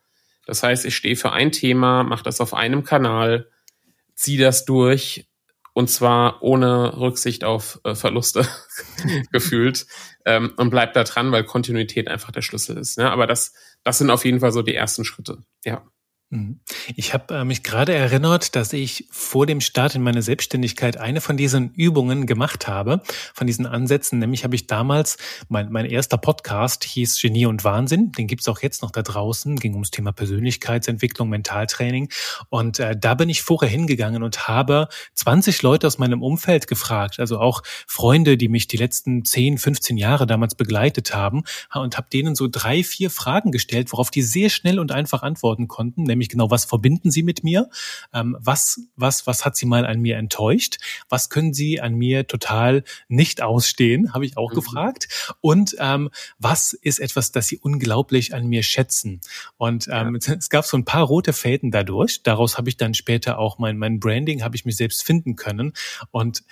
Das 0.46 0.62
heißt, 0.62 0.84
ich 0.84 0.96
stehe 0.96 1.16
für 1.16 1.32
ein 1.32 1.52
Thema, 1.52 2.02
mache 2.02 2.24
das 2.24 2.40
auf 2.40 2.54
einem 2.54 2.84
Kanal, 2.84 3.48
ziehe 4.14 4.40
das 4.40 4.64
durch 4.64 5.28
und 5.74 5.88
zwar 5.88 6.42
ohne 6.42 6.98
Rücksicht 6.98 7.44
auf 7.44 7.80
äh, 7.84 7.94
Verluste 7.94 8.46
gefühlt 9.32 9.86
ähm, 10.26 10.52
und 10.56 10.70
bleib 10.70 10.92
da 10.92 11.04
dran, 11.04 11.32
weil 11.32 11.44
Kontinuität 11.44 12.08
einfach 12.08 12.30
der 12.30 12.42
Schlüssel 12.42 12.76
ist. 12.76 12.98
Ne? 12.98 13.10
Aber 13.10 13.26
das, 13.26 13.54
das 13.82 13.98
sind 13.98 14.10
auf 14.10 14.24
jeden 14.24 14.40
Fall 14.40 14.52
so 14.52 14.62
die 14.62 14.74
ersten 14.74 15.04
Schritte. 15.04 15.38
Ja. 15.64 15.86
Mhm. 16.32 16.60
Ich 16.96 17.12
habe 17.12 17.34
äh, 17.34 17.44
mich 17.44 17.62
gerade 17.62 17.94
erinnert, 17.94 18.56
dass 18.56 18.72
ich 18.72 19.06
vor 19.10 19.44
dem 19.44 19.60
Start 19.60 19.94
in 19.94 20.02
meine 20.02 20.22
Selbstständigkeit 20.22 20.96
eine 20.96 21.20
von 21.20 21.36
diesen 21.36 21.74
Übungen 21.74 22.24
gemacht 22.24 22.66
habe, 22.66 23.02
von 23.34 23.46
diesen 23.46 23.66
Ansätzen. 23.66 24.18
Nämlich 24.18 24.42
habe 24.42 24.54
ich 24.54 24.66
damals, 24.66 25.18
mein, 25.50 25.70
mein 25.70 25.84
erster 25.84 26.16
Podcast 26.16 26.84
hieß 26.84 27.20
Genie 27.20 27.44
und 27.44 27.64
Wahnsinn, 27.64 28.12
den 28.12 28.28
gibt's 28.28 28.48
auch 28.48 28.62
jetzt 28.62 28.80
noch 28.80 28.90
da 28.90 29.02
draußen, 29.02 29.56
ging 29.56 29.74
ums 29.74 29.90
Thema 29.90 30.12
Persönlichkeitsentwicklung, 30.12 31.28
Mentaltraining. 31.28 32.08
Und 32.48 32.80
äh, 32.80 32.96
da 32.98 33.12
bin 33.12 33.28
ich 33.28 33.42
vorher 33.42 33.68
hingegangen 33.68 34.22
und 34.22 34.48
habe 34.48 34.88
20 35.12 35.60
Leute 35.60 35.86
aus 35.86 35.98
meinem 35.98 36.22
Umfeld 36.22 36.66
gefragt, 36.66 37.20
also 37.20 37.40
auch 37.40 37.62
Freunde, 37.86 38.38
die 38.38 38.48
mich 38.48 38.68
die 38.68 38.78
letzten 38.78 39.26
10, 39.26 39.58
15 39.58 39.98
Jahre 39.98 40.26
damals 40.26 40.54
begleitet 40.54 41.14
haben 41.14 41.42
und 41.74 41.98
habe 41.98 42.08
denen 42.10 42.34
so 42.34 42.48
drei, 42.50 42.82
vier 42.82 43.10
Fragen 43.10 43.52
gestellt, 43.52 43.92
worauf 43.92 44.10
die 44.10 44.22
sehr 44.22 44.48
schnell 44.48 44.78
und 44.78 44.92
einfach 44.92 45.22
antworten 45.22 45.68
konnten, 45.68 46.04
nämlich 46.04 46.21
nämlich 46.22 46.28
genau, 46.28 46.50
was 46.50 46.64
verbinden 46.64 47.10
Sie 47.10 47.22
mit 47.22 47.42
mir? 47.42 47.68
Ähm, 48.14 48.36
was, 48.38 48.80
was, 48.96 49.26
was 49.26 49.44
hat 49.44 49.56
Sie 49.56 49.66
mal 49.66 49.84
an 49.84 50.00
mir 50.00 50.16
enttäuscht? 50.16 50.78
Was 51.08 51.28
können 51.28 51.52
Sie 51.52 51.80
an 51.80 51.94
mir 51.94 52.26
total 52.26 52.84
nicht 53.08 53.42
ausstehen? 53.42 54.14
Habe 54.14 54.24
ich 54.24 54.36
auch 54.36 54.52
mhm. 54.52 54.54
gefragt. 54.54 55.34
Und 55.40 55.76
ähm, 55.78 56.10
was 56.38 56.72
ist 56.72 57.00
etwas, 57.00 57.32
das 57.32 57.48
Sie 57.48 57.58
unglaublich 57.58 58.34
an 58.34 58.46
mir 58.46 58.62
schätzen? 58.62 59.20
Und 59.56 59.88
ähm, 59.90 60.18
ja. 60.22 60.34
es 60.38 60.48
gab 60.48 60.64
so 60.64 60.76
ein 60.76 60.84
paar 60.84 61.04
rote 61.04 61.32
Fäden 61.32 61.70
dadurch. 61.70 62.22
Daraus 62.22 62.56
habe 62.56 62.68
ich 62.68 62.76
dann 62.76 62.94
später 62.94 63.38
auch 63.38 63.58
mein, 63.58 63.76
mein 63.76 63.98
Branding, 63.98 64.42
habe 64.42 64.56
ich 64.56 64.64
mich 64.64 64.76
selbst 64.76 65.04
finden 65.04 65.36
können. 65.36 65.72
Und 66.10 66.44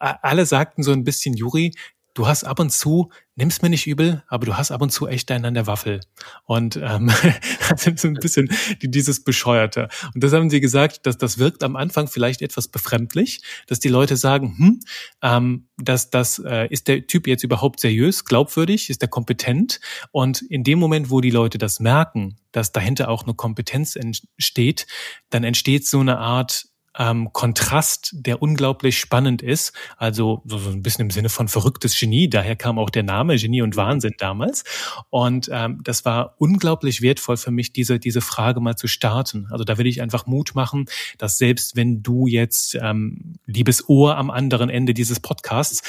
alle 0.00 0.46
sagten 0.46 0.84
so 0.84 0.92
ein 0.92 1.02
bisschen, 1.02 1.34
Juri, 1.34 1.74
du 2.18 2.26
hast 2.26 2.42
ab 2.42 2.58
und 2.58 2.70
zu, 2.70 3.10
nimm's 3.36 3.62
mir 3.62 3.70
nicht 3.70 3.86
übel, 3.86 4.24
aber 4.26 4.44
du 4.44 4.56
hast 4.56 4.72
ab 4.72 4.82
und 4.82 4.90
zu 4.90 5.06
echt 5.06 5.30
einen 5.30 5.44
an 5.44 5.54
der 5.54 5.68
Waffel. 5.68 6.00
Und 6.46 6.76
ähm, 6.76 7.10
so 7.96 8.08
ein 8.08 8.14
bisschen 8.14 8.50
dieses 8.82 9.22
Bescheuerte. 9.22 9.88
Und 10.12 10.24
das 10.24 10.32
haben 10.32 10.50
sie 10.50 10.60
gesagt, 10.60 11.06
dass 11.06 11.16
das 11.16 11.38
wirkt 11.38 11.62
am 11.62 11.76
Anfang 11.76 12.08
vielleicht 12.08 12.42
etwas 12.42 12.66
befremdlich, 12.66 13.40
dass 13.68 13.78
die 13.78 13.88
Leute 13.88 14.16
sagen, 14.16 14.56
hm, 14.58 14.80
ähm, 15.22 15.68
dass 15.76 16.10
das 16.10 16.40
äh, 16.44 16.66
ist 16.70 16.88
der 16.88 17.06
Typ 17.06 17.28
jetzt 17.28 17.44
überhaupt 17.44 17.78
seriös, 17.78 18.24
glaubwürdig, 18.24 18.90
ist 18.90 19.00
er 19.00 19.08
kompetent? 19.08 19.78
Und 20.10 20.42
in 20.42 20.64
dem 20.64 20.80
Moment, 20.80 21.10
wo 21.10 21.20
die 21.20 21.30
Leute 21.30 21.58
das 21.58 21.78
merken, 21.78 22.36
dass 22.50 22.72
dahinter 22.72 23.10
auch 23.10 23.22
eine 23.22 23.34
Kompetenz 23.34 23.94
entsteht, 23.94 24.88
dann 25.30 25.44
entsteht 25.44 25.86
so 25.86 26.00
eine 26.00 26.18
Art 26.18 26.66
ähm, 26.98 27.32
Kontrast, 27.32 28.10
der 28.12 28.42
unglaublich 28.42 28.98
spannend 28.98 29.40
ist. 29.40 29.72
Also 29.96 30.42
so, 30.44 30.58
so 30.58 30.70
ein 30.70 30.82
bisschen 30.82 31.06
im 31.06 31.10
Sinne 31.10 31.28
von 31.28 31.48
verrücktes 31.48 31.98
Genie. 31.98 32.28
Daher 32.28 32.56
kam 32.56 32.78
auch 32.78 32.90
der 32.90 33.04
Name 33.04 33.36
Genie 33.36 33.62
und 33.62 33.76
Wahnsinn 33.76 34.14
damals. 34.18 34.64
Und 35.10 35.48
ähm, 35.52 35.80
das 35.84 36.04
war 36.04 36.34
unglaublich 36.38 37.00
wertvoll 37.00 37.36
für 37.36 37.50
mich, 37.50 37.72
diese 37.72 37.98
diese 37.98 38.20
Frage 38.20 38.60
mal 38.60 38.76
zu 38.76 38.88
starten. 38.88 39.46
Also 39.50 39.64
da 39.64 39.78
will 39.78 39.86
ich 39.86 40.02
einfach 40.02 40.26
Mut 40.26 40.54
machen, 40.54 40.86
dass 41.18 41.38
selbst 41.38 41.76
wenn 41.76 42.02
du 42.02 42.26
jetzt 42.26 42.76
ähm, 42.80 43.34
liebes 43.46 43.88
Ohr 43.88 44.16
am 44.16 44.30
anderen 44.30 44.68
Ende 44.68 44.94
dieses 44.94 45.20
Podcasts, 45.20 45.82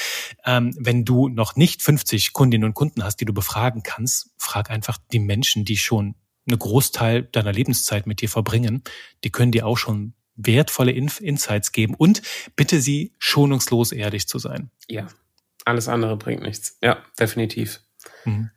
ähm, 0.44 0.74
wenn 0.78 1.04
du 1.04 1.28
noch 1.28 1.56
nicht 1.56 1.82
50 1.82 2.32
Kundinnen 2.32 2.66
und 2.66 2.74
Kunden 2.74 3.02
hast, 3.02 3.16
die 3.16 3.24
du 3.24 3.32
befragen 3.32 3.82
kannst, 3.82 4.30
frag 4.38 4.70
einfach 4.70 4.98
die 5.12 5.18
Menschen, 5.18 5.64
die 5.64 5.76
schon 5.76 6.14
eine 6.46 6.58
Großteil 6.58 7.22
deiner 7.22 7.52
Lebenszeit 7.52 8.06
mit 8.06 8.20
dir 8.20 8.28
verbringen, 8.28 8.82
die 9.24 9.30
können 9.30 9.52
dir 9.52 9.66
auch 9.66 9.76
schon 9.76 10.14
wertvolle 10.46 10.92
Insights 10.92 11.72
geben 11.72 11.94
und 11.94 12.22
bitte 12.56 12.80
sie 12.80 13.12
schonungslos 13.18 13.92
ehrlich 13.92 14.26
zu 14.28 14.38
sein. 14.38 14.70
Ja, 14.88 15.08
alles 15.64 15.88
andere 15.88 16.16
bringt 16.16 16.42
nichts. 16.42 16.78
Ja, 16.82 17.02
definitiv. 17.18 17.80
Mhm. 18.24 18.50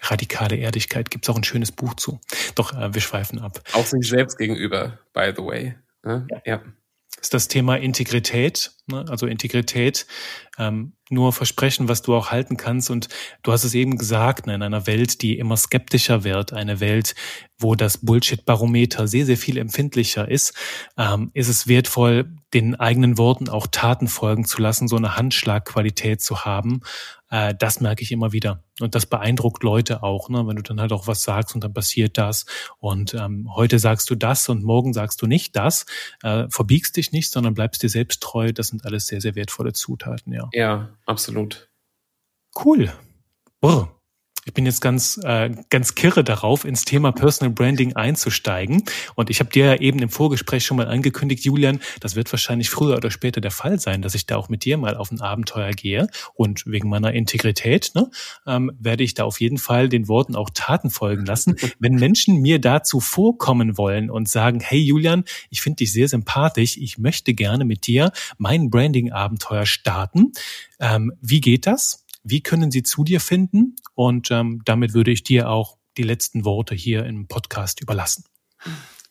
Radikale 0.00 0.56
Ehrlichkeit 0.56 1.10
gibt 1.10 1.24
es 1.24 1.30
auch 1.30 1.36
ein 1.36 1.44
schönes 1.44 1.72
Buch 1.72 1.94
zu. 1.94 2.20
Doch, 2.54 2.72
äh, 2.74 2.92
wir 2.92 3.00
schweifen 3.00 3.38
ab. 3.38 3.60
Auch 3.72 3.86
sich 3.86 4.06
selbst 4.08 4.36
gegenüber, 4.36 4.98
by 5.12 5.32
the 5.34 5.42
way. 5.42 5.74
Ne? 6.02 6.26
Ja. 6.30 6.42
ja. 6.44 6.62
Ist 7.20 7.32
das 7.32 7.48
Thema 7.48 7.76
Integrität. 7.76 8.72
Ne? 8.86 9.04
Also 9.08 9.26
Integrität, 9.26 10.06
ähm, 10.58 10.92
nur 11.10 11.32
versprechen, 11.32 11.88
was 11.88 12.02
du 12.02 12.14
auch 12.14 12.30
halten 12.30 12.56
kannst. 12.56 12.90
Und 12.90 13.08
du 13.42 13.52
hast 13.52 13.64
es 13.64 13.74
eben 13.74 13.96
gesagt, 13.96 14.46
ne, 14.46 14.54
in 14.54 14.62
einer 14.62 14.86
Welt, 14.86 15.22
die 15.22 15.38
immer 15.38 15.56
skeptischer 15.56 16.24
wird, 16.24 16.52
eine 16.52 16.80
Welt, 16.80 17.14
wo 17.58 17.74
das 17.74 17.98
Bullshit-Barometer 17.98 19.08
sehr, 19.08 19.24
sehr 19.24 19.36
viel 19.36 19.58
empfindlicher 19.58 20.28
ist, 20.28 20.54
ähm, 20.98 21.30
ist 21.34 21.48
es 21.48 21.66
wertvoll, 21.66 22.34
den 22.52 22.74
eigenen 22.74 23.16
Worten 23.16 23.48
auch 23.48 23.66
Taten 23.66 24.08
folgen 24.08 24.44
zu 24.44 24.60
lassen, 24.60 24.88
so 24.88 24.96
eine 24.96 25.16
Handschlagqualität 25.16 26.20
zu 26.20 26.44
haben. 26.44 26.80
Äh, 27.34 27.52
das 27.58 27.80
merke 27.80 28.04
ich 28.04 28.12
immer 28.12 28.30
wieder. 28.30 28.62
Und 28.78 28.94
das 28.94 29.06
beeindruckt 29.06 29.64
Leute 29.64 30.04
auch, 30.04 30.28
ne? 30.28 30.46
wenn 30.46 30.54
du 30.54 30.62
dann 30.62 30.80
halt 30.80 30.92
auch 30.92 31.08
was 31.08 31.24
sagst 31.24 31.56
und 31.56 31.64
dann 31.64 31.74
passiert 31.74 32.16
das. 32.16 32.46
Und 32.78 33.12
ähm, 33.14 33.52
heute 33.56 33.80
sagst 33.80 34.08
du 34.08 34.14
das 34.14 34.48
und 34.48 34.62
morgen 34.62 34.92
sagst 34.92 35.20
du 35.20 35.26
nicht 35.26 35.56
das. 35.56 35.84
Äh, 36.22 36.46
verbiegst 36.48 36.96
dich 36.96 37.10
nicht, 37.10 37.32
sondern 37.32 37.54
bleibst 37.54 37.82
dir 37.82 37.88
selbst 37.88 38.22
treu. 38.22 38.52
Das 38.52 38.68
sind 38.68 38.84
alles 38.84 39.08
sehr, 39.08 39.20
sehr 39.20 39.34
wertvolle 39.34 39.72
Zutaten, 39.72 40.32
ja. 40.32 40.48
Ja, 40.52 40.90
absolut. 41.06 41.68
Cool. 42.54 42.92
Brr. 43.60 43.90
Ich 44.46 44.52
bin 44.52 44.66
jetzt 44.66 44.80
ganz, 44.80 45.18
äh, 45.24 45.50
ganz 45.70 45.94
kirre 45.94 46.22
darauf, 46.22 46.64
ins 46.64 46.84
Thema 46.84 47.12
Personal 47.12 47.52
Branding 47.52 47.96
einzusteigen. 47.96 48.84
Und 49.14 49.30
ich 49.30 49.40
habe 49.40 49.50
dir 49.50 49.64
ja 49.64 49.74
eben 49.76 50.00
im 50.00 50.10
Vorgespräch 50.10 50.64
schon 50.66 50.76
mal 50.76 50.86
angekündigt, 50.88 51.44
Julian, 51.44 51.80
das 52.00 52.14
wird 52.14 52.30
wahrscheinlich 52.30 52.68
früher 52.68 52.96
oder 52.96 53.10
später 53.10 53.40
der 53.40 53.50
Fall 53.50 53.80
sein, 53.80 54.02
dass 54.02 54.14
ich 54.14 54.26
da 54.26 54.36
auch 54.36 54.48
mit 54.48 54.64
dir 54.64 54.76
mal 54.76 54.96
auf 54.96 55.10
ein 55.10 55.20
Abenteuer 55.20 55.70
gehe. 55.70 56.08
Und 56.34 56.66
wegen 56.66 56.88
meiner 56.88 57.12
Integrität 57.12 57.92
ne, 57.94 58.10
ähm, 58.46 58.72
werde 58.78 59.02
ich 59.02 59.14
da 59.14 59.24
auf 59.24 59.40
jeden 59.40 59.58
Fall 59.58 59.88
den 59.88 60.08
Worten 60.08 60.36
auch 60.36 60.50
Taten 60.52 60.90
folgen 60.90 61.24
lassen. 61.24 61.56
Wenn 61.78 61.94
Menschen 61.94 62.42
mir 62.42 62.60
dazu 62.60 63.00
vorkommen 63.00 63.78
wollen 63.78 64.10
und 64.10 64.28
sagen, 64.28 64.60
hey 64.60 64.80
Julian, 64.80 65.24
ich 65.48 65.62
finde 65.62 65.76
dich 65.76 65.92
sehr 65.92 66.08
sympathisch, 66.08 66.76
ich 66.76 66.98
möchte 66.98 67.32
gerne 67.32 67.64
mit 67.64 67.86
dir 67.86 68.12
mein 68.36 68.68
Branding-Abenteuer 68.68 69.64
starten. 69.64 70.32
Ähm, 70.80 71.12
wie 71.22 71.40
geht 71.40 71.66
das? 71.66 72.03
Wie 72.24 72.42
können 72.42 72.70
sie 72.70 72.82
zu 72.82 73.04
dir 73.04 73.20
finden? 73.20 73.76
Und 73.94 74.30
ähm, 74.30 74.62
damit 74.64 74.94
würde 74.94 75.10
ich 75.10 75.22
dir 75.22 75.50
auch 75.50 75.76
die 75.98 76.02
letzten 76.02 76.44
Worte 76.44 76.74
hier 76.74 77.04
im 77.04 77.28
Podcast 77.28 77.80
überlassen. 77.80 78.24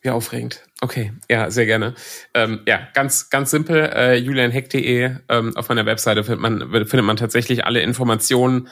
Wie 0.02 0.10
aufregend. 0.10 0.62
Okay, 0.80 1.12
ja, 1.30 1.50
sehr 1.50 1.64
gerne. 1.64 1.94
Ähm, 2.34 2.60
ja, 2.66 2.88
ganz, 2.92 3.30
ganz 3.30 3.50
simpel, 3.50 3.90
äh, 3.94 4.16
julianheck.de. 4.16 5.16
Ähm, 5.28 5.56
auf 5.56 5.68
meiner 5.68 5.86
Webseite 5.86 6.24
findet 6.24 6.40
man, 6.40 6.86
findet 6.86 7.04
man 7.04 7.16
tatsächlich 7.16 7.64
alle 7.64 7.80
Informationen. 7.80 8.68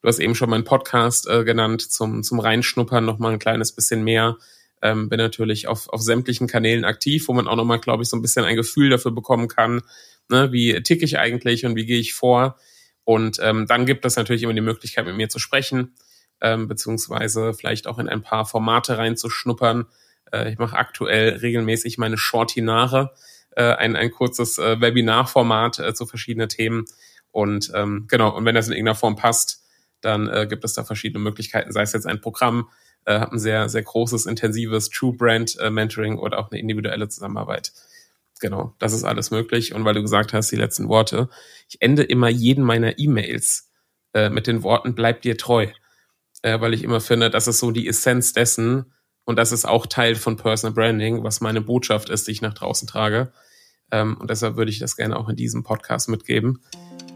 Du 0.00 0.08
hast 0.08 0.18
eben 0.18 0.34
schon 0.34 0.50
meinen 0.50 0.64
Podcast 0.64 1.28
äh, 1.28 1.44
genannt, 1.44 1.82
zum, 1.82 2.24
zum 2.24 2.40
Reinschnuppern 2.40 3.04
nochmal 3.04 3.34
ein 3.34 3.38
kleines 3.38 3.72
bisschen 3.72 4.02
mehr. 4.02 4.38
Ähm, 4.80 5.08
bin 5.08 5.18
natürlich 5.18 5.68
auf, 5.68 5.88
auf 5.90 6.00
sämtlichen 6.00 6.48
Kanälen 6.48 6.84
aktiv, 6.84 7.28
wo 7.28 7.34
man 7.34 7.46
auch 7.46 7.56
nochmal, 7.56 7.78
glaube 7.78 8.02
ich, 8.02 8.08
so 8.08 8.16
ein 8.16 8.22
bisschen 8.22 8.44
ein 8.44 8.56
Gefühl 8.56 8.90
dafür 8.90 9.12
bekommen 9.12 9.46
kann, 9.46 9.82
ne, 10.28 10.50
wie 10.50 10.82
tick 10.82 11.02
ich 11.02 11.18
eigentlich 11.18 11.64
und 11.66 11.76
wie 11.76 11.86
gehe 11.86 12.00
ich 12.00 12.14
vor. 12.14 12.56
Und 13.04 13.38
ähm, 13.42 13.66
dann 13.66 13.86
gibt 13.86 14.04
es 14.04 14.16
natürlich 14.16 14.42
immer 14.42 14.54
die 14.54 14.60
Möglichkeit, 14.60 15.06
mit 15.06 15.16
mir 15.16 15.28
zu 15.28 15.38
sprechen, 15.38 15.94
ähm, 16.40 16.68
beziehungsweise 16.68 17.54
vielleicht 17.54 17.86
auch 17.86 17.98
in 17.98 18.08
ein 18.08 18.22
paar 18.22 18.46
Formate 18.46 18.98
reinzuschnuppern. 18.98 19.86
Äh, 20.32 20.52
ich 20.52 20.58
mache 20.58 20.76
aktuell 20.76 21.36
regelmäßig 21.36 21.98
meine 21.98 22.18
Shortinare, 22.18 23.12
äh, 23.56 23.64
ein, 23.74 23.96
ein 23.96 24.10
kurzes 24.10 24.58
äh, 24.58 24.80
Webinarformat 24.80 25.78
äh, 25.78 25.94
zu 25.94 26.06
verschiedenen 26.06 26.48
Themen. 26.48 26.84
Und 27.30 27.72
ähm, 27.74 28.06
genau, 28.08 28.36
und 28.36 28.44
wenn 28.44 28.54
das 28.54 28.68
in 28.68 28.72
irgendeiner 28.72 28.94
Form 28.94 29.16
passt, 29.16 29.62
dann 30.00 30.28
äh, 30.28 30.46
gibt 30.48 30.64
es 30.64 30.74
da 30.74 30.84
verschiedene 30.84 31.22
Möglichkeiten, 31.22 31.72
sei 31.72 31.82
es 31.82 31.92
jetzt 31.92 32.06
ein 32.06 32.20
Programm, 32.20 32.68
äh, 33.04 33.14
ein 33.14 33.38
sehr, 33.38 33.68
sehr 33.68 33.82
großes, 33.82 34.26
intensives 34.26 34.90
True 34.90 35.14
Brand 35.16 35.58
äh, 35.58 35.70
Mentoring 35.70 36.18
oder 36.18 36.38
auch 36.38 36.50
eine 36.50 36.60
individuelle 36.60 37.08
Zusammenarbeit. 37.08 37.72
Genau, 38.42 38.74
das 38.80 38.92
ist 38.92 39.04
alles 39.04 39.30
möglich. 39.30 39.72
Und 39.72 39.84
weil 39.84 39.94
du 39.94 40.02
gesagt 40.02 40.32
hast, 40.32 40.50
die 40.50 40.56
letzten 40.56 40.88
Worte, 40.88 41.28
ich 41.68 41.80
ende 41.80 42.02
immer 42.02 42.28
jeden 42.28 42.64
meiner 42.64 42.98
E-Mails 42.98 43.70
äh, 44.14 44.30
mit 44.30 44.48
den 44.48 44.64
Worten, 44.64 44.96
bleib 44.96 45.22
dir 45.22 45.38
treu. 45.38 45.68
Äh, 46.42 46.60
weil 46.60 46.74
ich 46.74 46.82
immer 46.82 47.00
finde, 47.00 47.30
das 47.30 47.46
ist 47.46 47.60
so 47.60 47.70
die 47.70 47.86
Essenz 47.86 48.32
dessen 48.32 48.92
und 49.24 49.36
das 49.36 49.52
ist 49.52 49.64
auch 49.64 49.86
Teil 49.86 50.16
von 50.16 50.36
Personal 50.36 50.74
Branding, 50.74 51.22
was 51.22 51.40
meine 51.40 51.60
Botschaft 51.60 52.10
ist, 52.10 52.26
die 52.26 52.32
ich 52.32 52.42
nach 52.42 52.54
draußen 52.54 52.88
trage. 52.88 53.32
Ähm, 53.92 54.16
und 54.18 54.28
deshalb 54.28 54.56
würde 54.56 54.72
ich 54.72 54.80
das 54.80 54.96
gerne 54.96 55.16
auch 55.16 55.28
in 55.28 55.36
diesem 55.36 55.62
Podcast 55.62 56.08
mitgeben 56.08 56.64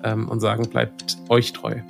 ähm, 0.05 0.29
und 0.29 0.39
sagen, 0.39 0.71
bleibt 0.71 1.19
euch 1.29 1.53
treu. 1.53 1.81